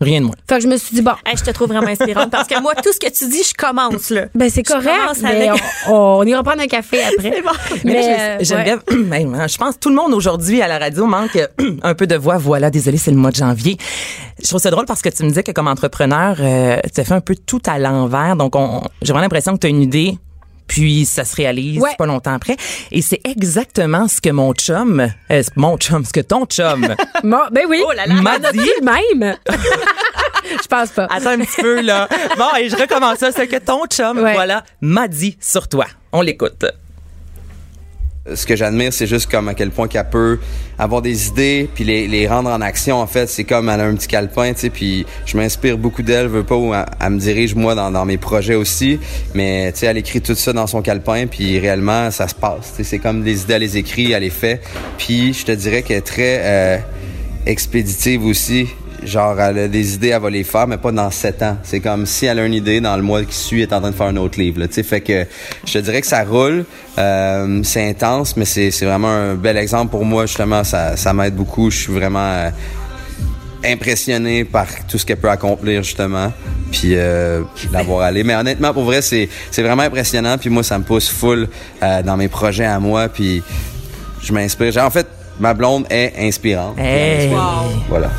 Rien 0.00 0.20
de 0.20 0.26
moins. 0.26 0.34
Fait 0.48 0.58
que 0.58 0.62
je 0.62 0.68
me 0.68 0.76
suis 0.76 0.94
dit, 0.94 1.02
bon, 1.02 1.10
Hey, 1.26 1.36
je 1.36 1.42
te 1.42 1.50
trouve 1.50 1.66
vraiment 1.70 1.88
inspirante 1.88 2.30
parce 2.30 2.46
que 2.46 2.60
moi, 2.62 2.72
tout 2.76 2.92
ce 2.92 3.00
que 3.00 3.10
tu 3.12 3.28
dis, 3.28 3.42
je 3.42 3.52
commence, 3.52 4.10
là. 4.10 4.26
ben 4.32 4.48
c'est 4.48 4.62
correct, 4.62 4.84
commence 4.96 5.18
mais 5.22 5.48
avec- 5.48 5.60
on, 5.88 5.92
on 6.20 6.22
ira 6.22 6.40
prendre 6.44 6.62
un 6.62 6.68
café 6.68 7.02
après. 7.02 7.32
C'est 7.34 7.42
bon. 7.42 7.50
Mais, 7.84 7.92
Mais, 7.94 7.94
là, 7.94 8.00
euh, 8.06 8.36
je- 8.40 8.54
ouais. 8.54 8.64
Geneviève, 8.64 8.82
ben, 9.10 9.48
je 9.48 9.56
pense 9.56 9.74
que 9.74 9.80
tout 9.80 9.88
le 9.88 9.96
monde 9.96 10.14
aujourd'hui 10.14 10.62
à 10.62 10.68
la 10.68 10.78
radio 10.78 11.04
manque 11.06 11.36
un 11.82 11.94
peu 11.94 12.06
de 12.06 12.14
voix. 12.14 12.36
Voilà, 12.38 12.70
désolé, 12.70 12.96
c'est 12.96 13.10
le 13.10 13.16
mois 13.16 13.32
de 13.32 13.36
janvier. 13.36 13.76
Je 14.40 14.46
trouve 14.46 14.60
ça 14.60 14.70
drôle 14.70 14.84
parce 14.86 15.02
que 15.02 15.08
tu 15.08 15.24
me 15.24 15.30
disais 15.30 15.42
que 15.42 15.50
comme 15.50 15.66
entrepreneur, 15.66 16.36
euh, 16.38 16.76
tu 16.94 17.00
as 17.00 17.04
fait 17.04 17.14
un 17.14 17.20
peu 17.20 17.34
tout 17.34 17.62
à 17.66 17.80
l'envers. 17.80 18.36
Donc, 18.36 18.54
on, 18.54 18.82
j'ai 19.02 19.08
vraiment 19.12 19.22
l'impression 19.22 19.54
que 19.54 19.58
tu 19.58 19.66
as 19.66 19.70
une 19.70 19.82
idée, 19.82 20.16
puis 20.68 21.04
ça 21.06 21.24
se 21.24 21.34
réalise 21.34 21.80
Ouais. 21.80 21.96
pas 21.98 22.06
longtemps 22.06 22.34
après. 22.34 22.56
Et 22.92 23.02
c'est 23.02 23.20
exactement 23.26 24.06
ce 24.06 24.20
que 24.20 24.30
mon 24.30 24.52
chum, 24.52 25.08
euh, 25.30 25.42
mon 25.56 25.76
chum, 25.78 26.04
ce 26.04 26.12
que 26.12 26.20
ton 26.20 26.44
chum 26.46 26.82
ben 27.24 27.62
oui. 27.68 27.82
Oh 27.84 27.92
là 27.92 28.06
là. 28.06 28.14
m'a 28.14 28.38
dit. 28.38 28.58
le 28.80 28.84
même. 28.84 29.36
je 30.62 30.66
pense 30.68 30.90
pas. 30.90 31.06
Attends 31.10 31.30
un 31.30 31.38
petit 31.38 31.60
peu, 31.60 31.80
là. 31.80 32.08
Bon, 32.36 32.46
et 32.60 32.68
je 32.68 32.76
recommence 32.76 33.18
ça. 33.18 33.32
Ce 33.32 33.42
que 33.42 33.56
ton 33.56 33.86
chum, 33.86 34.18
Ouais. 34.18 34.34
voilà, 34.34 34.62
m'a 34.80 35.08
dit 35.08 35.36
sur 35.40 35.68
toi. 35.68 35.86
On 36.12 36.20
l'écoute. 36.20 36.64
Ce 38.34 38.44
que 38.44 38.56
j'admire, 38.56 38.92
c'est 38.92 39.06
juste 39.06 39.30
comme 39.30 39.48
à 39.48 39.54
quel 39.54 39.70
point 39.70 39.88
qu'elle 39.88 40.08
peut 40.08 40.38
avoir 40.78 41.00
des 41.00 41.28
idées 41.28 41.68
puis 41.74 41.84
les, 41.84 42.06
les 42.06 42.28
rendre 42.28 42.50
en 42.50 42.60
action. 42.60 43.00
En 43.00 43.06
fait, 43.06 43.26
c'est 43.26 43.44
comme 43.44 43.68
elle 43.70 43.80
a 43.80 43.84
un 43.84 43.94
petit 43.94 44.08
calepin, 44.08 44.52
tu 44.52 44.60
sais. 44.60 44.70
Puis 44.70 45.06
je 45.24 45.36
m'inspire 45.36 45.78
beaucoup 45.78 46.02
d'elle, 46.02 46.26
veux 46.26 46.44
pas 46.44 46.56
où 46.56 46.74
elle, 46.74 47.10
me 47.10 47.18
dirige 47.18 47.54
moi 47.54 47.74
dans, 47.74 48.04
mes 48.04 48.18
projets 48.18 48.54
aussi. 48.54 49.00
Mais 49.34 49.72
tu 49.72 49.80
sais, 49.80 49.86
elle 49.86 49.96
écrit 49.96 50.20
tout 50.20 50.34
ça 50.34 50.52
dans 50.52 50.66
son 50.66 50.82
calepin 50.82 51.26
puis 51.26 51.58
réellement 51.58 52.10
ça 52.10 52.28
se 52.28 52.34
passe. 52.34 52.74
C'est 52.82 52.98
comme 52.98 53.22
des 53.22 53.42
idées, 53.42 53.54
elle 53.54 53.62
les 53.62 53.76
écrit, 53.78 54.12
elle 54.12 54.22
les 54.22 54.30
fait. 54.30 54.60
Puis 54.98 55.32
je 55.32 55.46
te 55.46 55.52
dirais 55.52 55.82
qu'elle 55.82 55.98
est 55.98 56.02
très 56.02 56.40
euh, 56.42 56.78
expéditive 57.46 58.26
aussi. 58.26 58.68
Genre, 59.04 59.40
elle 59.40 59.58
a 59.58 59.68
des 59.68 59.94
idées, 59.94 60.08
elle 60.08 60.20
va 60.20 60.30
les 60.30 60.44
faire, 60.44 60.66
mais 60.66 60.76
pas 60.76 60.90
dans 60.92 61.10
sept 61.10 61.42
ans. 61.42 61.56
C'est 61.62 61.80
comme 61.80 62.04
si 62.06 62.26
elle 62.26 62.38
a 62.38 62.44
une 62.44 62.54
idée, 62.54 62.80
dans 62.80 62.96
le 62.96 63.02
mois 63.02 63.22
qui 63.24 63.34
suit, 63.34 63.62
elle 63.62 63.68
est 63.68 63.74
en 63.74 63.80
train 63.80 63.90
de 63.90 63.94
faire 63.94 64.06
un 64.06 64.16
autre 64.16 64.38
livre. 64.38 64.60
Là, 64.60 64.68
tu 64.68 64.74
sais. 64.74 64.82
fait 64.82 65.00
que 65.00 65.26
je 65.64 65.72
te 65.72 65.78
dirais 65.78 66.00
que 66.00 66.06
ça 66.06 66.24
roule. 66.24 66.64
Euh, 66.98 67.60
c'est 67.62 67.88
intense, 67.88 68.36
mais 68.36 68.44
c'est, 68.44 68.70
c'est 68.70 68.86
vraiment 68.86 69.08
un 69.08 69.34
bel 69.34 69.56
exemple 69.56 69.90
pour 69.90 70.04
moi. 70.04 70.26
Justement, 70.26 70.64
ça, 70.64 70.96
ça 70.96 71.12
m'aide 71.12 71.34
beaucoup. 71.36 71.70
Je 71.70 71.78
suis 71.78 71.92
vraiment 71.92 72.18
euh, 72.32 72.50
impressionné 73.64 74.44
par 74.44 74.66
tout 74.88 74.98
ce 74.98 75.06
qu'elle 75.06 75.18
peut 75.18 75.30
accomplir, 75.30 75.82
justement. 75.82 76.32
Puis 76.70 76.92
euh, 76.96 77.42
la 77.72 77.82
voir 77.82 78.02
aller. 78.02 78.24
Mais 78.24 78.34
honnêtement, 78.34 78.72
pour 78.72 78.84
vrai, 78.84 79.02
c'est, 79.02 79.28
c'est 79.50 79.62
vraiment 79.62 79.82
impressionnant. 79.82 80.36
Puis 80.38 80.50
moi, 80.50 80.62
ça 80.62 80.78
me 80.78 80.84
pousse 80.84 81.08
full 81.08 81.48
euh, 81.82 82.02
dans 82.02 82.16
mes 82.16 82.28
projets 82.28 82.66
à 82.66 82.78
moi. 82.78 83.08
Puis 83.08 83.42
je 84.22 84.32
m'inspire. 84.32 84.72
Genre, 84.72 84.86
En 84.86 84.90
fait, 84.90 85.06
ma 85.38 85.54
blonde 85.54 85.86
est 85.90 86.12
inspirante. 86.18 86.78
Hey. 86.78 87.30
Voilà. 87.88 88.10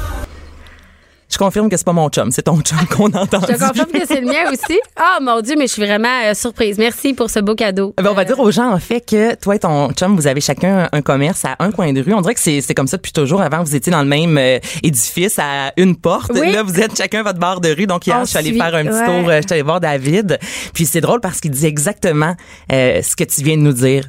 Je 1.31 1.37
confirme 1.37 1.69
que 1.69 1.77
c'est 1.77 1.85
pas 1.85 1.93
mon 1.93 2.09
chum, 2.09 2.31
c'est 2.31 2.41
ton 2.41 2.59
chum 2.61 2.77
qu'on 2.89 3.05
entend. 3.13 3.39
Je 3.41 3.53
confirme 3.53 3.91
que 3.91 4.05
c'est 4.07 4.19
le 4.21 4.25
mien 4.27 4.51
aussi. 4.51 4.79
Ah, 4.95 5.19
mon 5.21 5.41
Dieu, 5.41 5.55
mais 5.57 5.67
je 5.67 5.73
suis 5.73 5.85
vraiment 5.85 6.07
euh, 6.25 6.33
surprise. 6.33 6.77
Merci 6.79 7.13
pour 7.13 7.29
ce 7.29 7.39
beau 7.39 7.53
cadeau. 7.53 7.93
Ben, 7.97 8.07
on 8.09 8.15
va 8.15 8.25
dire 8.25 8.39
aux 8.39 8.49
gens, 8.51 8.71
en 8.71 8.79
fait, 8.79 9.01
que 9.01 9.35
toi 9.35 9.55
et 9.55 9.59
ton 9.59 9.91
chum, 9.91 10.15
vous 10.15 10.25
avez 10.25 10.41
chacun 10.41 10.89
un 10.91 11.01
commerce 11.01 11.45
à 11.45 11.55
un 11.59 11.71
coin 11.71 11.93
de 11.93 12.01
rue. 12.01 12.13
On 12.15 12.21
dirait 12.21 12.33
que 12.33 12.39
c'est 12.39 12.61
c'est 12.61 12.73
comme 12.73 12.87
ça 12.87 12.97
depuis 12.97 13.11
toujours. 13.11 13.41
Avant, 13.41 13.63
vous 13.63 13.75
étiez 13.75 13.91
dans 13.91 14.01
le 14.01 14.07
même 14.07 14.37
euh, 14.39 14.57
édifice 14.81 15.37
à 15.37 15.71
une 15.77 15.95
porte. 15.95 16.31
Oui. 16.33 16.51
Là, 16.51 16.63
vous 16.63 16.79
êtes 16.79 16.97
chacun 16.97 17.21
votre 17.21 17.39
barre 17.39 17.61
de 17.61 17.69
rue. 17.75 17.85
Donc, 17.85 18.07
hier, 18.07 18.17
On 18.19 18.25
je 18.25 18.29
suis 18.29 18.37
allée 18.39 18.49
suit, 18.49 18.57
faire 18.59 18.73
un 18.73 18.85
petit 18.85 18.97
ouais. 18.97 19.05
tour. 19.05 19.29
euh, 19.29 19.37
Je 19.37 19.41
suis 19.47 19.53
allée 19.53 19.61
voir 19.61 19.79
David. 19.79 20.39
Puis, 20.73 20.85
c'est 20.87 21.01
drôle 21.01 21.21
parce 21.21 21.39
qu'il 21.39 21.51
dit 21.51 21.65
exactement 21.67 22.35
euh, 22.71 23.01
ce 23.03 23.15
que 23.15 23.23
tu 23.23 23.43
viens 23.43 23.55
de 23.55 23.61
nous 23.61 23.73
dire. 23.73 24.03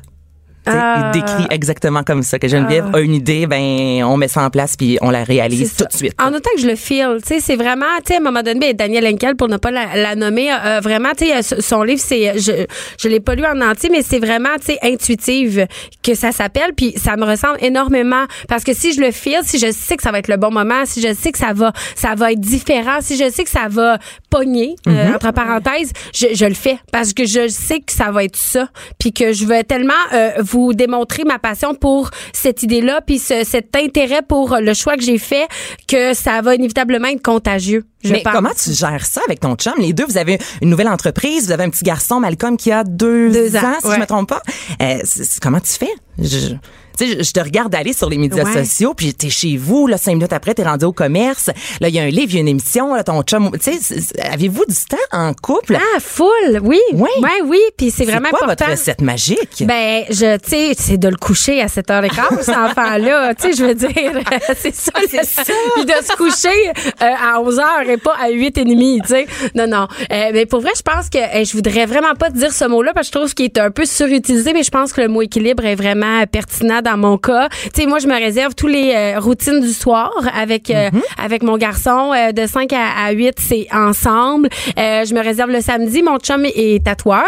Ah. 0.66 1.10
Il 1.14 1.20
décrit 1.20 1.46
exactement 1.50 2.02
comme 2.02 2.22
ça, 2.22 2.38
que 2.38 2.46
Geneviève 2.48 2.86
a 2.94 3.00
une 3.00 3.14
idée, 3.14 3.46
ben 3.46 4.04
on 4.04 4.16
met 4.16 4.28
ça 4.28 4.42
en 4.42 4.50
place 4.50 4.76
puis 4.76 4.98
on 5.00 5.10
la 5.10 5.24
réalise 5.24 5.74
tout 5.76 5.84
de 5.84 5.92
suite. 5.92 6.14
En 6.20 6.32
autant 6.32 6.50
que 6.54 6.60
je 6.60 6.66
le 6.66 6.76
feel, 6.76 7.18
tu 7.22 7.34
sais, 7.34 7.40
c'est 7.40 7.56
vraiment, 7.56 7.86
tu 8.04 8.08
sais, 8.08 8.14
à 8.14 8.18
un 8.18 8.22
moment 8.22 8.42
donné, 8.42 8.60
ben, 8.60 8.74
Daniel 8.74 9.06
Henkel, 9.06 9.36
pour 9.36 9.48
ne 9.48 9.56
pas 9.56 9.70
la, 9.70 9.96
la 9.96 10.14
nommer, 10.14 10.52
euh, 10.52 10.80
vraiment, 10.82 11.10
tu 11.16 11.26
sais, 11.26 11.36
euh, 11.36 11.60
son 11.60 11.82
livre, 11.82 12.00
c'est, 12.04 12.38
je, 12.38 12.66
je 12.98 13.08
l'ai 13.08 13.20
pas 13.20 13.34
lu 13.34 13.44
en 13.44 13.60
entier, 13.60 13.88
mais 13.90 14.02
c'est 14.02 14.18
vraiment, 14.18 14.56
tu 14.58 14.66
sais, 14.66 14.78
intuitive 14.82 15.66
que 16.02 16.14
ça 16.14 16.32
s'appelle, 16.32 16.72
puis 16.76 16.94
ça 16.96 17.16
me 17.16 17.24
ressemble 17.24 17.58
énormément 17.60 18.24
parce 18.48 18.64
que 18.64 18.74
si 18.74 18.92
je 18.92 19.00
le 19.00 19.10
feel, 19.10 19.40
si 19.44 19.58
je 19.58 19.72
sais 19.72 19.96
que 19.96 20.02
ça 20.02 20.12
va 20.12 20.18
être 20.18 20.28
le 20.28 20.36
bon 20.36 20.50
moment, 20.50 20.84
si 20.84 21.00
je 21.00 21.14
sais 21.14 21.32
que 21.32 21.38
ça 21.38 21.52
va, 21.54 21.72
ça 21.94 22.14
va 22.14 22.32
être 22.32 22.40
différent, 22.40 22.98
si 23.00 23.16
je 23.16 23.30
sais 23.30 23.44
que 23.44 23.50
ça 23.50 23.66
va 23.68 23.98
pogner, 24.28 24.76
euh, 24.86 24.90
Mm-hmm. 25.00 25.14
entre 25.14 25.32
parenthèses, 25.32 25.92
je, 26.12 26.26
je 26.34 26.44
le 26.44 26.54
fais 26.54 26.78
parce 26.92 27.12
que 27.12 27.24
je 27.24 27.48
sais 27.48 27.80
que 27.80 27.92
ça 27.92 28.10
va 28.10 28.24
être 28.24 28.36
ça, 28.36 28.68
puis 28.98 29.12
que 29.12 29.32
je 29.32 29.46
veux 29.46 29.62
tellement 29.64 29.92
euh, 30.12 30.32
vous 30.50 30.74
démontrer 30.74 31.24
ma 31.24 31.38
passion 31.38 31.74
pour 31.74 32.10
cette 32.32 32.62
idée-là, 32.62 33.00
puis 33.06 33.18
ce- 33.18 33.44
cet 33.44 33.74
intérêt 33.76 34.22
pour 34.22 34.56
le 34.60 34.74
choix 34.74 34.96
que 34.96 35.02
j'ai 35.02 35.18
fait, 35.18 35.46
que 35.88 36.14
ça 36.14 36.40
va 36.42 36.54
inévitablement 36.54 37.08
être 37.08 37.22
contagieux. 37.22 37.84
Je 38.02 38.12
Mais 38.12 38.22
pense. 38.22 38.32
comment 38.32 38.50
tu 38.62 38.72
gères 38.72 39.04
ça 39.04 39.20
avec 39.26 39.40
ton 39.40 39.54
chum? 39.56 39.74
Les 39.78 39.92
deux, 39.92 40.06
vous 40.06 40.16
avez 40.18 40.38
une 40.62 40.70
nouvelle 40.70 40.88
entreprise, 40.88 41.46
vous 41.46 41.52
avez 41.52 41.64
un 41.64 41.70
petit 41.70 41.84
garçon, 41.84 42.18
Malcolm, 42.20 42.56
qui 42.56 42.72
a 42.72 42.82
deux, 42.84 43.30
Deux 43.30 43.56
ans, 43.56 43.60
ans, 43.60 43.74
si 43.80 43.86
ouais. 43.88 43.94
je 43.96 44.00
me 44.00 44.06
trompe 44.06 44.28
pas. 44.30 44.42
Euh, 44.82 44.98
comment 45.42 45.60
tu 45.60 45.72
fais? 45.72 45.90
Je, 46.18 46.54
tu 47.00 47.06
sais, 47.16 47.22
je, 47.22 47.32
te 47.32 47.40
regarde 47.40 47.74
aller 47.74 47.92
sur 47.92 48.08
les 48.10 48.18
médias 48.18 48.44
Ouais. 48.44 48.64
sociaux, 48.64 48.94
puis 48.94 49.14
t'es 49.14 49.30
chez 49.30 49.56
vous, 49.56 49.86
là, 49.86 49.96
cinq 49.96 50.14
minutes 50.14 50.32
après, 50.32 50.54
t'es 50.54 50.62
rendu 50.64 50.84
au 50.84 50.92
commerce. 50.92 51.50
Là, 51.80 51.88
il 51.88 51.94
y 51.94 51.98
a 51.98 52.02
un 52.02 52.08
livre, 52.08 52.26
il 52.30 52.34
y 52.34 52.38
a 52.38 52.40
une 52.40 52.48
émission, 52.48 52.94
là, 52.94 53.04
ton 53.04 53.22
chum. 53.22 53.50
Tu 53.62 53.72
sais, 53.72 53.96
avez-vous 54.22 54.64
du 54.68 54.74
temps 54.88 54.96
en 55.12 55.32
couple? 55.34 55.76
Ah, 55.76 56.00
full, 56.00 56.60
oui. 56.62 56.78
Oui. 56.92 57.08
Ouais, 57.22 57.40
oui, 57.44 57.60
puis 57.76 57.90
c'est 57.90 58.04
vraiment 58.04 58.30
quoi 58.30 58.44
important. 58.44 58.66
votre 58.66 58.78
recette 58.78 59.00
magique? 59.00 59.64
Ben, 59.66 60.04
je, 60.10 60.36
tu 60.38 60.50
sais, 60.50 60.72
c'est 60.76 60.98
de 60.98 61.08
le 61.08 61.16
coucher 61.16 61.60
à 61.60 61.66
7h15, 61.66 62.42
cet 62.42 62.48
enfant-là. 62.56 63.34
Tu 63.34 63.42
sais, 63.42 63.52
je 63.56 63.64
veux 63.64 63.74
dire, 63.74 63.88
c'est 64.56 64.74
ça. 64.74 64.92
c'est 65.08 65.24
ça. 65.24 65.42
Puis 65.76 65.84
de 65.84 65.92
se 65.92 66.16
coucher 66.16 66.68
euh, 66.68 66.92
à 67.00 67.40
11h 67.40 67.88
et 67.90 67.96
pas 67.96 68.14
à 68.20 68.30
8h30, 68.30 69.02
tu 69.02 69.08
sais. 69.08 69.26
Non, 69.54 69.66
non. 69.66 69.86
Euh, 70.12 70.30
mais 70.32 70.46
pour 70.46 70.60
vrai, 70.60 70.72
je 70.76 70.82
pense 70.82 71.08
que 71.08 71.18
euh, 71.18 71.44
je 71.44 71.52
voudrais 71.52 71.86
vraiment 71.86 72.14
pas 72.14 72.30
te 72.30 72.36
dire 72.36 72.52
ce 72.52 72.64
mot-là 72.64 72.92
parce 72.94 73.08
que 73.08 73.14
je 73.14 73.18
trouve 73.18 73.34
qu'il 73.34 73.46
est 73.46 73.58
un 73.58 73.70
peu 73.70 73.84
surutilisé, 73.84 74.52
mais 74.52 74.62
je 74.62 74.70
pense 74.70 74.92
que 74.92 75.00
le 75.00 75.08
mot 75.08 75.22
équilibre 75.22 75.64
est 75.64 75.74
vraiment 75.74 76.24
pertinent 76.26 76.80
dans 76.82 76.89
mon 76.96 77.16
cas. 77.18 77.48
Tu 77.74 77.82
sais, 77.82 77.86
moi, 77.86 77.98
je 77.98 78.06
me 78.06 78.14
réserve 78.14 78.54
tous 78.54 78.66
les 78.66 78.92
euh, 78.94 79.18
routines 79.20 79.60
du 79.60 79.72
soir 79.72 80.10
avec, 80.34 80.70
euh, 80.70 80.90
avec 81.22 81.42
mon 81.42 81.56
garçon 81.56 82.12
euh, 82.14 82.32
de 82.32 82.46
5 82.46 82.72
à, 82.72 83.06
à 83.06 83.10
8, 83.12 83.34
c'est 83.38 83.66
ensemble. 83.72 84.48
Euh, 84.78 85.04
je 85.04 85.14
me 85.14 85.22
réserve 85.22 85.50
le 85.50 85.60
samedi. 85.60 86.02
Mon 86.02 86.18
chum 86.18 86.44
est 86.44 86.84
tatoueur. 86.84 87.20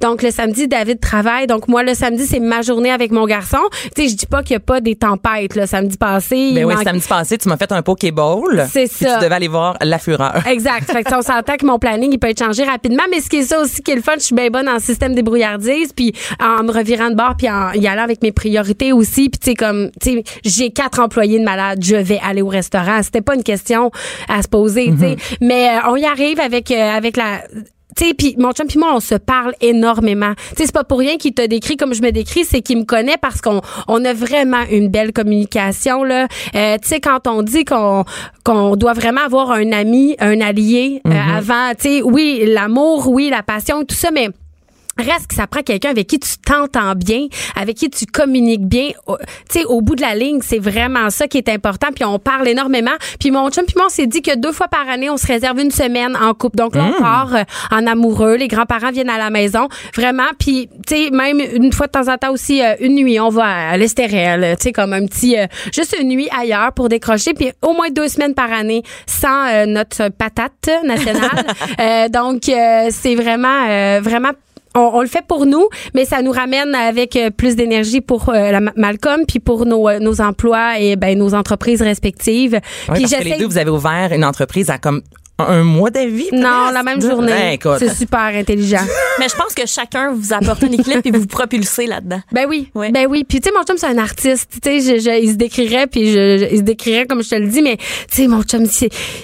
Donc, 0.00 0.22
le 0.22 0.30
samedi, 0.30 0.68
David 0.68 1.00
travaille. 1.00 1.46
Donc, 1.46 1.68
moi, 1.68 1.82
le 1.82 1.94
samedi, 1.94 2.26
c'est 2.26 2.40
ma 2.40 2.62
journée 2.62 2.90
avec 2.90 3.10
mon 3.12 3.26
garçon. 3.26 3.58
Tu 3.96 4.02
sais, 4.04 4.08
je 4.08 4.16
dis 4.16 4.26
pas 4.26 4.42
qu'il 4.42 4.52
y 4.54 4.56
a 4.56 4.60
pas 4.60 4.80
des 4.80 4.96
tempêtes, 4.96 5.56
le 5.56 5.66
samedi 5.66 5.96
passé. 5.96 6.52
Ben 6.54 6.64
oui, 6.64 6.74
manque- 6.74 6.84
samedi 6.84 7.06
passé, 7.08 7.38
tu 7.38 7.48
m'as 7.48 7.56
fait 7.56 7.72
un 7.72 7.82
pokéball. 7.82 8.66
C'est 8.72 8.86
ça. 8.86 9.16
Tu 9.18 9.24
devais 9.24 9.34
aller 9.34 9.48
voir 9.48 9.76
La 9.82 9.98
Fureur. 9.98 10.46
Exact. 10.46 10.90
Fait 10.90 11.02
que 11.04 11.14
on 11.14 11.22
s'entend 11.22 11.56
que 11.56 11.66
mon 11.66 11.78
planning, 11.78 12.10
il 12.12 12.18
peut 12.18 12.28
être 12.28 12.42
changé 12.44 12.64
rapidement. 12.64 13.02
Mais 13.10 13.20
ce 13.20 13.28
qui 13.28 13.38
est 13.38 13.42
ça 13.42 13.60
aussi 13.60 13.82
qui 13.82 13.90
est 13.90 13.96
le 13.96 14.02
fun, 14.02 14.12
je 14.16 14.20
suis 14.24 14.34
bien 14.34 14.48
bonne 14.48 14.68
en 14.68 14.78
système 14.78 15.14
débrouillardise, 15.14 15.92
puis 15.92 16.12
en 16.40 16.62
me 16.62 16.72
revirant 16.72 17.10
de 17.10 17.14
bord, 17.16 17.34
puis 17.36 17.48
en 17.50 17.72
y 17.72 17.86
allant 17.86 18.04
avec 18.04 18.22
mes 18.22 18.32
priorités 18.32 18.92
aussi. 19.00 19.28
Puis 19.28 19.38
tu 19.38 19.50
sais, 19.50 19.54
comme, 19.54 19.90
tu 20.00 20.12
sais, 20.12 20.24
j'ai 20.44 20.70
quatre 20.70 21.00
employés 21.00 21.38
de 21.38 21.44
malade, 21.44 21.80
je 21.82 21.96
vais 21.96 22.20
aller 22.24 22.42
au 22.42 22.48
restaurant. 22.48 23.02
C'était 23.02 23.22
pas 23.22 23.34
une 23.34 23.42
question 23.42 23.90
à 24.28 24.42
se 24.42 24.48
poser, 24.48 24.92
tu 24.92 24.98
sais. 24.98 25.16
Mais 25.40 25.68
euh, 25.68 25.90
on 25.90 25.96
y 25.96 26.04
arrive 26.04 26.40
avec, 26.40 26.70
euh, 26.70 26.96
avec 26.96 27.16
la 27.16 27.40
tu 27.96 28.14
puis 28.14 28.34
mon 28.38 28.52
chum 28.52 28.66
puis 28.66 28.78
moi, 28.78 28.92
on 28.94 29.00
se 29.00 29.14
parle 29.14 29.54
énormément. 29.60 30.32
Tu 30.50 30.56
sais, 30.56 30.66
c'est 30.66 30.72
pas 30.72 30.84
pour 30.84 30.98
rien 30.98 31.16
qu'il 31.16 31.34
te 31.34 31.44
décrit 31.46 31.76
comme 31.76 31.94
je 31.94 32.02
me 32.02 32.10
décris, 32.10 32.44
c'est 32.44 32.60
qu'il 32.60 32.78
me 32.78 32.84
connaît 32.84 33.16
parce 33.20 33.40
qu'on 33.40 33.60
on 33.88 34.04
a 34.04 34.12
vraiment 34.12 34.62
une 34.70 34.88
belle 34.88 35.12
communication 35.12 36.04
là. 36.04 36.26
Euh, 36.54 36.76
tu 36.80 36.88
sais, 36.88 37.00
quand 37.00 37.26
on 37.26 37.42
dit 37.42 37.64
qu'on 37.64 38.04
qu'on 38.44 38.76
doit 38.76 38.92
vraiment 38.92 39.22
avoir 39.22 39.50
un 39.50 39.72
ami, 39.72 40.16
un 40.18 40.40
allié 40.40 41.02
euh, 41.06 41.10
avant, 41.10 41.72
tu 41.78 41.88
sais, 41.88 42.02
oui, 42.02 42.44
l'amour, 42.46 43.08
oui, 43.08 43.28
la 43.30 43.42
passion, 43.42 43.84
tout 43.84 43.94
ça, 43.94 44.10
mais 44.10 44.28
Reste 45.00 45.28
que 45.28 45.34
ça 45.34 45.46
prend 45.46 45.62
quelqu'un 45.62 45.90
avec 45.90 46.06
qui 46.06 46.18
tu 46.18 46.36
t'entends 46.44 46.94
bien, 46.94 47.26
avec 47.56 47.76
qui 47.76 47.90
tu 47.90 48.06
communiques 48.06 48.66
bien. 48.66 48.90
Tu 49.08 49.60
sais, 49.60 49.64
au 49.64 49.80
bout 49.80 49.96
de 49.96 50.00
la 50.02 50.14
ligne, 50.14 50.40
c'est 50.42 50.58
vraiment 50.58 51.10
ça 51.10 51.26
qui 51.28 51.38
est 51.38 51.48
important. 51.48 51.88
Puis 51.94 52.04
on 52.04 52.18
parle 52.18 52.48
énormément. 52.48 52.90
Puis 53.18 53.30
mon 53.30 53.50
chum 53.50 53.64
puis 53.64 53.74
moi, 53.76 53.86
on 53.86 53.90
s'est 53.90 54.06
dit 54.06 54.22
que 54.22 54.36
deux 54.36 54.52
fois 54.52 54.68
par 54.68 54.88
année, 54.88 55.10
on 55.10 55.16
se 55.16 55.26
réserve 55.26 55.58
une 55.60 55.70
semaine 55.70 56.16
en 56.16 56.34
couple. 56.34 56.56
Donc 56.56 56.74
là, 56.74 56.84
on 56.96 57.00
part 57.00 57.34
euh, 57.34 57.42
en 57.70 57.86
amoureux. 57.86 58.36
Les 58.36 58.48
grands-parents 58.48 58.90
viennent 58.90 59.10
à 59.10 59.18
la 59.18 59.30
maison. 59.30 59.68
Vraiment. 59.94 60.28
Puis, 60.38 60.68
tu 60.86 60.94
sais, 60.94 61.10
même 61.10 61.40
une 61.40 61.72
fois 61.72 61.86
de 61.86 61.92
temps 61.92 62.08
en 62.12 62.16
temps 62.16 62.32
aussi, 62.32 62.62
euh, 62.62 62.74
une 62.80 62.94
nuit, 62.94 63.18
on 63.20 63.30
va 63.30 63.70
à 63.70 63.76
l'Estérel. 63.76 64.56
Tu 64.58 64.64
sais, 64.64 64.72
comme 64.72 64.92
un 64.92 65.06
petit... 65.06 65.38
euh, 65.38 65.46
juste 65.72 65.96
une 66.00 66.08
nuit 66.08 66.28
ailleurs 66.38 66.72
pour 66.72 66.88
décrocher. 66.88 67.34
Puis 67.34 67.52
au 67.62 67.72
moins 67.72 67.90
deux 67.90 68.08
semaines 68.08 68.34
par 68.34 68.52
année 68.52 68.82
sans 69.06 69.66
notre 69.66 70.08
patate 70.10 70.70
nationale. 70.84 71.20
Euh, 71.78 72.08
donc, 72.08 72.48
euh, 72.48 72.88
c'est 72.90 73.14
vraiment, 73.14 73.66
euh, 73.68 74.00
vraiment 74.02 74.30
on, 74.74 74.80
on 74.94 75.00
le 75.00 75.06
fait 75.08 75.24
pour 75.26 75.46
nous, 75.46 75.68
mais 75.94 76.04
ça 76.04 76.22
nous 76.22 76.32
ramène 76.32 76.74
avec 76.74 77.16
euh, 77.16 77.30
plus 77.30 77.56
d'énergie 77.56 78.00
pour 78.00 78.28
euh, 78.28 78.50
la 78.52 78.60
Ma- 78.60 78.72
Malcolm, 78.76 79.22
puis 79.26 79.40
pour 79.40 79.66
nos, 79.66 79.88
euh, 79.88 79.98
nos 79.98 80.20
emplois 80.20 80.78
et 80.78 80.96
ben, 80.96 81.18
nos 81.18 81.34
entreprises 81.34 81.82
respectives. 81.82 82.54
Oui, 82.54 82.60
puis 82.60 83.02
parce 83.02 83.12
que 83.12 83.18
les 83.18 83.24
j'essaie- 83.24 83.38
deux, 83.38 83.46
vous 83.46 83.58
avez 83.58 83.70
ouvert 83.70 84.12
une 84.12 84.24
entreprise 84.24 84.70
à 84.70 84.78
comme 84.78 85.02
un 85.48 85.62
mois 85.64 85.90
d'avis. 85.90 86.28
Non, 86.32 86.70
la 86.72 86.82
même 86.82 86.98
Ben, 87.00 87.10
journée. 87.10 87.54
écoute. 87.54 87.76
c'est 87.78 87.94
super 87.94 88.20
intelligent. 88.34 88.84
Mais 89.18 89.28
je 89.28 89.36
pense 89.36 89.54
que 89.54 89.66
chacun 89.66 90.12
vous 90.12 90.32
apporte 90.32 90.62
un 90.64 90.68
équilibre 90.72 91.02
et 91.04 91.10
vous 91.10 91.20
vous 91.20 91.26
propulsez 91.26 91.86
là-dedans. 91.86 92.20
Ben 92.32 92.46
oui, 92.48 92.70
Ouais. 92.74 92.90
ben 92.90 93.06
oui. 93.08 93.24
Puis 93.28 93.40
tu 93.40 93.48
sais, 93.48 93.54
mon 93.56 93.64
chum 93.64 93.76
c'est 93.78 93.86
un 93.86 93.98
artiste. 93.98 94.50
Tu 94.62 94.80
sais, 94.80 94.98
je, 94.98 95.00
je- 95.02 95.20
il 95.22 95.30
se 95.30 95.34
décrirait, 95.36 95.86
puis 95.86 96.06
je, 96.12 96.38
je- 96.38 96.48
il 96.52 96.58
se 96.58 96.62
décrirait 96.62 97.06
comme 97.06 97.22
je 97.22 97.28
te 97.30 97.34
le 97.34 97.46
dis, 97.48 97.62
mais 97.62 97.76
tu 97.76 97.84
sais, 98.10 98.26
mon 98.28 98.42
chum, 98.42 98.64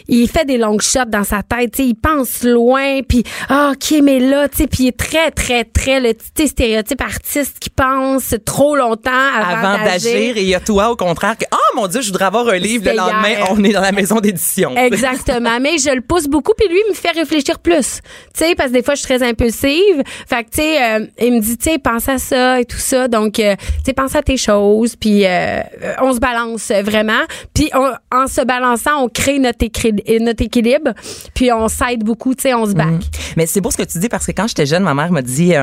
il 0.08 0.28
fait 0.28 0.44
des 0.44 0.58
longs 0.58 0.78
shots 0.78 1.04
dans 1.08 1.24
sa 1.24 1.42
tête. 1.42 1.72
Tu 1.72 1.82
sais, 1.82 1.88
il 1.88 1.94
pense 1.94 2.42
loin, 2.42 3.00
puis 3.08 3.22
ah, 3.48 3.72
ok, 3.74 4.00
mais 4.02 4.18
là, 4.20 4.48
tu 4.48 4.58
sais, 4.58 4.66
puis 4.66 4.84
il 4.84 4.88
est 4.88 4.96
très, 4.96 5.30
très, 5.30 5.64
très 5.64 6.00
le 6.00 6.12
stéréotype 6.46 7.00
artiste 7.00 7.58
qui 7.58 7.70
pense 7.70 8.34
trop 8.44 8.76
longtemps 8.76 9.10
avant, 9.34 9.68
avant 9.74 9.84
d'agir 9.84 10.36
et 10.36 10.42
il 10.42 10.48
y 10.48 10.54
a 10.54 10.60
toi 10.60 10.90
au 10.90 10.96
contraire 10.96 11.36
que 11.38 11.44
oh 11.52 11.65
mon 11.76 11.86
dieu 11.86 12.00
je 12.00 12.06
voudrais 12.08 12.24
avoir 12.24 12.48
un 12.48 12.56
livre 12.58 12.84
le 12.86 12.96
lendemain 12.96 13.28
hier. 13.28 13.46
on 13.50 13.62
est 13.62 13.72
dans 13.72 13.80
la 13.80 13.92
maison 13.92 14.20
d'édition 14.20 14.74
Exactement. 14.76 15.58
Mais 15.60 15.78
je 15.78 15.90
le 15.94 16.00
pousse 16.00 16.26
beaucoup, 16.26 16.52
puis 16.58 16.68
lui, 16.68 16.78
il 16.86 16.90
me 16.90 16.94
fait 16.94 17.10
réfléchir 17.12 17.58
plus. 17.58 18.00
Tu 18.34 18.44
sais, 18.44 18.54
parce 18.56 18.70
que 18.70 18.74
des 18.74 18.82
fois, 18.82 18.94
je 18.94 19.00
suis 19.04 19.14
très 19.14 19.22
impulsive. 19.26 20.02
Fait 20.28 20.44
que, 20.44 20.50
tu 20.50 20.56
sais, 20.62 20.82
euh, 20.82 21.06
il 21.20 21.32
me 21.34 21.40
dit, 21.40 21.56
tu 21.56 21.70
sais, 21.70 21.78
pense 21.78 22.08
à 22.08 22.18
ça 22.18 22.60
et 22.60 22.64
tout 22.64 22.76
ça. 22.78 23.08
Donc, 23.08 23.38
euh, 23.38 23.54
tu 23.58 23.66
sais, 23.86 23.92
pense 23.92 24.14
à 24.16 24.22
tes 24.22 24.36
choses, 24.36 24.96
puis 24.96 25.24
euh, 25.26 25.60
on 26.02 26.12
se 26.12 26.18
balance 26.18 26.70
vraiment. 26.82 27.20
Puis, 27.54 27.70
on- 27.74 27.92
en 28.16 28.26
se 28.26 28.42
balançant, 28.44 29.02
on 29.04 29.08
crée 29.08 29.38
notre, 29.38 29.64
notre 30.20 30.42
équilibre, 30.44 30.92
puis 31.34 31.52
on 31.52 31.68
s'aide 31.68 32.02
beaucoup, 32.04 32.34
tu 32.34 32.42
sais, 32.42 32.54
on 32.54 32.66
se 32.66 32.72
back. 32.72 33.02
mais 33.36 33.46
c'est 33.46 33.60
beau 33.60 33.70
ce 33.70 33.76
que 33.76 33.82
tu 33.82 33.98
dis 33.98 34.08
parce 34.08 34.26
que 34.26 34.32
quand 34.32 34.46
j'étais 34.48 34.66
jeune 34.66 34.82
ma 34.82 34.94
mère 34.94 35.10
m'a 35.12 35.22
dit 35.22 35.54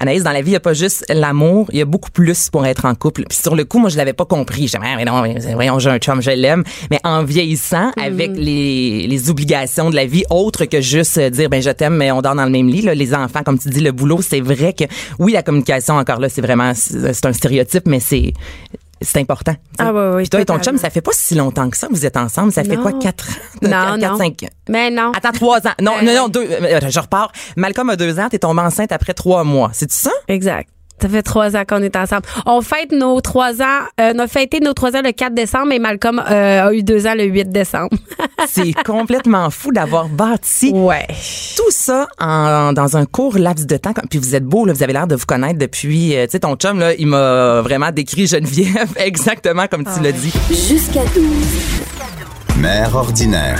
Anaïs 0.00 0.22
dans 0.22 0.32
la 0.32 0.40
vie 0.42 0.50
il 0.50 0.54
y 0.54 0.56
a 0.56 0.60
pas 0.60 0.72
juste 0.74 1.04
l'amour 1.08 1.66
il 1.72 1.78
y 1.78 1.82
a 1.82 1.84
beaucoup 1.84 2.10
plus 2.10 2.50
pour 2.50 2.66
être 2.66 2.84
en 2.84 2.94
couple 2.94 3.24
puis 3.28 3.38
sur 3.38 3.54
le 3.54 3.64
coup 3.64 3.78
moi 3.78 3.90
je 3.90 3.96
l'avais 3.96 4.12
pas 4.12 4.24
compris 4.24 4.68
j'ai 4.68 4.78
Ah, 4.82 4.96
mais 4.96 5.04
non 5.04 5.25
voyons 5.54 5.78
j'ai 5.78 5.90
un 5.90 5.98
chum 5.98 6.20
je 6.22 6.30
l'aime 6.30 6.64
mais 6.90 7.00
en 7.04 7.24
vieillissant 7.24 7.90
avec 8.00 8.30
les, 8.34 9.06
les 9.06 9.30
obligations 9.30 9.90
de 9.90 9.96
la 9.96 10.06
vie 10.06 10.24
autres 10.30 10.64
que 10.64 10.80
juste 10.80 11.18
euh, 11.18 11.30
dire 11.30 11.48
ben 11.48 11.60
je 11.62 11.70
t'aime 11.70 11.96
mais 11.96 12.10
on 12.12 12.22
dort 12.22 12.34
dans 12.34 12.44
le 12.44 12.50
même 12.50 12.68
lit 12.68 12.82
là, 12.82 12.94
les 12.94 13.14
enfants 13.14 13.42
comme 13.44 13.58
tu 13.58 13.68
dis 13.68 13.80
le 13.80 13.92
boulot 13.92 14.20
c'est 14.22 14.40
vrai 14.40 14.72
que 14.72 14.84
oui 15.18 15.32
la 15.32 15.42
communication 15.42 15.94
encore 15.96 16.20
là 16.20 16.28
c'est 16.28 16.40
vraiment 16.42 16.72
c'est 16.74 17.26
un 17.26 17.32
stéréotype 17.32 17.84
mais 17.86 18.00
c'est 18.00 18.32
c'est 19.02 19.20
important. 19.20 19.54
Ah 19.78 19.92
ouais, 19.92 20.08
ouais, 20.14 20.22
Puis 20.22 20.30
toi 20.30 20.40
et 20.40 20.46
ton 20.46 20.58
chum, 20.58 20.78
ça 20.78 20.88
fait 20.88 21.02
pas 21.02 21.10
si 21.12 21.34
longtemps 21.34 21.68
que 21.68 21.76
ça. 21.76 21.86
Vous 21.90 22.06
êtes 22.06 22.16
ensemble. 22.16 22.50
Ça 22.50 22.64
fait 22.64 22.76
quoi, 22.78 22.94
quatre 22.94 23.28
ans? 23.28 23.32
Non, 23.60 23.68
Quatre, 23.70 23.98
quatre, 24.00 24.12
non. 24.12 24.18
cinq? 24.18 24.42
Ans. 24.44 24.48
Mais 24.70 24.90
non. 24.90 25.12
Attends, 25.14 25.32
trois 25.32 25.58
ans. 25.66 25.74
Non, 25.82 25.92
Euh, 26.00 26.02
non, 26.02 26.14
non, 26.14 26.28
deux. 26.28 26.46
euh, 26.50 26.80
Je 26.88 26.98
repars. 26.98 27.30
Malcolm 27.58 27.90
a 27.90 27.96
deux 27.96 28.18
ans, 28.18 28.28
t'es 28.30 28.38
tombée 28.38 28.62
enceinte 28.62 28.92
après 28.92 29.12
trois 29.12 29.44
mois. 29.44 29.68
C'est 29.74 29.92
ça? 29.92 30.10
Exact. 30.28 30.70
Ça 31.00 31.08
fait 31.08 31.22
trois 31.22 31.54
ans 31.56 31.62
qu'on 31.68 31.82
est 31.82 31.94
ensemble. 31.96 32.22
On 32.46 32.62
fête 32.62 32.90
nos 32.92 33.20
trois 33.20 33.60
ans, 33.60 33.80
euh, 34.00 34.12
on 34.14 34.18
a 34.20 34.26
fêté 34.26 34.60
nos 34.60 34.72
trois 34.72 34.96
ans 34.96 35.02
le 35.04 35.12
4 35.12 35.34
décembre, 35.34 35.72
et 35.72 35.78
Malcolm 35.78 36.18
euh, 36.30 36.68
a 36.68 36.72
eu 36.72 36.82
deux 36.82 37.06
ans 37.06 37.14
le 37.14 37.24
8 37.24 37.50
décembre. 37.50 37.90
C'est 38.48 38.72
complètement 38.84 39.50
fou 39.50 39.72
d'avoir 39.72 40.08
bâti 40.08 40.70
Ouais. 40.74 41.06
tout 41.56 41.70
ça 41.70 42.08
en, 42.18 42.72
dans 42.72 42.96
un 42.96 43.04
court 43.04 43.38
laps 43.38 43.66
de 43.66 43.76
temps. 43.76 43.92
Puis 44.08 44.18
vous 44.18 44.34
êtes 44.34 44.44
beau, 44.44 44.64
là, 44.64 44.72
vous 44.72 44.82
avez 44.82 44.92
l'air 44.94 45.06
de 45.06 45.16
vous 45.16 45.26
connaître 45.26 45.58
depuis. 45.58 46.16
euh, 46.16 46.24
tu 46.26 46.32
sais, 46.32 46.40
ton 46.40 46.56
chum, 46.56 46.78
là, 46.78 46.94
il 46.94 47.06
m'a 47.08 47.60
vraiment 47.60 47.90
décrit 47.90 48.26
Geneviève 48.26 48.92
exactement 48.96 49.66
comme 49.66 49.84
tu 49.84 50.02
l'as 50.02 50.12
dit. 50.12 50.32
Jusqu'à 50.50 51.04
12. 51.14 51.24
Mère 52.58 52.94
ordinaire. 52.96 53.58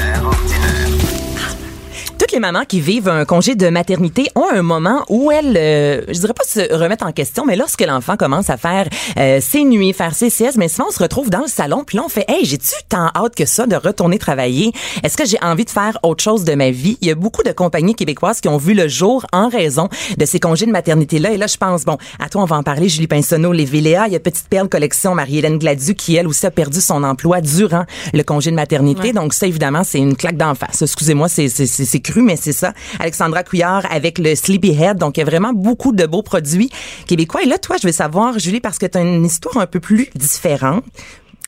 Toutes 2.19 2.33
les 2.33 2.41
mamans 2.41 2.65
qui 2.67 2.81
vivent 2.81 3.09
un 3.09 3.27
congé 3.27 3.55
de 3.55 3.69
maternité 3.69 4.29
ont 4.35 4.49
un 4.51 4.63
moment 4.63 5.05
où 5.11 5.31
elles, 5.31 5.55
euh, 5.57 6.01
je 6.09 6.19
dirais 6.19 6.33
pas 6.33 6.45
se 6.45 6.75
remettent 6.75 7.03
en 7.03 7.13
question, 7.13 7.45
mais 7.45 7.57
lorsque 7.57 7.83
l'enfant 7.83 8.17
commence 8.17 8.49
à 8.49 8.57
faire 8.57 8.89
euh, 9.19 9.39
ses 9.43 9.65
nuits, 9.65 9.93
faire 9.93 10.15
ses 10.15 10.31
siestes, 10.31 10.57
mais 10.57 10.69
souvent 10.69 10.89
on 10.89 10.93
se 10.93 11.03
retrouve 11.03 11.29
dans 11.29 11.43
le 11.43 11.47
salon, 11.47 11.85
puis 11.87 11.99
là 11.99 12.05
on 12.07 12.09
fait, 12.09 12.25
hey, 12.27 12.47
j'ai-tu 12.47 12.73
tant 12.89 13.11
hâte 13.15 13.35
que 13.35 13.45
ça 13.45 13.67
de 13.67 13.77
retourner 13.77 14.19
travailler? 14.19 14.73
Est-ce 15.03 15.17
que 15.17 15.27
j'ai 15.27 15.37
envie 15.43 15.67
de 15.67 15.71
faire 15.71 15.99
autre 16.03 16.25
chose 16.25 16.45
de 16.45 16.55
ma 16.55 16.71
vie? 16.71 16.97
Il 17.03 17.09
y 17.09 17.11
a 17.11 17.15
beaucoup 17.15 17.43
de 17.43 17.53
compagnies 17.53 17.95
québécoises 17.95 18.41
qui 18.41 18.49
ont 18.49 18.57
vu 18.57 18.73
le 18.73 18.89
jour 18.89 19.27
en 19.33 19.49
raison 19.49 19.91
de 20.17 20.25
ces 20.25 20.41
congés 20.41 20.67
de 20.67 20.73
maternité 20.73 21.19
là, 21.19 21.33
et 21.33 21.37
là 21.37 21.47
je 21.47 21.59
pense, 21.59 21.85
bon, 21.85 21.99
à 22.19 22.31
toi 22.31 22.43
on 22.43 22.47
va 22.47 22.57
en 22.57 22.63
parler, 22.63 22.89
Julie 22.89 23.09
Pinsonneau, 23.09 23.53
les 23.53 23.67
Véléa, 23.67 24.07
il 24.07 24.15
y 24.15 24.17
a 24.17 24.21
Petite 24.21 24.49
Perle 24.49 24.71
Collection, 24.71 25.15
Marie-Hélène 25.15 25.59
Gladu 25.59 25.95
qui 25.95 26.17
elle 26.17 26.27
aussi 26.27 26.47
a 26.47 26.51
perdu 26.51 26.81
son 26.81 27.05
emploi 27.05 27.43
durant 27.43 27.85
le 28.15 28.23
congé 28.23 28.51
de 28.51 28.57
maternité, 28.57 29.13
donc 29.13 29.35
ça 29.35 29.47
évidemment 29.47 29.85
c'est 29.85 29.99
une 29.99 30.17
claque 30.17 30.39
d'en 30.39 30.55
face. 30.55 30.81
Excusez-moi, 30.81 31.29
c'est 31.29 31.49
c'est 31.49 31.67
c'est 31.67 31.85
c'est 31.85 32.06
mais 32.17 32.37
c'est 32.37 32.53
ça. 32.53 32.73
Alexandra 32.99 33.43
Couillard 33.43 33.87
avec 33.91 34.19
le 34.19 34.35
Sleepyhead. 34.35 34.99
Donc, 34.99 35.17
il 35.17 35.21
y 35.21 35.23
a 35.23 35.27
vraiment 35.27 35.53
beaucoup 35.53 35.93
de 35.93 36.07
beaux 36.07 36.23
produits 36.23 36.71
québécois. 37.07 37.43
Et 37.43 37.47
là, 37.47 37.59
toi, 37.59 37.77
je 37.81 37.87
veux 37.87 37.93
savoir, 37.93 38.39
Julie, 38.39 38.61
parce 38.61 38.79
que 38.79 38.87
tu 38.87 38.99
as 38.99 39.01
une 39.01 39.25
histoire 39.25 39.59
un 39.59 39.67
peu 39.67 39.81
plus 39.81 40.09
différente. 40.15 40.85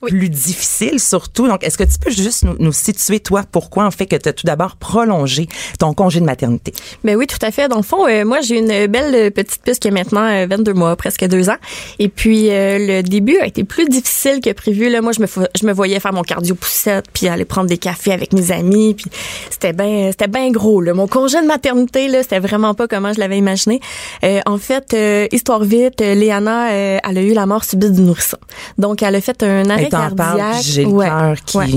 Plus 0.01 0.29
difficile 0.29 1.01
surtout. 1.01 1.49
Donc, 1.49 1.65
est-ce 1.65 1.79
que 1.79 1.85
tu 1.85 1.99
peux 1.99 2.11
juste 2.11 2.45
nous, 2.45 2.57
nous 2.59 2.73
situer, 2.73 3.21
toi, 3.21 3.43
pourquoi 3.51 3.85
en 3.85 3.91
fait 3.91 4.07
que 4.07 4.17
tu 4.17 4.29
as 4.29 4.33
tout 4.33 4.47
d'abord 4.47 4.77
prolongé 4.77 5.49
ton 5.79 5.93
congé 5.95 6.21
de 6.21 6.25
maternité? 6.25 6.73
Ben 7.05 7.17
oui, 7.17 7.27
tout 7.27 7.39
à 7.43 7.51
fait. 7.51 7.69
Dans 7.69 7.77
le 7.77 7.83
fond, 7.83 8.07
euh, 8.07 8.25
moi, 8.25 8.41
j'ai 8.41 8.59
une 8.59 8.87
belle 8.87 9.33
petite 9.33 9.63
puce 9.63 9.79
qui 9.79 9.89
a 9.89 9.91
maintenant 9.91 10.25
euh, 10.25 10.47
22 10.49 10.73
mois, 10.75 10.97
presque 10.97 11.25
deux 11.27 11.51
ans. 11.51 11.57
Et 11.99 12.09
puis, 12.09 12.51
euh, 12.51 12.79
le 12.79 13.03
début 13.03 13.39
a 13.39 13.47
été 13.47 13.65
plus 13.65 13.87
difficile 13.87 14.41
que 14.41 14.53
prévu. 14.53 14.89
Là, 14.89 15.01
moi, 15.01 15.13
je 15.13 15.21
me, 15.21 15.27
je 15.27 15.67
me 15.67 15.73
voyais 15.73 15.99
faire 16.01 16.13
mon 16.13 16.23
cardio 16.23 16.55
poussette, 16.55 17.07
puis 17.13 17.29
aller 17.29 17.45
prendre 17.45 17.69
des 17.69 17.79
cafés 17.79 18.13
avec 18.13 18.33
mes 18.33 18.53
amis. 18.53 18.95
Puis, 18.95 19.11
c'était 19.51 19.73
bien 19.73 20.11
c'était 20.11 20.29
ben 20.29 20.51
gros. 20.53 20.81
Là. 20.81 20.95
Mon 20.95 21.07
congé 21.07 21.41
de 21.41 21.47
maternité, 21.47 22.09
là, 22.09 22.23
c'était 22.23 22.41
vraiment 22.41 22.75
pas 22.75 22.87
comment 22.87 23.13
je 23.13 23.21
l'avais 23.21 23.39
imaginé. 23.39 23.81
Euh, 24.25 24.41
en 24.47 24.59
fait, 24.59 24.97
histoire 25.33 25.65
vite, 25.65 26.01
Léana, 26.01 26.71
elle 26.73 27.19
a 27.19 27.23
eu 27.23 27.33
la 27.33 27.47
mort 27.47 27.65
subite 27.65 27.93
du 27.93 28.01
nourrisson. 28.01 28.39
Donc, 28.79 29.03
elle 29.03 29.15
a 29.15 29.21
fait 29.21 29.43
un 29.43 29.69
arrêt 29.71 29.88
T'en 29.91 30.11
parles, 30.15 30.43
j'ai 30.63 30.83
le 30.85 30.89
Ouais, 30.91 31.07
cœur 31.07 31.35
qui- 31.45 31.57
ouais. 31.57 31.69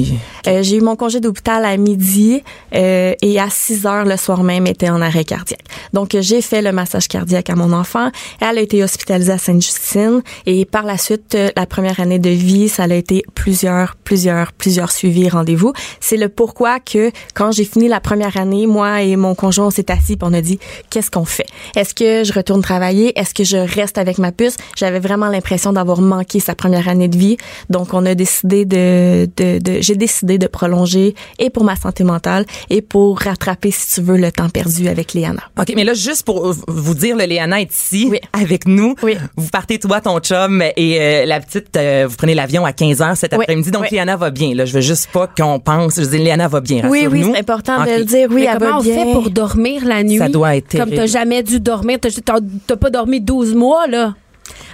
Euh, 0.48 0.64
j'ai 0.64 0.78
eu 0.78 0.82
mon 0.82 0.96
congé 0.96 1.20
d'hôpital 1.20 1.64
à 1.66 1.78
midi 1.78 2.42
euh, 2.74 3.14
et 3.22 3.40
à 3.40 3.50
6 3.50 3.86
heures 3.86 4.06
le 4.06 4.18
soir 4.18 4.42
même 4.44 4.66
était 4.66 4.90
en 4.90 5.02
arrêt 5.02 5.24
cardiaque. 5.24 5.64
Donc 5.94 6.16
euh, 6.16 6.22
j'ai 6.22 6.42
fait 6.42 6.62
le 6.62 6.72
massage 6.72 7.08
cardiaque 7.08 7.50
à 7.50 7.56
mon 7.56 7.72
enfant. 7.74 8.10
Elle 8.40 8.58
a 8.58 8.62
été 8.62 8.84
hospitalisée 8.84 9.32
à 9.34 9.38
Sainte-Justine 9.38 10.22
et 10.46 10.66
par 10.66 10.84
la 10.84 10.98
suite 10.98 11.36
euh, 11.36 11.50
la 11.56 11.66
première 11.66 12.00
année 12.00 12.18
de 12.20 12.30
vie, 12.30 12.70
ça 12.70 12.84
a 12.84 12.94
été 12.94 13.24
plusieurs 13.36 13.96
plusieurs 14.04 14.52
plusieurs 14.54 14.92
suivis 14.92 15.30
rendez-vous. 15.30 15.74
C'est 16.00 16.18
le 16.18 16.28
pourquoi 16.30 16.80
que 16.80 17.12
quand 17.36 17.52
j'ai 17.52 17.66
fini 17.66 17.88
la 17.88 18.00
première 18.00 18.38
année, 18.38 18.66
moi 18.68 19.02
et 19.04 19.16
mon 19.16 19.36
conjoint 19.36 19.68
on 19.68 19.72
s'est 19.72 19.92
assis 19.92 20.14
et 20.14 20.18
on 20.22 20.34
a 20.34 20.42
dit 20.42 20.60
qu'est-ce 20.90 21.12
qu'on 21.12 21.26
fait? 21.26 21.46
Est-ce 21.76 21.94
que 21.94 22.24
je 22.24 22.34
retourne 22.34 22.62
travailler? 22.62 23.18
Est-ce 23.20 23.34
que 23.34 23.44
je 23.44 23.58
reste 23.58 23.98
avec 23.98 24.18
ma 24.18 24.32
puce? 24.32 24.56
J'avais 24.76 25.00
vraiment 25.00 25.28
l'impression 25.28 25.72
d'avoir 25.74 26.02
manqué 26.02 26.40
sa 26.40 26.56
première 26.56 26.88
année 26.90 27.08
de 27.08 27.18
vie. 27.18 27.38
Donc 27.70 27.94
on 27.94 28.01
a 28.06 28.16
décidé 28.16 28.66
de, 28.66 29.30
de, 29.38 29.60
de 29.60 29.82
j'ai 29.82 29.96
décidé 29.96 30.38
de 30.38 30.48
prolonger 30.48 31.16
et 31.40 31.50
pour 31.50 31.64
ma 31.64 31.76
santé 31.76 32.04
mentale 32.04 32.46
et 32.70 32.82
pour 32.82 33.20
rattraper 33.20 33.72
si 33.72 33.96
tu 33.96 34.02
veux 34.02 34.18
le 34.18 34.32
temps 34.32 34.50
perdu 34.50 34.88
avec 34.88 35.14
Léana. 35.14 35.42
OK, 35.60 35.74
mais 35.76 35.84
là, 35.84 35.94
juste 35.94 36.24
pour 36.26 36.54
vous 36.68 36.94
dire, 36.96 37.16
le 37.16 37.26
Léana 37.26 37.62
est 37.62 37.74
ici 37.74 38.08
Oui. 38.12 38.20
avec 38.34 38.68
nous. 38.68 38.96
Oui. 39.04 39.18
Vous 39.36 39.50
partez, 39.50 39.80
toi, 39.80 40.02
ton 40.02 40.20
chum, 40.20 40.62
et 40.76 40.98
euh, 41.00 41.26
la 41.26 41.40
petite, 41.40 41.76
euh, 41.78 42.06
vous 42.10 42.16
prenez 42.16 42.36
l'avion 42.36 42.66
à 42.66 42.74
15 42.74 43.02
heures 43.02 43.18
cet 43.18 43.34
Oui. 43.34 43.40
après-midi. 43.42 43.72
Donc, 43.72 43.84
Oui. 43.84 43.88
Léana 43.92 44.18
va 44.18 44.30
bien. 44.30 44.54
Là, 44.56 44.66
je 44.66 44.74
veux 44.74 44.82
juste 44.82 45.10
pas 45.12 45.28
qu'on 45.28 45.60
pense. 45.60 45.96
Je 46.00 46.06
dis, 46.06 46.18
Léana 46.18 46.48
va 46.48 46.60
bien. 46.62 46.88
Oui, 46.90 47.08
oui, 47.10 47.24
c'est 47.32 47.40
important 47.40 47.84
de 47.84 47.90
le 48.00 48.06
dire. 48.06 48.28
Oui, 48.30 48.42
Mais 48.42 48.48
elle 48.52 48.58
comment 48.60 48.72
va 48.72 48.78
on 48.80 48.84
bien. 48.84 48.96
fait 49.06 49.12
pour 49.14 49.30
dormir 49.30 49.86
la 49.86 50.04
nuit? 50.04 50.18
Ça 50.18 50.30
doit 50.30 50.56
être 50.56 50.78
Comme 50.78 50.92
t'as 50.92 51.06
jamais 51.08 51.44
dû 51.44 51.60
dormir, 51.60 51.98
t'as 52.02 52.10
t'as- 52.24 52.40
t'as 52.68 52.76
pas 52.76 52.90
dormi 52.90 53.22
12 53.22 53.54
mois, 53.56 53.88
là. 53.88 54.14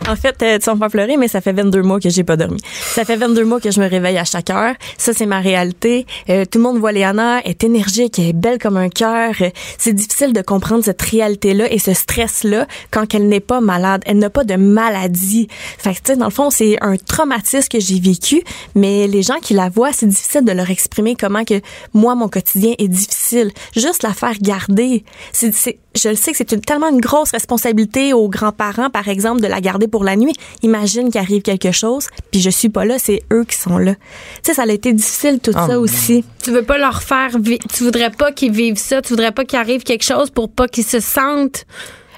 En 0.08 0.16
fait, 0.16 0.42
euh, 0.42 0.60
tu 0.60 0.66
vas 0.66 0.76
me 0.76 0.90
pleurer, 0.90 1.18
mais 1.18 1.28
ça 1.28 1.42
fait 1.42 1.54
22 1.54 1.82
mois 1.82 2.00
que 2.00 2.10
j'ai 2.10 2.24
pas 2.24 2.38
dormi. 2.38 2.60
Ça 2.94 3.04
fait 3.04 3.18
22 3.18 3.44
mois 3.44 3.60
que 3.60 3.72
je 3.72 3.80
me 3.82 3.90
réveille 3.90 4.18
à 4.18 4.24
chaque 4.24 4.50
heure. 4.50 4.74
Ça, 4.98 5.14
c'est 5.14 5.26
ma 5.26 5.40
réalité. 5.40 6.06
Euh, 6.30 6.46
tout 6.46 6.60
le 6.60 6.64
monde 6.64 6.78
voit 6.78 6.92
Léana, 6.92 7.42
elle 7.44 7.52
est 7.52 7.64
énergique, 7.64 8.20
est 8.20 8.34
belle 8.34 8.58
comme 8.58 8.78
un 8.78 8.90
cœur. 8.90 9.34
Euh, 9.42 9.50
C'est 9.78 9.94
difficile 9.94 10.34
de 10.34 10.42
comprendre 10.42 10.84
cette 10.84 11.02
réalité-là 11.02 11.72
et 11.72 11.80
ce 11.80 11.94
stress-là 11.94 12.68
quand 12.92 13.14
elle 13.14 13.28
n'est 13.28 13.40
pas 13.40 13.60
malade. 13.60 14.02
Elle 14.06 14.20
n'a 14.20 14.30
pas 14.30 14.44
de 14.44 14.56
maladie. 14.56 15.48
Fait 15.78 15.92
que, 15.92 15.98
tu 15.98 16.02
sais, 16.06 16.16
dans 16.16 16.26
le 16.26 16.32
fond, 16.32 16.50
c'est 16.50 16.78
un 16.82 16.96
traumatisme 16.98 17.68
que 17.68 17.80
j'ai 17.80 18.00
vécu, 18.00 18.42
mais 18.76 19.08
les 19.08 19.24
gens 19.24 19.40
qui 19.42 19.54
la 19.54 19.70
voient, 19.70 19.92
c'est 19.94 20.08
difficile 20.08 20.46
de 20.46 20.52
leur 20.52 20.70
exprimer 20.70 21.16
comment 21.16 21.44
que 21.44 21.62
moi, 21.94 22.16
mon 22.16 22.30
quotidien 22.30 22.74
est 22.78 22.88
difficile. 22.88 23.52
Juste 23.76 24.04
la 24.04 24.14
faire 24.14 24.36
garder. 24.42 25.04
C'est, 25.34 25.54
je 25.96 26.10
le 26.10 26.16
sais 26.16 26.32
que 26.32 26.38
c'est 26.38 26.66
tellement 26.66 26.90
une 26.90 27.02
grosse 27.02 27.32
responsabilité 27.32 28.14
aux 28.14 28.30
grands-parents, 28.30 28.90
par 28.90 29.08
exemple, 29.08 29.42
de 29.42 29.48
la 29.48 29.62
garder 29.68 29.88
pour 29.88 30.04
la 30.04 30.16
nuit. 30.16 30.34
Imagine 30.64 31.10
qu'il 31.12 31.20
arrive 31.22 31.42
quelque 31.42 31.72
chose, 31.72 32.08
puis 32.32 32.40
je 32.42 32.50
suis 32.50 32.70
pas 32.70 32.86
là, 32.86 32.96
c'est 33.00 33.22
eux 33.34 33.44
qui 33.44 33.56
sont 33.58 33.78
là. 33.78 33.94
Tu 33.96 34.00
sais, 34.44 34.54
ça 34.54 34.64
a 34.64 34.72
été 34.72 34.94
difficile 34.94 35.40
tout 35.42 35.52
Oh 35.56 35.68
ça 35.68 35.80
aussi. 35.80 36.24
Tu 36.44 36.52
veux 36.52 36.64
pas 36.64 36.78
leur 36.78 37.02
faire 37.04 37.38
vi- 37.40 37.60
tu 37.74 37.84
voudrais 37.84 38.12
pas 38.12 38.32
qu'ils 38.32 38.52
vivent 38.54 38.78
ça, 38.78 39.02
tu 39.02 39.10
voudrais 39.10 39.32
pas 39.32 39.44
qu'il 39.46 39.60
arrive 39.60 39.84
quelque 39.84 40.04
chose 40.06 40.30
pour 40.30 40.50
pas 40.50 40.68
qu'ils 40.68 40.86
se 40.86 41.00
sentent? 41.00 41.66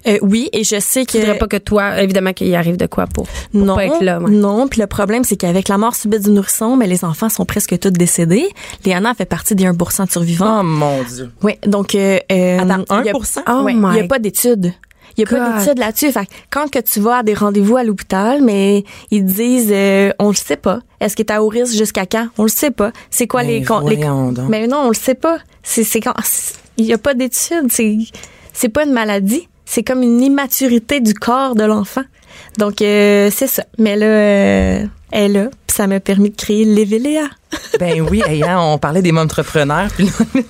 Euh, 0.07 0.17
oui, 0.21 0.47
et 0.53 0.63
je 0.63 0.79
sais 0.79 1.05
que 1.05 1.11
tu 1.11 1.17
voudrais 1.19 1.37
pas 1.37 1.47
que 1.47 1.57
toi 1.57 2.01
évidemment 2.01 2.31
qu'il 2.31 2.47
y 2.47 2.55
arrive 2.55 2.77
de 2.77 2.85
quoi 2.85 3.05
pour, 3.05 3.27
pour 3.27 3.65
non, 3.65 3.75
pas 3.75 3.85
être 3.85 4.01
là. 4.01 4.19
ouais. 4.21 4.31
non. 4.31 4.69
Puis 4.69 4.79
le 4.79 4.87
problème, 4.87 5.25
c'est 5.25 5.35
qu'avec 5.35 5.67
la 5.67 5.77
mort 5.77 5.93
subite 5.93 6.23
du 6.23 6.29
nourrisson, 6.29 6.77
mais 6.77 6.87
les 6.87 7.03
enfants 7.03 7.27
sont 7.27 7.43
presque 7.45 7.77
tous 7.79 7.89
décédés. 7.91 8.47
Léana 8.85 9.13
fait 9.13 9.25
partie 9.25 9.55
des 9.55 9.65
1% 9.65 10.05
de 10.05 10.11
survivants. 10.11 10.61
Oh, 10.61 10.63
mon 10.63 11.03
Dieu. 11.03 11.29
Oui, 11.43 11.53
donc... 11.65 11.95
Euh, 11.95 12.17
euh, 12.31 12.59
Attends, 12.59 13.01
il 13.01 13.07
y 13.07 13.09
a- 13.09 13.13
1%? 13.13 13.39
Oh 13.49 13.69
n'y 13.91 13.99
a 13.99 14.03
pas 14.07 14.19
d'études. 14.19 14.71
Il 15.19 15.33
y 15.33 15.35
a 15.35 15.37
pas 15.37 15.59
d'études 15.59 15.79
là-dessus. 15.79 16.11
Fait 16.11 16.27
quand 16.49 16.69
que 16.69 16.79
tu 16.79 16.99
vas 16.99 17.17
à 17.17 17.23
des 17.23 17.33
rendez-vous 17.33 17.77
à 17.77 17.83
l'hôpital, 17.83 18.41
mais 18.41 18.83
ils 19.11 19.25
te 19.25 19.31
disent, 19.31 19.71
euh, 19.71 20.11
on 20.19 20.29
le 20.29 20.35
sait 20.35 20.55
pas. 20.55 20.79
Est-ce 20.99 21.15
que 21.15 21.23
tu 21.23 21.33
à 21.33 21.43
haut 21.43 21.49
risque 21.49 21.75
jusqu'à 21.75 22.05
quand? 22.05 22.27
On 22.37 22.43
le 22.43 22.49
sait 22.49 22.71
pas. 22.71 22.91
C'est 23.09 23.27
quoi 23.27 23.43
Mais 23.43 23.59
les, 23.59 23.59
les 23.59 23.97
donc. 23.97 24.49
Mais 24.49 24.67
non, 24.67 24.83
on 24.85 24.87
le 24.89 24.93
sait 24.93 25.15
pas. 25.15 25.39
C'est, 25.63 25.83
c'est 25.83 25.99
quand, 25.99 26.13
il 26.77 26.85
y 26.85 26.93
a 26.93 26.97
pas 26.97 27.13
d'études. 27.13 27.67
C'est, 27.69 27.97
c'est 28.53 28.69
pas 28.69 28.85
une 28.85 28.93
maladie. 28.93 29.47
C'est 29.65 29.83
comme 29.83 30.01
une 30.01 30.21
immaturité 30.21 30.99
du 30.99 31.13
corps 31.13 31.55
de 31.55 31.63
l'enfant. 31.63 32.03
Donc, 32.57 32.81
euh, 32.81 33.29
c'est 33.31 33.47
ça. 33.47 33.63
Mais 33.77 33.95
là, 33.95 34.05
euh, 34.05 34.85
est 35.11 35.27
là. 35.27 35.45
Puis 35.67 35.75
ça 35.75 35.87
m'a 35.87 35.99
permis 35.99 36.29
de 36.31 36.35
créer 36.35 36.65
l'Eveléa. 36.65 37.23
Ben 37.79 38.01
oui, 38.01 38.21
hey, 38.27 38.43
hein, 38.43 38.59
on 38.59 38.77
parlait 38.77 39.01
des 39.01 39.11
entrepreneurs. 39.11 39.87
Puis 39.95 40.05
là, 40.05 40.11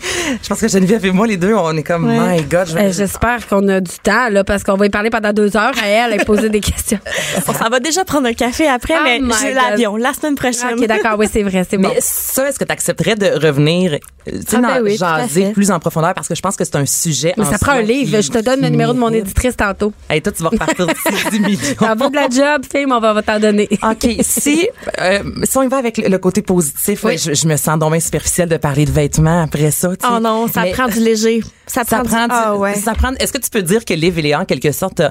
je 0.43 0.47
pense 0.49 0.59
que 0.59 0.67
Geneviève 0.67 1.05
et 1.05 1.11
moi, 1.11 1.27
les 1.27 1.37
deux, 1.37 1.53
on 1.53 1.75
est 1.77 1.83
comme, 1.83 2.05
Ouais. 2.07 2.37
my 2.37 2.43
God. 2.43 2.67
je- 2.67 2.77
Euh, 2.77 2.91
J'espère 2.91 3.47
qu'on 3.47 3.65
a 3.69 3.79
du 3.79 3.91
temps, 4.03 4.29
là, 4.29 4.43
parce 4.43 4.63
qu'on 4.63 4.75
va 4.75 4.85
y 4.85 4.89
parler 4.89 5.09
pendant 5.09 5.31
deux 5.31 5.55
heures 5.55 5.71
à 5.81 5.87
elle, 5.87 6.13
elle 6.13 6.25
poser 6.25 6.49
des 6.49 6.59
questions. 6.59 6.99
On 7.47 7.53
s'en 7.53 7.69
va 7.69 7.79
déjà 7.79 8.03
prendre 8.03 8.27
un 8.27 8.33
café 8.33 8.67
après, 8.67 8.95
Oh 8.97 9.03
mais 9.03 9.19
j'ai 9.41 9.53
l'avion 9.53 9.95
la 9.95 10.13
semaine 10.13 10.35
prochaine. 10.35 10.77
OK, 10.77 10.85
d'accord, 10.87 11.15
oui, 11.17 11.27
c'est 11.31 11.43
vrai, 11.43 11.65
c'est 11.69 11.77
bon. 11.77 11.89
Mais 11.93 11.99
ça, 12.01 12.49
est-ce 12.49 12.59
que 12.59 12.65
tu 12.65 12.71
accepterais 12.71 13.15
de 13.15 13.27
revenir, 13.45 13.93
euh, 13.93 13.97
tu 14.25 14.31
sais, 14.37 14.57
Ah, 14.57 14.61
dans- 14.61 14.67
ben 14.75 14.81
oui, 14.83 14.97
jaser 14.97 15.51
plus 15.51 15.71
en 15.71 15.79
profondeur? 15.79 16.13
Parce 16.13 16.27
que 16.27 16.35
je 16.35 16.41
pense 16.41 16.55
que 16.57 16.65
c'est 16.65 16.75
un 16.75 16.85
sujet. 16.85 17.33
Mais 17.37 17.45
en 17.45 17.51
ça 17.51 17.57
prend 17.59 17.73
un 17.73 17.81
livre. 17.81 18.17
qui- 18.17 18.23
Je 18.23 18.31
te 18.31 18.39
donne 18.39 18.61
le 18.61 18.69
numéro 18.69 18.93
de 18.93 18.99
mon 18.99 19.09
éditrice 19.11 19.55
tantôt. 19.55 19.93
Hey, 20.09 20.21
toi, 20.21 20.31
tu 20.33 20.43
vas 20.43 20.49
repartir 20.49 20.85
d'ici 20.87 21.29
10 21.31 21.39
millions. 21.39 21.59
Ça 21.79 21.95
vaut 21.95 22.09
de 22.09 22.15
la 22.15 22.27
job, 22.29 22.63
fille, 22.69 22.85
mais 22.85 22.93
on 22.93 22.99
va 22.99 23.21
t'en 23.21 23.39
donner. 23.39 23.69
OK, 23.83 24.07
si, 24.55 24.69
euh, 24.99 25.23
si 25.43 25.57
on 25.57 25.63
y 25.63 25.67
va 25.67 25.77
avec 25.77 25.97
le, 25.97 26.17
côté 26.17 26.41
positif, 26.41 27.03
Oui. 27.03 27.17
je, 27.17 27.33
je 27.33 27.47
me 27.47 27.55
sens 27.57 27.77
donc 27.79 27.91
bien 27.91 27.99
superficielle 27.99 28.49
de 28.49 28.57
parler 28.57 28.85
de 28.85 28.91
vêtements 28.91 29.43
après 29.43 29.71
ça. 29.71 29.89
tu 29.89 30.05
sais. 30.05 30.13
Oh 30.15 30.19
non, 30.19 30.47
ça 30.47 30.61
Mais 30.63 30.71
prend 30.71 30.87
du 30.87 30.99
léger. 30.99 31.41
Ça, 31.67 31.83
Ça 31.87 32.03
prend, 32.03 32.25
du- 32.25 32.31
Ah 32.33 32.55
ouais. 32.55 32.75
ça 32.75 32.93
prend. 32.93 33.13
Est-ce 33.13 33.31
que 33.33 33.37
tu 33.37 33.49
peux 33.49 33.61
dire 33.61 33.85
que 33.85 33.93
Liv 33.93 34.17
et 34.17 34.21
Léa, 34.23 34.39
en 34.41 34.45
quelque 34.45 34.71
sorte, 34.71 35.01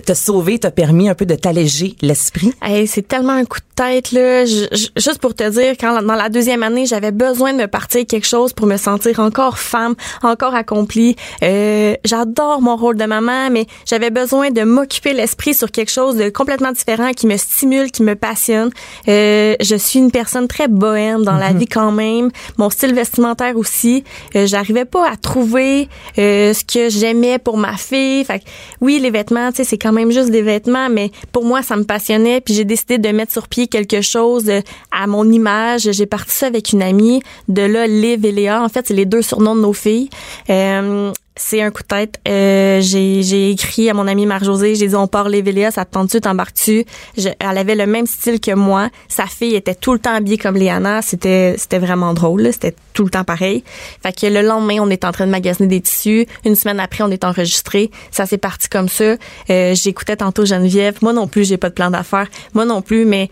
t'a- 0.00 0.14
sauvé, 0.14 0.58
t'a 0.58 0.70
permis 0.70 1.08
un 1.08 1.14
peu 1.14 1.26
de 1.26 1.34
t'alléger 1.34 1.96
l'esprit? 2.02 2.52
Hey, 2.62 2.86
c'est 2.86 3.06
tellement 3.06 3.32
un 3.32 3.44
coup 3.44 3.58
de 3.58 3.74
tête 3.74 4.12
là. 4.12 4.44
Je- 4.44 4.66
je- 4.72 4.88
juste 4.96 5.18
pour 5.18 5.34
te 5.34 5.48
dire, 5.50 5.74
quand 5.78 6.00
dans 6.02 6.14
la 6.14 6.28
deuxième 6.28 6.62
année, 6.62 6.86
j'avais 6.86 7.10
besoin 7.10 7.52
de 7.52 7.58
me 7.58 7.66
partir 7.66 8.06
quelque 8.06 8.26
chose 8.26 8.52
pour 8.52 8.66
me 8.66 8.76
sentir 8.76 9.20
encore 9.20 9.58
femme, 9.58 9.94
encore 10.22 10.54
accomplie. 10.54 11.16
Euh, 11.42 11.94
J'adore 12.04 12.60
mon 12.62 12.76
rôle 12.76 12.96
de 12.96 13.04
maman, 13.04 13.50
mais 13.50 13.66
j'avais 13.86 14.10
besoin 14.10 14.50
de 14.50 14.62
m'occuper 14.62 15.12
l'esprit 15.12 15.54
sur 15.54 15.70
quelque 15.70 15.90
chose 15.90 16.16
de 16.16 16.28
complètement 16.28 16.72
différent 16.72 17.12
qui 17.12 17.26
me 17.26 17.36
stimule, 17.36 17.90
qui 17.90 18.02
me 18.02 18.14
passionne. 18.14 18.70
Euh, 19.08 19.54
je 19.60 19.76
suis 19.76 19.98
une 19.98 20.10
personne 20.10 20.48
très 20.48 20.68
bohème 20.68 21.24
dans 21.24 21.36
la 21.36 21.52
vie 21.52 21.66
quand 21.66 21.92
même. 21.92 22.30
Mon 22.58 22.70
style 22.70 22.94
vestimentaire 22.94 23.56
aussi. 23.56 24.04
Euh, 24.36 24.46
J'arrivais 24.46 24.84
pas 24.84 25.08
à 25.10 25.16
trouver 25.16 25.88
euh, 26.18 26.52
ce 26.52 26.64
que 26.64 26.88
j'aimais 26.88 27.38
pour 27.38 27.56
ma 27.56 27.76
fille. 27.76 28.24
Fait 28.24 28.38
que, 28.40 28.44
oui, 28.80 28.98
les 29.00 29.10
vêtements, 29.10 29.50
tu 29.50 29.56
sais, 29.58 29.64
c'est 29.64 29.78
quand 29.84 29.92
même 29.92 30.10
juste 30.10 30.30
des 30.30 30.40
vêtements, 30.40 30.88
mais 30.88 31.10
pour 31.30 31.44
moi, 31.44 31.62
ça 31.62 31.76
me 31.76 31.84
passionnait. 31.84 32.40
Puis 32.40 32.54
j'ai 32.54 32.64
décidé 32.64 32.96
de 32.96 33.08
mettre 33.10 33.32
sur 33.32 33.48
pied 33.48 33.66
quelque 33.66 34.00
chose 34.00 34.48
euh, 34.48 34.62
à 34.90 35.06
mon 35.06 35.30
image. 35.30 35.92
J'ai 35.92 36.06
parti 36.06 36.34
ça 36.34 36.46
avec 36.46 36.72
une 36.72 36.82
amie. 36.82 37.20
De 37.48 37.60
là, 37.60 37.86
Liv 37.86 38.24
et 38.24 38.32
Léa. 38.32 38.62
En 38.62 38.70
fait, 38.70 38.86
c'est 38.86 38.94
les 38.94 39.04
deux 39.04 39.20
surnoms 39.20 39.54
de 39.54 39.60
nos 39.60 39.74
filles. 39.74 40.08
Euh, 40.48 41.12
c'est 41.36 41.60
un 41.60 41.70
coup 41.70 41.82
de 41.82 41.88
tête. 41.88 42.20
Euh, 42.28 42.80
j'ai, 42.80 43.50
écrit 43.50 43.90
à 43.90 43.94
mon 43.94 44.06
amie 44.06 44.26
Marc-Josée, 44.26 44.76
j'ai 44.76 44.86
dit 44.86 44.94
on 44.94 45.08
part 45.08 45.28
Liv 45.28 45.46
et 45.48 45.52
Léa, 45.52 45.70
ça 45.70 45.84
te 45.84 45.92
tente-tu, 45.92 46.20
t'embarques-tu? 46.20 46.84
Elle 47.16 47.58
avait 47.58 47.74
le 47.74 47.86
même 47.86 48.06
style 48.06 48.40
que 48.40 48.54
moi. 48.54 48.88
Sa 49.08 49.26
fille 49.26 49.54
était 49.54 49.74
tout 49.74 49.92
le 49.92 49.98
temps 49.98 50.14
habillée 50.14 50.38
comme 50.38 50.56
Léana. 50.56 51.02
C'était, 51.02 51.56
c'était 51.58 51.78
vraiment 51.78 52.14
drôle. 52.14 52.52
C'était 52.52 52.74
tout 52.92 53.04
le 53.04 53.10
temps 53.10 53.24
pareil. 53.24 53.64
Fait 54.02 54.12
que 54.12 54.26
le 54.26 54.42
lendemain, 54.42 54.76
on 54.80 54.90
est 54.90 55.04
en 55.04 55.10
train 55.10 55.26
de 55.26 55.32
magasiner 55.32 55.68
des 55.68 55.80
tissus. 55.80 56.26
Une 56.44 56.54
semaine 56.54 56.78
après, 56.78 57.02
on 57.02 57.10
est 57.10 57.24
enregistré. 57.24 57.90
Ça 58.12 58.26
s'est 58.26 58.38
parti 58.38 58.68
comme 58.68 58.88
ça. 58.88 59.16
Euh, 59.50 59.74
j'écoutais 59.74 60.16
tantôt 60.16 60.44
Geneviève. 60.44 60.98
Moi 61.02 61.12
non 61.12 61.26
plus, 61.26 61.48
j'ai 61.48 61.56
pas 61.56 61.68
de 61.68 61.74
plan 61.74 61.90
d'affaires. 61.90 62.28
Moi 62.54 62.64
non 62.64 62.80
plus, 62.80 63.04
mais 63.04 63.28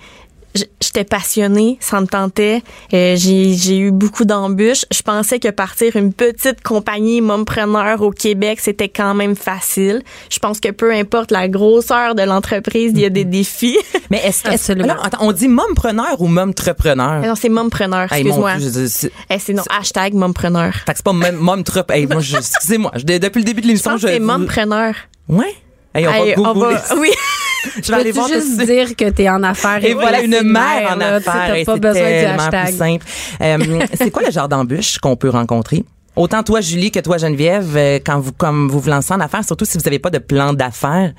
j'étais 0.81 1.05
passionnée, 1.05 1.79
ça 1.81 2.01
me 2.01 2.07
tentait. 2.07 2.63
Euh, 2.93 3.15
j'ai, 3.17 3.55
j'ai 3.55 3.79
eu 3.79 3.91
beaucoup 3.91 4.25
d'embûches. 4.25 4.85
Je 4.93 5.03
pensais 5.03 5.39
que 5.39 5.49
partir 5.49 5.97
une 5.97 6.13
petite 6.13 6.63
compagnie 6.63 7.21
mompreneur 7.21 8.03
au 8.03 8.11
Québec, 8.11 8.59
c'était 8.61 8.89
quand 8.89 9.15
même 9.15 9.35
facile. 9.37 10.03
Je 10.31 10.39
pense 10.39 10.61
que 10.61 10.71
peu 10.71 10.93
importe 10.93 11.31
la 11.31 11.49
grosseur 11.49 12.15
de 12.15 12.23
l'entreprise, 12.23 12.93
il 12.95 13.01
y 13.01 13.05
a 13.05 13.11
des 13.11 13.25
défis. 13.25 13.79
Mais 14.11 14.19
est-ce 14.25 14.43
que. 14.43 14.51
Absolument. 14.51 14.93
Alors, 14.93 15.07
attends, 15.07 15.19
on 15.23 15.33
dit 15.33 15.49
mompreneur 15.49 16.21
ou 16.21 16.27
momtrepreneur? 16.27 17.21
non, 17.23 17.35
c'est 17.35 17.49
mompreneur, 17.49 18.13
Hey, 18.13 18.21
excuse-moi. 18.23 18.59
Je- 18.59 18.87
c'est- 18.89 19.13
Eh, 19.31 19.39
c'est 19.39 19.53
non, 19.55 19.63
hashtag 19.71 20.15
mompreneur. 20.15 20.75
Fait 20.87 20.93
que 20.93 20.99
c'est 20.99 21.05
pas 21.05 21.13
mom, 21.13 21.35
momtrep. 21.37 21.91
Hey, 21.91 22.07
moi, 22.07 22.21
je- 22.21 22.37
excusez-moi. 22.37 22.93
je- 22.97 23.05
depuis 23.19 23.39
le 23.39 23.45
début 23.45 23.61
de 23.61 23.67
Je 23.67 23.69
l'émission, 23.69 23.93
pense 23.93 24.03
que 24.03 24.09
c'est 24.09 24.19
mompreneur. 24.21 24.95
Ouais? 25.29 25.55
Hey, 25.95 26.07
on 26.07 26.13
Hey, 26.13 26.35
va 26.35 26.43
on 26.43 26.55
va- 26.55 26.81
oui. 26.99 27.11
Je 27.83 27.93
vais 27.93 27.99
aller 28.01 28.13
voir 28.13 28.29
juste 28.29 28.61
dire 28.65 28.97
que 28.97 29.09
t'es 29.11 29.29
en 29.29 29.43
affaires. 29.43 29.85
Et 29.85 29.95
voilà, 29.95 30.23
une 30.23 30.43
mère 30.43 30.93
en 30.93 30.97
là, 30.97 31.21
tu 31.21 31.29
affaires. 31.29 31.55
T'as 31.55 31.65
pas 31.65 31.75
c'est 31.75 31.81
besoin 31.81 32.09
du 32.11 32.25
hashtag. 32.27 32.67
plus 32.69 32.77
simple. 32.77 33.07
Euh, 33.41 33.87
c'est 33.95 34.11
quoi 34.11 34.23
le 34.25 34.31
genre 34.31 34.49
d'embûche 34.49 34.99
qu'on 34.99 35.17
peut 35.17 35.31
rencontrer? 35.31 35.85
Autant 36.15 36.43
toi, 36.43 36.61
Julie, 36.61 36.91
que 36.91 37.01
toi, 37.01 37.17
Geneviève, 37.17 37.75
euh, 37.75 37.99
quand 38.05 38.21
vous, 38.21 38.33
comme 38.33 38.69
vous 38.69 38.81
vous 38.81 38.91
lancez 38.91 39.15
en 39.15 39.21
affaires, 39.21 39.45
surtout 39.45 39.65
si 39.65 39.79
vous 39.79 39.85
n'avez 39.85 39.99
pas 39.99 40.11
de 40.11 40.19
plan 40.19 40.53
d'affaires, 40.53 41.13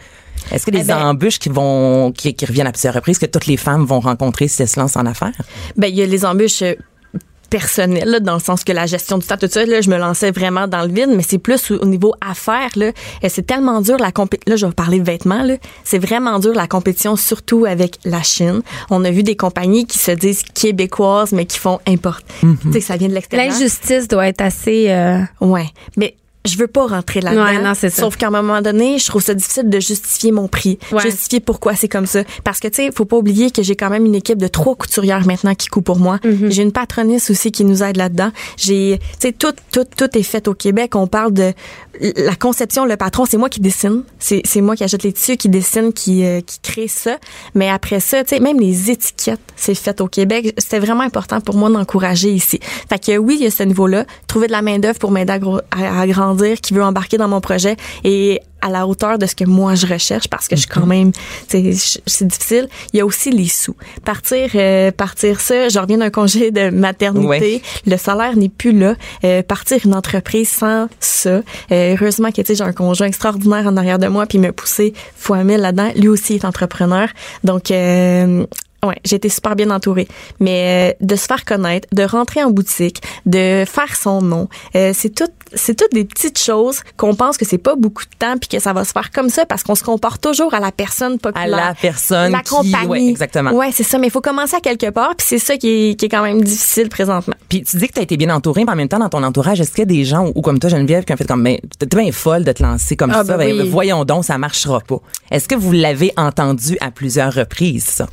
est-ce 0.52 0.66
que 0.66 0.72
les 0.72 0.82
Eh 0.82 0.84
ben- 0.84 0.98
embûches 1.08 1.40
qui 1.40 1.50
vont, 1.50 2.12
qui, 2.12 2.36
qui 2.36 2.46
reviennent 2.46 2.68
à 2.68 2.72
plusieurs 2.72 2.94
reprises, 2.94 3.18
que 3.18 3.26
toutes 3.26 3.48
les 3.48 3.58
femmes 3.58 3.86
vont 3.86 4.00
rencontrer 4.00 4.48
si 4.48 4.62
elles 4.62 4.68
se 4.68 4.80
lancent 4.80 4.96
en 4.98 5.06
affaires? 5.08 5.32
Ben, 5.78 5.88
il 5.88 5.96
y 5.96 6.04
a 6.04 6.06
les 6.06 6.26
embûches 6.26 6.64
personnelles, 7.58 8.10
là, 8.10 8.20
dans 8.20 8.34
le 8.34 8.40
sens 8.40 8.64
que 8.64 8.72
la 8.72 8.88
gestion 8.88 9.20
du 9.20 9.28
temps, 9.28 9.38
tout 9.38 9.48
ça, 9.50 9.64
là, 9.66 9.80
je 9.82 9.90
me 9.90 9.98
lançais 9.98 10.32
vraiment 10.32 10.68
dans 10.68 10.82
le 10.82 10.88
vide, 10.92 11.10
mais 11.16 11.22
c'est 11.22 11.38
plus 11.38 11.70
au, 11.70 11.76
au 11.78 11.86
niveau 11.86 12.16
affaires, 12.20 12.72
là. 12.76 12.92
Et 13.22 13.30
c'est 13.30 13.44
tellement 13.44 13.80
dur 13.80 13.98
la 13.98 14.12
compétition. 14.12 14.52
Là, 14.52 14.56
je 14.56 14.66
vais 14.66 14.72
parler 14.74 15.00
de 15.00 15.06
vêtements, 15.06 15.44
là. 15.44 15.56
C'est 15.84 16.00
vraiment 16.00 16.40
dur 16.40 16.54
la 16.56 16.66
compétition, 16.66 17.16
surtout 17.16 17.66
avec 17.66 17.98
la 18.06 18.24
Chine. 18.24 18.62
On 18.90 19.06
a 19.06 19.12
vu 19.12 19.22
des 19.22 19.36
compagnies 19.36 19.86
qui 19.86 20.00
se 20.00 20.10
disent 20.12 20.42
québécoises, 20.56 21.32
mais 21.32 21.46
qui 21.46 21.60
font 21.60 21.80
importe. 21.88 22.26
Tu 22.42 22.48
sais, 22.74 22.80
que 22.80 22.86
ça 22.86 22.98
vient 22.98 23.08
de 23.10 23.14
l'extérieur. 23.14 23.52
L'injustice 23.54 24.08
doit 24.08 24.28
être 24.28 24.42
assez. 24.42 24.86
euh, 24.90 25.20
Ouais. 25.40 25.68
Mais 25.96 26.16
je 26.46 26.58
veux 26.58 26.68
pas 26.68 26.86
rentrer 26.88 27.22
là-dedans. 27.22 27.46
Ouais, 27.46 27.62
non, 27.62 27.74
c'est 27.74 27.90
ça. 27.90 28.02
Sauf 28.02 28.18
qu'à 28.18 28.28
un 28.28 28.32
moment 28.32 28.62
donné, 28.62 29.00
je 29.00 29.06
trouve 29.08 29.22
ça 29.22 29.34
difficile 29.34 29.70
de 29.70 29.80
justifier 29.80 30.32
mon 30.32 30.48
prix. 30.48 30.78
Ouais. 30.92 31.02
Justifier 31.02 31.40
pourquoi 31.40 31.76
c'est 31.76 31.88
comme 31.88 32.06
ça. 32.06 32.24
Parce 32.44 32.60
que, 32.60 32.68
tu 32.68 32.84
sais, 32.84 32.92
faut 32.94 33.06
pas 33.06 33.18
oublier 33.18 33.50
que 33.52 33.64
j'ai 33.64 33.76
quand 33.76 33.90
même 33.90 34.06
une 34.06 34.16
équipe 34.16 34.38
de 34.40 34.48
trois 34.48 34.76
couturières 34.76 35.26
maintenant 35.26 35.56
qui 35.56 35.68
coupent 35.68 35.86
pour 35.86 36.00
moi. 36.00 36.18
Mm-hmm. 36.24 36.52
J'ai 36.52 36.64
une 36.64 36.72
patroniste 36.74 37.30
aussi 37.30 37.52
qui 37.52 37.64
nous 37.64 37.82
aide 37.82 37.96
là-dedans. 37.98 38.32
J'ai, 38.58 39.00
tu 39.20 39.28
sais, 39.28 39.32
tout, 39.32 39.54
tout, 39.72 39.86
tout 39.96 40.18
est 40.18 40.24
fait 40.24 40.48
au 40.48 40.54
Québec. 40.54 40.96
On 40.96 41.08
parle 41.08 41.32
de 41.34 41.54
la 42.02 42.36
conception, 42.36 42.86
le 42.86 42.98
patron, 42.98 43.26
c'est 43.26 43.38
moi 43.38 43.50
qui 43.50 43.62
dessine. 43.62 44.04
C'est, 44.20 44.44
moi 44.62 44.76
qui 44.76 44.84
achète 44.84 45.04
les 45.04 45.14
tissus, 45.14 45.38
qui 45.38 45.48
dessine, 45.48 45.94
qui, 45.94 46.26
euh, 46.26 46.42
qui 46.42 46.60
crée 46.60 46.88
ça. 46.88 47.18
Mais 47.54 47.70
après 47.70 48.00
ça, 48.00 48.24
tu 48.24 48.36
sais, 48.36 48.42
même 48.42 48.60
les 48.60 48.90
étiquettes, 48.92 49.40
c'est 49.56 49.76
fait 49.76 50.02
au 50.02 50.08
Québec. 50.08 50.54
C'était 50.58 50.80
vraiment 50.80 51.04
important 51.04 51.40
pour 51.40 51.56
moi 51.56 51.70
d'encourager 51.70 52.32
ici. 52.32 52.60
Fait 52.90 53.00
que 53.00 53.18
oui, 53.18 53.38
il 53.40 53.44
y 53.44 53.48
a 53.48 53.52
ce 53.52 53.64
niveau-là. 53.64 54.06
Trouver 54.28 54.48
de 54.48 54.52
la 54.52 54.62
main-d'œuvre 54.62 54.98
pour 55.00 55.12
m'aider 55.12 55.34
à, 55.34 55.40
gro- 55.40 55.62
à, 55.72 56.02
à 56.02 56.08
grandir, 56.08 56.33
qui 56.62 56.74
veut 56.74 56.84
embarquer 56.84 57.18
dans 57.18 57.28
mon 57.28 57.42
projet 57.42 57.76
et 58.04 58.40
à 58.62 58.70
la 58.70 58.88
hauteur 58.88 59.18
de 59.18 59.26
ce 59.26 59.36
que 59.36 59.44
moi 59.44 59.76
je 59.76 59.86
recherche 59.86 60.30
parce 60.30 60.48
que 60.48 60.56
je 60.56 60.62
suis 60.62 60.70
quand 60.70 60.86
même, 60.86 61.12
sais, 61.50 61.74
je- 61.74 62.00
c'est 62.06 62.26
difficile. 62.26 62.70
Il 62.94 62.98
y 62.98 63.02
a 63.02 63.06
aussi 63.06 63.30
les 63.30 63.50
sous. 63.50 63.76
Partir, 64.06 64.50
euh, 64.56 64.90
partir 64.92 65.42
ça. 65.42 65.68
Je 65.68 65.78
reviens 65.80 65.98
d'un 65.98 66.10
congé 66.10 66.50
de 66.52 66.70
maternité. 66.70 67.28
Ouais. 67.28 67.62
Le 67.86 67.98
salaire 67.98 68.38
n'est 68.38 68.48
plus 68.48 68.72
là. 68.72 68.96
Euh, 69.26 69.44
partir 69.44 69.80
une 69.84 69.94
entreprise 69.94 70.50
sans 70.50 70.88
ça. 71.02 71.30
Euh, 71.30 71.42
heureusement 72.00 72.30
que 72.32 72.42
tu 72.42 72.46
sais, 72.48 72.56
j'ai 72.56 72.64
un 72.64 72.72
conjoint 72.74 73.08
extraordinaire 73.08 73.68
en 73.68 73.76
arrière 73.76 74.00
de 74.00 74.08
moi 74.08 74.26
puis 74.28 74.38
il 74.38 74.42
m'a 74.42 74.54
poussé 74.54 74.94
fois 75.18 75.44
mille 75.44 75.60
là-dedans. 75.60 75.92
Lui 75.98 76.08
aussi 76.08 76.36
est 76.36 76.46
entrepreneur. 76.46 77.10
Donc 77.44 77.70
euh, 77.72 78.46
Ouais, 78.86 78.98
j'ai 79.06 79.16
été 79.16 79.30
super 79.30 79.56
bien 79.56 79.70
entourée. 79.72 80.10
Mais 80.42 80.94
euh, 81.02 81.06
de 81.06 81.16
se 81.16 81.26
faire 81.26 81.46
connaître, 81.46 81.88
de 81.94 82.04
rentrer 82.04 82.44
en 82.44 82.52
boutique, 82.52 83.02
de 83.26 83.64
faire 83.66 83.96
son 83.96 84.22
nom, 84.22 84.50
euh, 84.76 84.92
c'est 84.94 85.16
tout, 85.16 85.30
c'est 85.56 85.76
toutes 85.76 85.94
des 85.94 86.06
petites 86.06 86.40
choses 86.40 86.82
qu'on 86.98 87.16
pense 87.16 87.38
que 87.38 87.46
c'est 87.46 87.58
pas 87.58 87.76
beaucoup 87.76 88.04
de 88.04 88.16
temps 88.18 88.38
puis 88.40 88.50
que 88.50 88.60
ça 88.60 88.74
va 88.74 88.84
se 88.86 88.92
faire 88.92 89.12
comme 89.12 89.30
ça 89.30 89.46
parce 89.46 89.64
qu'on 89.64 89.76
se 89.76 89.84
comporte 89.84 90.22
toujours 90.22 90.54
à 90.54 90.60
la 90.60 90.72
personne 90.72 91.14
À 91.14 91.18
populaire. 91.18 91.56
la 91.70 91.76
personne 91.80 92.32
la 92.32 92.40
qui, 92.42 92.50
compagnie. 92.50 92.88
ouais, 92.88 93.08
exactement. 93.08 93.52
Ouais, 93.52 93.70
c'est 93.72 93.84
ça. 93.84 93.98
Mais 94.00 94.08
il 94.08 94.12
faut 94.12 94.22
commencer 94.22 94.56
à 94.56 94.60
quelque 94.62 94.90
part 94.90 95.16
puis 95.16 95.26
c'est 95.30 95.40
ça 95.40 95.58
qui 95.58 95.90
est, 95.92 95.96
qui 95.96 96.06
est 96.06 96.10
quand 96.10 96.24
même 96.24 96.42
difficile 96.44 96.90
présentement. 96.90 97.36
Puis 97.50 97.64
tu 97.64 97.78
dis 97.78 97.88
que 97.88 97.94
tu 97.94 98.00
as 98.00 98.04
été 98.04 98.18
bien 98.18 98.30
entourée, 98.30 98.64
mais 98.66 98.72
en 98.72 98.76
même 98.76 98.88
temps, 98.90 99.00
dans 99.00 99.10
ton 99.10 99.24
entourage, 99.24 99.62
est-ce 99.62 99.72
qu'il 99.72 99.80
y 99.80 99.84
a 99.84 99.86
des 99.86 100.04
gens, 100.06 100.32
ou 100.36 100.42
comme 100.42 100.60
toi, 100.60 100.70
Geneviève, 100.70 101.04
qui 101.06 101.14
ont 101.14 101.18
fait 101.18 101.28
comme, 101.28 101.42
mais 101.42 101.62
t'es 101.80 101.86
bien 101.86 102.12
folle 102.12 102.44
de 102.44 102.52
te 102.52 102.64
lancer 102.64 102.96
comme 102.96 103.12
Ah, 103.12 103.24
ça, 103.26 103.38
ben 103.38 103.50
ben, 103.56 103.62
oui. 103.62 103.70
voyons 103.70 104.06
donc, 104.06 104.26
ça 104.26 104.38
marchera 104.38 104.80
pas. 104.82 104.98
Est-ce 105.32 105.48
que 105.48 105.56
vous 105.56 105.72
l'avez 105.72 106.12
entendu 106.18 106.78
à 106.82 106.92
plusieurs 106.92 107.34
reprises, 107.34 107.86
ça? 107.86 108.08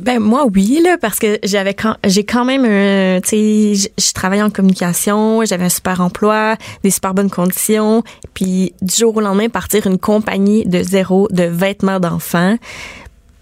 Ben 0.00 0.18
moi 0.18 0.46
oui 0.46 0.80
là 0.82 0.96
parce 0.98 1.18
que 1.18 1.38
j'avais 1.42 1.74
quand 1.74 1.94
j'ai 2.06 2.24
quand 2.24 2.46
même 2.46 2.64
un 2.64 3.20
tu 3.20 3.74
sais 3.76 3.90
je 3.98 4.12
travaillais 4.14 4.42
en 4.42 4.48
communication, 4.48 5.44
j'avais 5.44 5.64
un 5.64 5.70
super 5.70 6.00
emploi, 6.00 6.56
des 6.82 6.90
super 6.90 7.12
bonnes 7.12 7.28
conditions, 7.28 8.02
puis 8.32 8.72
du 8.80 8.94
jour 8.94 9.14
au 9.14 9.20
lendemain 9.20 9.50
partir 9.50 9.86
une 9.86 9.98
compagnie 9.98 10.64
de 10.64 10.82
zéro 10.82 11.28
de 11.30 11.44
vêtements 11.44 12.00
d'enfants. 12.00 12.56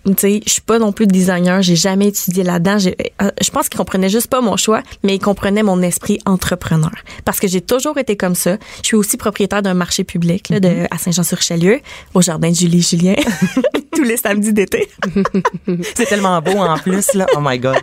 Tu 0.07 0.15
sais, 0.17 0.41
je 0.47 0.51
suis 0.51 0.63
pas 0.63 0.79
non 0.79 0.93
plus 0.93 1.07
designer, 1.07 1.61
j'ai 1.63 1.77
jamais 1.77 2.09
étudié 2.09 2.43
là-dedans. 2.43 2.79
Euh, 3.23 3.31
Je 3.43 3.51
pense 3.51 3.69
qu'ils 3.69 3.79
comprenaient 3.79 4.09
juste 4.09 4.29
pas 4.29 4.41
mon 4.41 4.57
choix, 4.57 4.83
mais 5.03 5.17
ils 5.17 5.19
comprenaient 5.21 5.63
mon 5.63 5.83
esprit 5.83 6.19
entrepreneur. 6.25 6.93
Parce 7.25 7.41
que 7.41 7.47
j'ai 7.49 7.61
toujours 7.61 7.99
été 7.99 8.17
comme 8.17 8.35
ça. 8.35 8.57
Je 8.83 8.87
suis 8.87 8.97
aussi 8.97 9.17
propriétaire 9.17 9.63
d'un 9.63 9.75
marché 9.75 10.05
public 10.05 10.49
là, 10.49 10.61
de, 10.61 10.87
à 10.91 10.99
Saint-Jean-sur-Richelieu, 10.99 11.81
au 12.15 12.23
jardin 12.23 12.51
de 12.51 12.55
Julie 12.55 12.83
Julien, 12.83 13.15
tous 13.95 14.05
les 14.05 14.17
samedis 14.17 14.53
d'été. 14.53 14.89
C'est 15.95 16.07
tellement 16.07 16.41
beau 16.41 16.57
en 16.59 16.79
plus, 16.79 17.15
là. 17.15 17.27
Oh 17.37 17.41
my 17.41 17.59
God. 17.59 17.77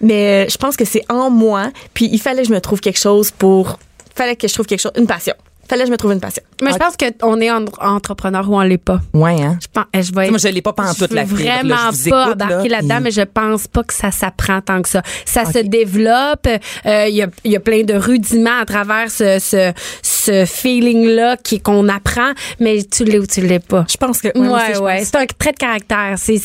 Mais 0.00 0.46
euh, 0.46 0.48
je 0.48 0.56
pense 0.56 0.76
que 0.76 0.84
c'est 0.84 1.04
en 1.10 1.30
moi. 1.30 1.70
Puis 1.94 2.08
il 2.12 2.20
fallait 2.20 2.42
que 2.42 2.48
je 2.48 2.52
me 2.52 2.60
trouve 2.60 2.80
quelque 2.80 2.98
chose 2.98 3.30
pour. 3.30 3.78
Fallait 4.14 4.36
que 4.36 4.46
je 4.46 4.52
trouve 4.52 4.66
quelque 4.66 4.80
chose, 4.80 4.92
une 4.96 5.06
passion. 5.06 5.34
Fallait 5.68 5.82
que 5.82 5.86
je 5.88 5.92
me 5.92 5.96
trouve 5.96 6.12
une 6.12 6.20
passion. 6.20 6.42
Mais 6.62 6.72
je 6.72 6.76
pense 6.76 6.94
qu'on 6.96 7.40
est 7.40 7.50
en- 7.50 7.64
entrepreneur 7.80 8.48
ou 8.48 8.56
on 8.56 8.60
l'est 8.60 8.76
pas. 8.78 9.00
Ouais, 9.14 9.40
hein? 9.42 9.58
Je 9.62 9.68
pense, 9.72 9.84
eh, 9.94 10.02
je 10.02 10.12
vais 10.12 10.28
Moi, 10.28 10.38
je 10.38 10.48
l'ai 10.48 10.60
pas 10.62 10.72
pantoute, 10.72 11.08
je 11.10 11.14
la 11.14 11.24
fibre, 11.24 11.42
là. 11.42 11.56
Vraiment 11.62 11.76
Je 11.92 11.96
vous 12.04 12.10
pas 12.10 12.26
écoute, 12.30 12.42
embarquer 12.42 12.68
là, 12.68 12.76
là-dedans, 12.78 12.98
mais 13.02 13.10
je 13.10 13.22
pense 13.22 13.66
pas 13.68 13.82
que 13.82 13.94
ça 13.94 14.10
s'apprend 14.10 14.60
tant 14.60 14.82
que 14.82 14.88
ça. 14.88 15.02
Ça 15.24 15.44
se 15.46 15.58
développe. 15.60 16.46
euh, 16.86 17.06
Il 17.08 17.14
y, 17.14 17.22
a, 17.22 17.28
il 17.44 17.52
y 17.52 17.56
a 17.56 17.60
plein 17.60 17.82
de 17.84 17.94
rudiments 17.94 18.58
à 18.60 18.64
travers 18.66 19.10
ce, 19.10 19.38
ce, 19.38 19.72
ce 20.02 20.44
feeling-là 20.44 21.36
qui 21.38 21.60
qu'on 21.60 21.88
apprend, 21.88 22.32
mais 22.60 22.82
tu 22.84 23.04
l'es 23.04 23.18
ou 23.18 23.26
tu 23.26 23.40
l'es 23.40 23.58
pas. 23.60 23.84
Je 23.90 23.96
pense 23.96 24.20
que. 24.20 24.28
Ouais, 24.36 24.74
je 24.74 24.80
ouais. 24.80 24.98
pense. 24.98 25.06
C'est 25.08 25.16
un 25.16 25.26
trait 25.26 25.52
de 25.52 25.56
caractère. 25.58 26.14
C'est, 26.18 26.38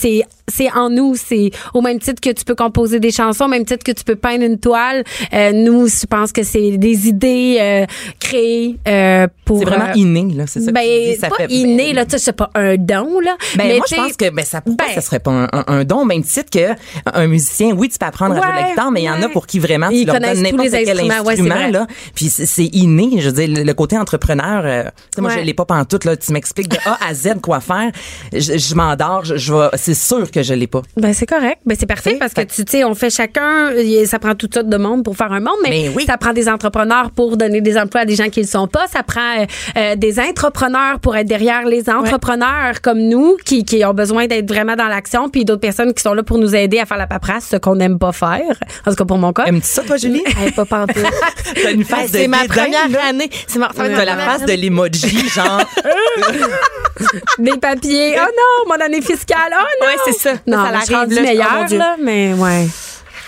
c'est, 0.49 0.71
en 0.71 0.89
nous. 0.89 1.15
C'est 1.15 1.51
au 1.73 1.81
même 1.81 1.99
titre 1.99 2.21
que 2.21 2.29
tu 2.29 2.43
peux 2.45 2.55
composer 2.55 2.99
des 2.99 3.11
chansons, 3.11 3.45
au 3.45 3.49
même 3.49 3.65
titre 3.65 3.83
que 3.83 3.91
tu 3.91 4.03
peux 4.03 4.15
peindre 4.15 4.43
une 4.43 4.57
toile. 4.59 5.03
Euh, 5.33 5.51
nous, 5.53 5.87
je 5.87 6.05
pense 6.05 6.31
que 6.31 6.43
c'est 6.43 6.77
des 6.77 7.07
idées 7.07 7.57
euh, 7.59 7.85
créées 8.19 8.77
euh, 8.87 9.27
pour. 9.45 9.59
C'est 9.59 9.65
vraiment 9.65 9.89
euh, 9.89 9.95
inné, 9.95 10.33
là. 10.33 10.45
C'est 10.47 10.61
ça 10.61 10.67
que 10.67 10.75
ben, 10.75 10.83
tu 10.83 11.11
dis. 11.13 11.15
Ça 11.17 11.29
pas 11.29 11.35
fait- 11.37 11.47
inné, 11.51 11.93
là, 11.93 12.05
tu 12.05 12.11
sais, 12.11 12.17
c'est 12.19 12.33
pas 12.33 12.49
un 12.55 12.75
don, 12.77 13.19
là. 13.19 13.35
Ben, 13.55 13.67
mais 13.67 13.77
moi, 13.77 13.85
je 13.89 13.95
pense 13.95 14.13
que 14.17 14.29
ben, 14.29 14.45
ça, 14.45 14.61
pourquoi 14.61 14.87
ben, 14.87 14.93
ça 14.95 15.01
serait 15.01 15.19
pas 15.19 15.31
un, 15.31 15.47
un- 15.51 15.65
un 15.67 15.83
don, 15.83 16.01
au 16.01 16.05
même 16.05 16.23
titre 16.23 16.49
que 16.51 16.73
un 17.13 17.27
musicien. 17.27 17.73
Oui, 17.75 17.89
tu 17.89 17.97
peux 17.97 18.05
apprendre 18.05 18.35
à 18.35 18.37
jouer 18.41 18.47
la 18.55 18.61
Ouais, 18.63 18.69
guitare, 18.69 18.91
mais 18.91 19.01
il 19.01 19.05
y 19.05 19.09
en 19.09 19.21
a 19.21 19.25
ouais. 19.25 19.31
pour 19.31 19.47
qui 19.47 19.59
vraiment 19.59 19.89
Ils 19.89 20.01
tu 20.01 20.05
leur 20.05 20.15
connaissent 20.15 20.35
donnes 20.41 20.43
n'importe 20.51 20.71
les 20.71 20.83
quel 20.85 20.89
instruments, 20.89 21.13
ouais, 21.23 21.35
c'est 21.35 21.41
instrument 21.41 21.55
vrai. 21.55 21.71
là. 21.71 21.87
Puis 22.15 22.29
c'est- 22.29 22.63
inné. 22.73 23.09
Je 23.19 23.29
veux 23.29 23.45
dire, 23.45 23.65
le, 23.65 23.73
côté 23.73 23.97
entrepreneur. 23.97 24.63
euh, 24.65 24.83
moi, 25.17 25.29
Ouais. 25.31 25.39
je 25.39 25.43
l'ai 25.45 25.53
pas 25.53 25.65
pantoute 25.65 26.05
là. 26.05 26.15
Tu 26.17 26.31
m'expliques 26.31 26.69
de 26.69 26.77
A 26.85 26.97
à 27.07 27.13
Z 27.13 27.35
quoi 27.41 27.59
faire. 27.59 27.91
Je, 28.33 28.57
je 28.57 28.75
m'endors. 28.75 29.23
Je, 29.25 29.37
je 29.37 29.53
vais. 29.53 29.67
C'est 29.75 29.93
sûr 29.93 30.29
que 30.31 30.36
je 30.43 30.53
l'ai 30.53 30.67
pas. 30.67 30.81
Ben 30.95 31.13
c'est 31.13 31.25
correct, 31.25 31.59
ben 31.65 31.75
c'est 31.79 31.85
parfait 31.85 32.15
parce 32.19 32.33
que 32.33 32.41
tu 32.41 32.63
sais 32.67 32.83
on 32.83 32.95
fait 32.95 33.09
chacun, 33.09 33.71
ça 34.05 34.19
prend 34.19 34.35
toutes 34.35 34.53
sortes 34.53 34.69
de 34.69 34.77
monde 34.77 35.03
pour 35.03 35.15
faire 35.15 35.31
un 35.31 35.39
monde, 35.39 35.55
mais 35.63 35.69
Ben 35.87 35.93
oui. 35.95 36.05
ça 36.05 36.17
prend 36.17 36.33
des 36.33 36.47
entrepreneurs 36.49 37.11
pour 37.11 37.37
donner 37.37 37.61
des 37.61 37.77
emplois 37.77 38.01
à 38.01 38.05
des 38.05 38.15
gens 38.15 38.29
qui 38.29 38.41
le 38.41 38.47
sont 38.47 38.67
pas, 38.67 38.87
ça 38.87 39.03
prend 39.03 39.39
euh, 39.41 39.45
euh, 39.77 39.95
des 39.95 40.19
entrepreneurs 40.19 40.99
pour 41.01 41.15
être 41.15 41.27
derrière 41.27 41.65
les 41.65 41.89
entrepreneurs 41.89 42.81
comme 42.81 42.99
nous 42.99 43.37
qui, 43.45 43.63
qui 43.65 43.83
ont 43.85 43.93
besoin 43.93 44.27
d'être 44.27 44.47
vraiment 44.49 44.75
dans 44.75 44.87
l'action, 44.87 45.29
puis 45.29 45.45
d'autres 45.45 45.61
personnes 45.61 45.93
qui 45.93 46.01
sont 46.01 46.13
là 46.13 46.23
pour 46.23 46.37
nous 46.37 46.55
aider 46.55 46.79
à 46.79 46.85
faire 46.85 46.97
la 46.97 47.07
paperasse, 47.07 47.47
ce 47.51 47.57
qu'on 47.57 47.75
n'aime 47.75 47.99
pas 47.99 48.11
faire, 48.11 48.41
en 48.85 48.89
tout 48.91 48.95
cas 48.95 49.05
pour 49.05 49.17
mon 49.17 49.33
cas. 49.33 49.45
Aimes-tu 49.45 49.67
ça, 49.67 49.83
toi, 49.83 49.97
Julie? 49.97 50.23
Hey, 50.41 50.51
pas 50.51 50.65
pantoute. 50.65 50.95
T'as 51.63 51.71
une 51.71 51.83
face 51.85 52.11
de 52.11 52.17
c'est 52.17 52.27
ma 52.27 52.45
première 52.45 52.89
là. 52.89 52.99
année. 53.09 53.29
C'est 53.47 53.59
ma, 53.59 53.67
T'as 53.69 53.83
ma 53.87 54.05
la 54.05 54.13
première 54.15 54.25
face 54.31 54.39
de 54.45 54.51
année. 54.51 54.57
l'emoji, 54.57 55.27
genre. 55.29 55.61
Des 57.39 57.57
papiers, 57.57 58.15
oh 58.17 58.25
non, 58.25 58.73
mon 58.75 58.83
année 58.83 59.01
fiscale, 59.01 59.37
oh 59.51 59.63
non. 59.81 59.87
Ouais, 59.87 59.95
c'est 60.05 60.13
ça. 60.13 60.26
Non, 60.47 60.57
Ça 60.57 60.79
je 60.79 60.83
suis 60.85 60.93
l'arrive, 60.93 61.39
là, 61.39 61.59
oh, 61.61 61.65
Dieu. 61.67 61.77
là, 61.77 61.95
mais 62.01 62.33
ouais, 62.33 62.67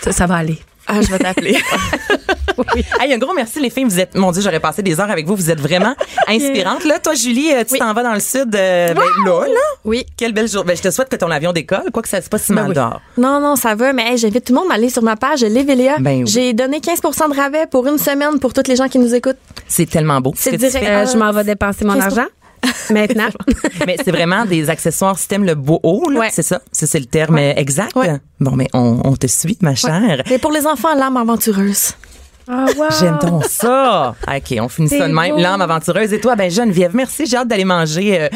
ça, 0.01 0.11
ça 0.11 0.25
va 0.25 0.35
aller. 0.35 0.59
Ah, 0.87 1.01
je 1.01 1.07
vais 1.11 1.19
t'appeler. 1.19 1.57
Hey, 2.99 3.13
un 3.13 3.17
gros 3.17 3.33
merci 3.33 3.61
les 3.61 3.69
filles. 3.69 3.85
Vous 3.85 3.99
êtes, 3.99 4.15
mon 4.15 4.31
Dieu, 4.31 4.41
j'aurais 4.41 4.59
passé 4.59 4.81
des 4.81 4.99
heures 4.99 5.09
avec 5.09 5.25
vous. 5.25 5.35
Vous 5.35 5.49
êtes 5.49 5.61
vraiment 5.61 5.95
inspirantes. 6.27 6.83
Là, 6.83 6.99
toi, 6.99 7.13
Julie, 7.13 7.53
euh, 7.53 7.63
tu 7.63 7.77
t'en 7.79 7.93
vas 7.93 8.03
dans 8.03 8.13
le 8.13 8.19
sud. 8.19 8.53
euh, 8.53 8.93
ben, 8.93 9.01
là, 9.25 9.47
là. 9.47 9.59
Oui. 9.85 10.05
Quelle 10.17 10.33
belle 10.33 10.49
journée. 10.49 10.67
Ben, 10.67 10.77
je 10.77 10.81
te 10.81 10.91
souhaite 10.91 11.07
que 11.09 11.15
ton 11.15 11.31
avion 11.31 11.53
décolle, 11.53 11.89
quoi 11.93 12.01
que 12.03 12.09
ça 12.09 12.21
se 12.21 12.27
passe 12.27 12.43
si 12.43 12.51
mal 12.51 12.67
oui. 12.67 12.75
dehors. 12.75 13.01
Non, 13.17 13.39
non, 13.39 13.55
ça 13.55 13.75
va, 13.75 13.93
mais 13.93 14.11
hey, 14.11 14.17
j'invite 14.17 14.43
tout 14.45 14.53
le 14.53 14.59
monde 14.59 14.71
à 14.71 14.75
aller 14.75 14.89
sur 14.89 15.03
ma 15.03 15.15
page 15.15 15.41
Lévelia. 15.41 15.97
Ben 15.99 16.23
oui. 16.23 16.27
J'ai 16.27 16.53
donné 16.53 16.81
15 16.81 16.99
de 17.01 17.35
rabais 17.35 17.65
pour 17.67 17.87
une 17.87 17.97
semaine 17.97 18.39
pour 18.39 18.53
toutes 18.53 18.67
les 18.67 18.75
gens 18.75 18.89
qui 18.89 18.99
nous 18.99 19.15
écoutent. 19.15 19.37
C'est 19.67 19.89
tellement 19.89 20.19
beau. 20.19 20.33
C'est 20.35 20.51
ce 20.51 20.55
que 20.57 20.61
tu 20.61 20.67
direct. 20.67 20.85
fais. 20.85 20.91
Euh, 20.95 21.05
je 21.05 21.17
m'en 21.17 21.31
vais 21.31 21.43
dépenser 21.45 21.85
mon 21.85 21.95
15%. 21.95 22.01
argent 22.01 22.25
maintenant. 22.91 23.29
Mais 23.85 23.97
c'est 24.03 24.11
vraiment 24.11 24.45
des 24.45 24.69
accessoires 24.69 25.17
système 25.17 25.45
le 25.45 25.55
beau 25.55 25.79
haut, 25.83 26.09
là. 26.09 26.19
Ouais. 26.21 26.29
C'est 26.31 26.43
ça. 26.43 26.61
Ça, 26.71 26.87
c'est 26.87 26.99
le 26.99 27.05
terme 27.05 27.37
exact. 27.37 27.95
Ouais. 27.95 28.19
Bon, 28.39 28.51
mais 28.51 28.67
on, 28.73 29.01
on 29.03 29.15
te 29.15 29.27
suit, 29.27 29.57
ma 29.61 29.75
chère. 29.75 30.21
Et 30.31 30.37
pour 30.37 30.51
les 30.51 30.65
enfants, 30.65 30.93
l'âme 30.95 31.17
aventureuse. 31.17 31.93
Ah, 32.51 32.65
wow. 32.75 32.87
J'aime 32.99 33.19
donc 33.21 33.45
ça. 33.45 34.15
OK, 34.27 34.57
on 34.59 34.67
finit 34.69 34.89
ça 34.89 35.07
de 35.07 35.13
même. 35.13 35.37
L'âme 35.37 35.61
aventureuse. 35.61 36.11
Et 36.13 36.19
toi, 36.19 36.35
ben 36.35 36.49
Geneviève, 36.49 36.95
merci. 36.95 37.27
J'ai 37.27 37.37
hâte 37.37 37.47
d'aller 37.47 37.63
manger 37.63 38.21
euh, 38.21 38.29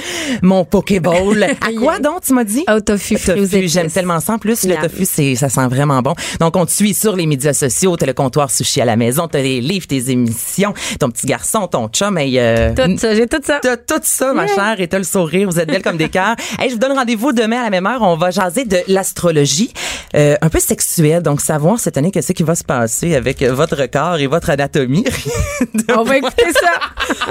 mon 0.44 0.66
Pokéball. 0.66 1.44
à 1.62 1.72
quoi 1.80 1.98
donc, 1.98 2.22
tu 2.22 2.32
m'as 2.34 2.44
dit? 2.44 2.64
Au 2.70 2.80
tofu, 2.80 3.16
Tofu, 3.16 3.68
j'aime 3.68 3.90
tellement 3.90 4.20
ça. 4.20 4.34
En 4.34 4.38
plus, 4.38 4.66
le 4.66 4.76
Miam. 4.76 4.84
tofu, 4.84 5.06
c'est, 5.06 5.34
ça 5.34 5.50
sent 5.50 5.68
vraiment 5.68 6.04
bon. 6.04 6.14
Donc, 6.40 6.56
on 6.56 6.68
te 6.68 6.72
suit 6.72 6.94
sur 6.94 7.16
les 7.16 7.26
médias 7.26 7.54
sociaux. 7.54 7.98
T'as 7.98 8.06
le 8.06 8.14
comptoir 8.14 8.52
sushi 8.52 8.82
à 8.82 8.86
la 8.86 8.98
maison, 8.98 9.28
t'as 9.28 9.42
les 9.42 9.62
livres, 9.62 9.88
tes 9.88 10.12
émissions, 10.12 10.76
ton 11.00 11.10
petit 11.10 11.26
garçon, 11.26 11.66
ton 11.66 11.88
chum. 11.88 12.16
Et, 12.20 12.40
euh, 12.40 12.76
Tout 12.76 12.96
ça, 13.00 13.16
j'ai 13.16 13.26
tout 13.26 13.42
ça. 13.44 13.62
T'as 13.64 13.78
tout 13.78 14.00
ça, 14.04 14.32
ma 14.34 14.46
chère, 14.46 14.76
et 14.80 14.88
t'as 14.88 15.00
le 15.00 15.06
sourire. 15.06 15.50
Vous 15.50 15.60
êtes 15.60 15.70
belle 15.70 15.82
comme 15.82 15.98
des 15.98 16.10
cœurs. 16.10 16.36
Hey, 16.60 16.70
je 16.70 16.76
vous 16.76 16.80
donne 16.80 16.92
rendez-vous 16.92 17.32
demain 17.34 17.62
à 17.62 17.64
la 17.64 17.70
même 17.72 17.88
heure. 17.88 18.02
On 18.04 18.16
va 18.16 18.30
jaser 18.30 18.64
de 18.64 18.78
l'astrologie, 18.88 19.74
euh, 20.16 20.36
un 20.40 20.50
peu 20.50 20.60
sexuelle. 20.60 21.24
Donc, 21.24 21.42
savoir 21.42 21.80
cette 21.80 21.98
année 21.98 22.12
qu'est-ce 22.12 22.32
qui 22.32 22.44
va 22.44 22.54
se 22.54 22.64
passer 22.64 23.16
avec 23.16 23.42
votre 23.42 23.86
corps 23.88 24.03
et 24.20 24.28
votre 24.28 24.50
anatomie. 24.50 25.06
On 25.98 26.04
va 26.04 26.18
écouter 26.18 26.52
ça. 26.54 26.72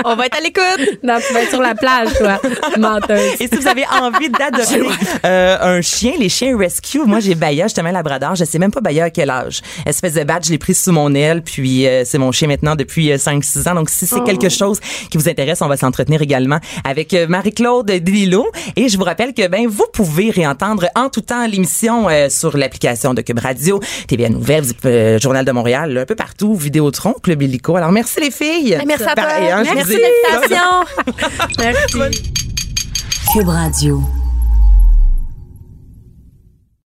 On 0.05 0.17
va 0.17 0.27
être 0.27 0.37
à 0.37 0.41
l'écoute. 0.41 0.99
Non, 1.03 1.19
tu 1.27 1.33
vas 1.33 1.43
être 1.43 1.51
sur 1.51 1.61
la 1.61 1.75
plage, 1.75 2.09
toi, 2.19 2.41
menteuse. 2.79 3.41
Et 3.41 3.49
si 3.49 3.57
vous 3.57 3.67
avez 3.67 3.85
envie 3.87 4.31
d'adopter 4.31 4.83
euh, 5.25 5.59
un 5.61 5.81
chien, 5.81 6.13
les 6.19 6.29
chiens 6.29 6.57
rescue, 6.57 7.01
moi 7.05 7.21
j'ai 7.21 7.35
Baya, 7.35 7.65
justement 7.67 7.91
Labrador, 7.91 8.35
je 8.35 8.45
sais 8.45 8.59
même 8.59 8.71
pas 8.71 8.81
Baya 8.81 9.05
à 9.05 9.11
quel 9.11 9.31
âge. 9.31 9.61
Espèce 9.87 10.15
de 10.15 10.25
badge, 10.25 10.47
je 10.47 10.53
l'ai 10.53 10.59
pris 10.59 10.75
sous 10.75 10.93
mon 10.93 11.15
aile, 11.15 11.43
puis 11.43 11.87
euh, 11.87 12.05
c'est 12.05 12.19
mon 12.19 12.33
chien 12.33 12.49
maintenant 12.49 12.77
depuis 12.77 13.13
euh, 13.13 13.17
5-6 13.17 13.69
ans. 13.69 13.75
Donc 13.75 13.91
si 13.91 14.07
c'est 14.07 14.23
quelque 14.25 14.49
chose 14.49 14.81
qui 15.11 15.19
vous 15.19 15.29
intéresse, 15.29 15.63
on 15.63 15.69
va 15.69 15.77
s'entretenir 15.77 16.23
également 16.23 16.59
avec 16.85 17.15
euh, 17.15 17.27
Marie-Claude 17.27 17.91
Dililo. 17.91 18.47
Et 18.77 18.89
je 18.89 18.97
vous 18.97 19.05
rappelle 19.05 19.35
que 19.35 19.47
ben 19.49 19.67
vous 19.67 19.87
pouvez 19.93 20.31
réentendre 20.31 20.87
en 20.95 21.09
tout 21.09 21.21
temps 21.21 21.47
l'émission 21.47 22.09
euh, 22.09 22.29
sur 22.29 22.57
l'application 22.57 23.15
de 23.15 23.23
Cube 23.23 23.39
Radio, 23.39 23.81
TVN 24.09 24.33
Nouvelles, 24.33 24.65
euh, 24.85 25.19
Journal 25.19 25.45
de 25.45 25.53
Montréal, 25.53 25.99
un 25.99 26.05
peu 26.05 26.15
partout, 26.15 26.52
Vidéotron, 26.55 27.15
Club 27.23 27.43
Illico. 27.43 27.77
Alors 27.77 27.93
merci 27.93 28.21
les 28.21 28.31
filles. 28.31 28.79
Merci 28.87 29.05
à 29.05 29.15
toi. 29.15 29.25
Pareil, 29.25 29.51
hein, 29.51 29.63
Merci 29.75 29.99
l'invitation. 29.99 30.85
Merci. 31.59 32.23
Cube 33.33 33.49
Radio. 33.49 34.03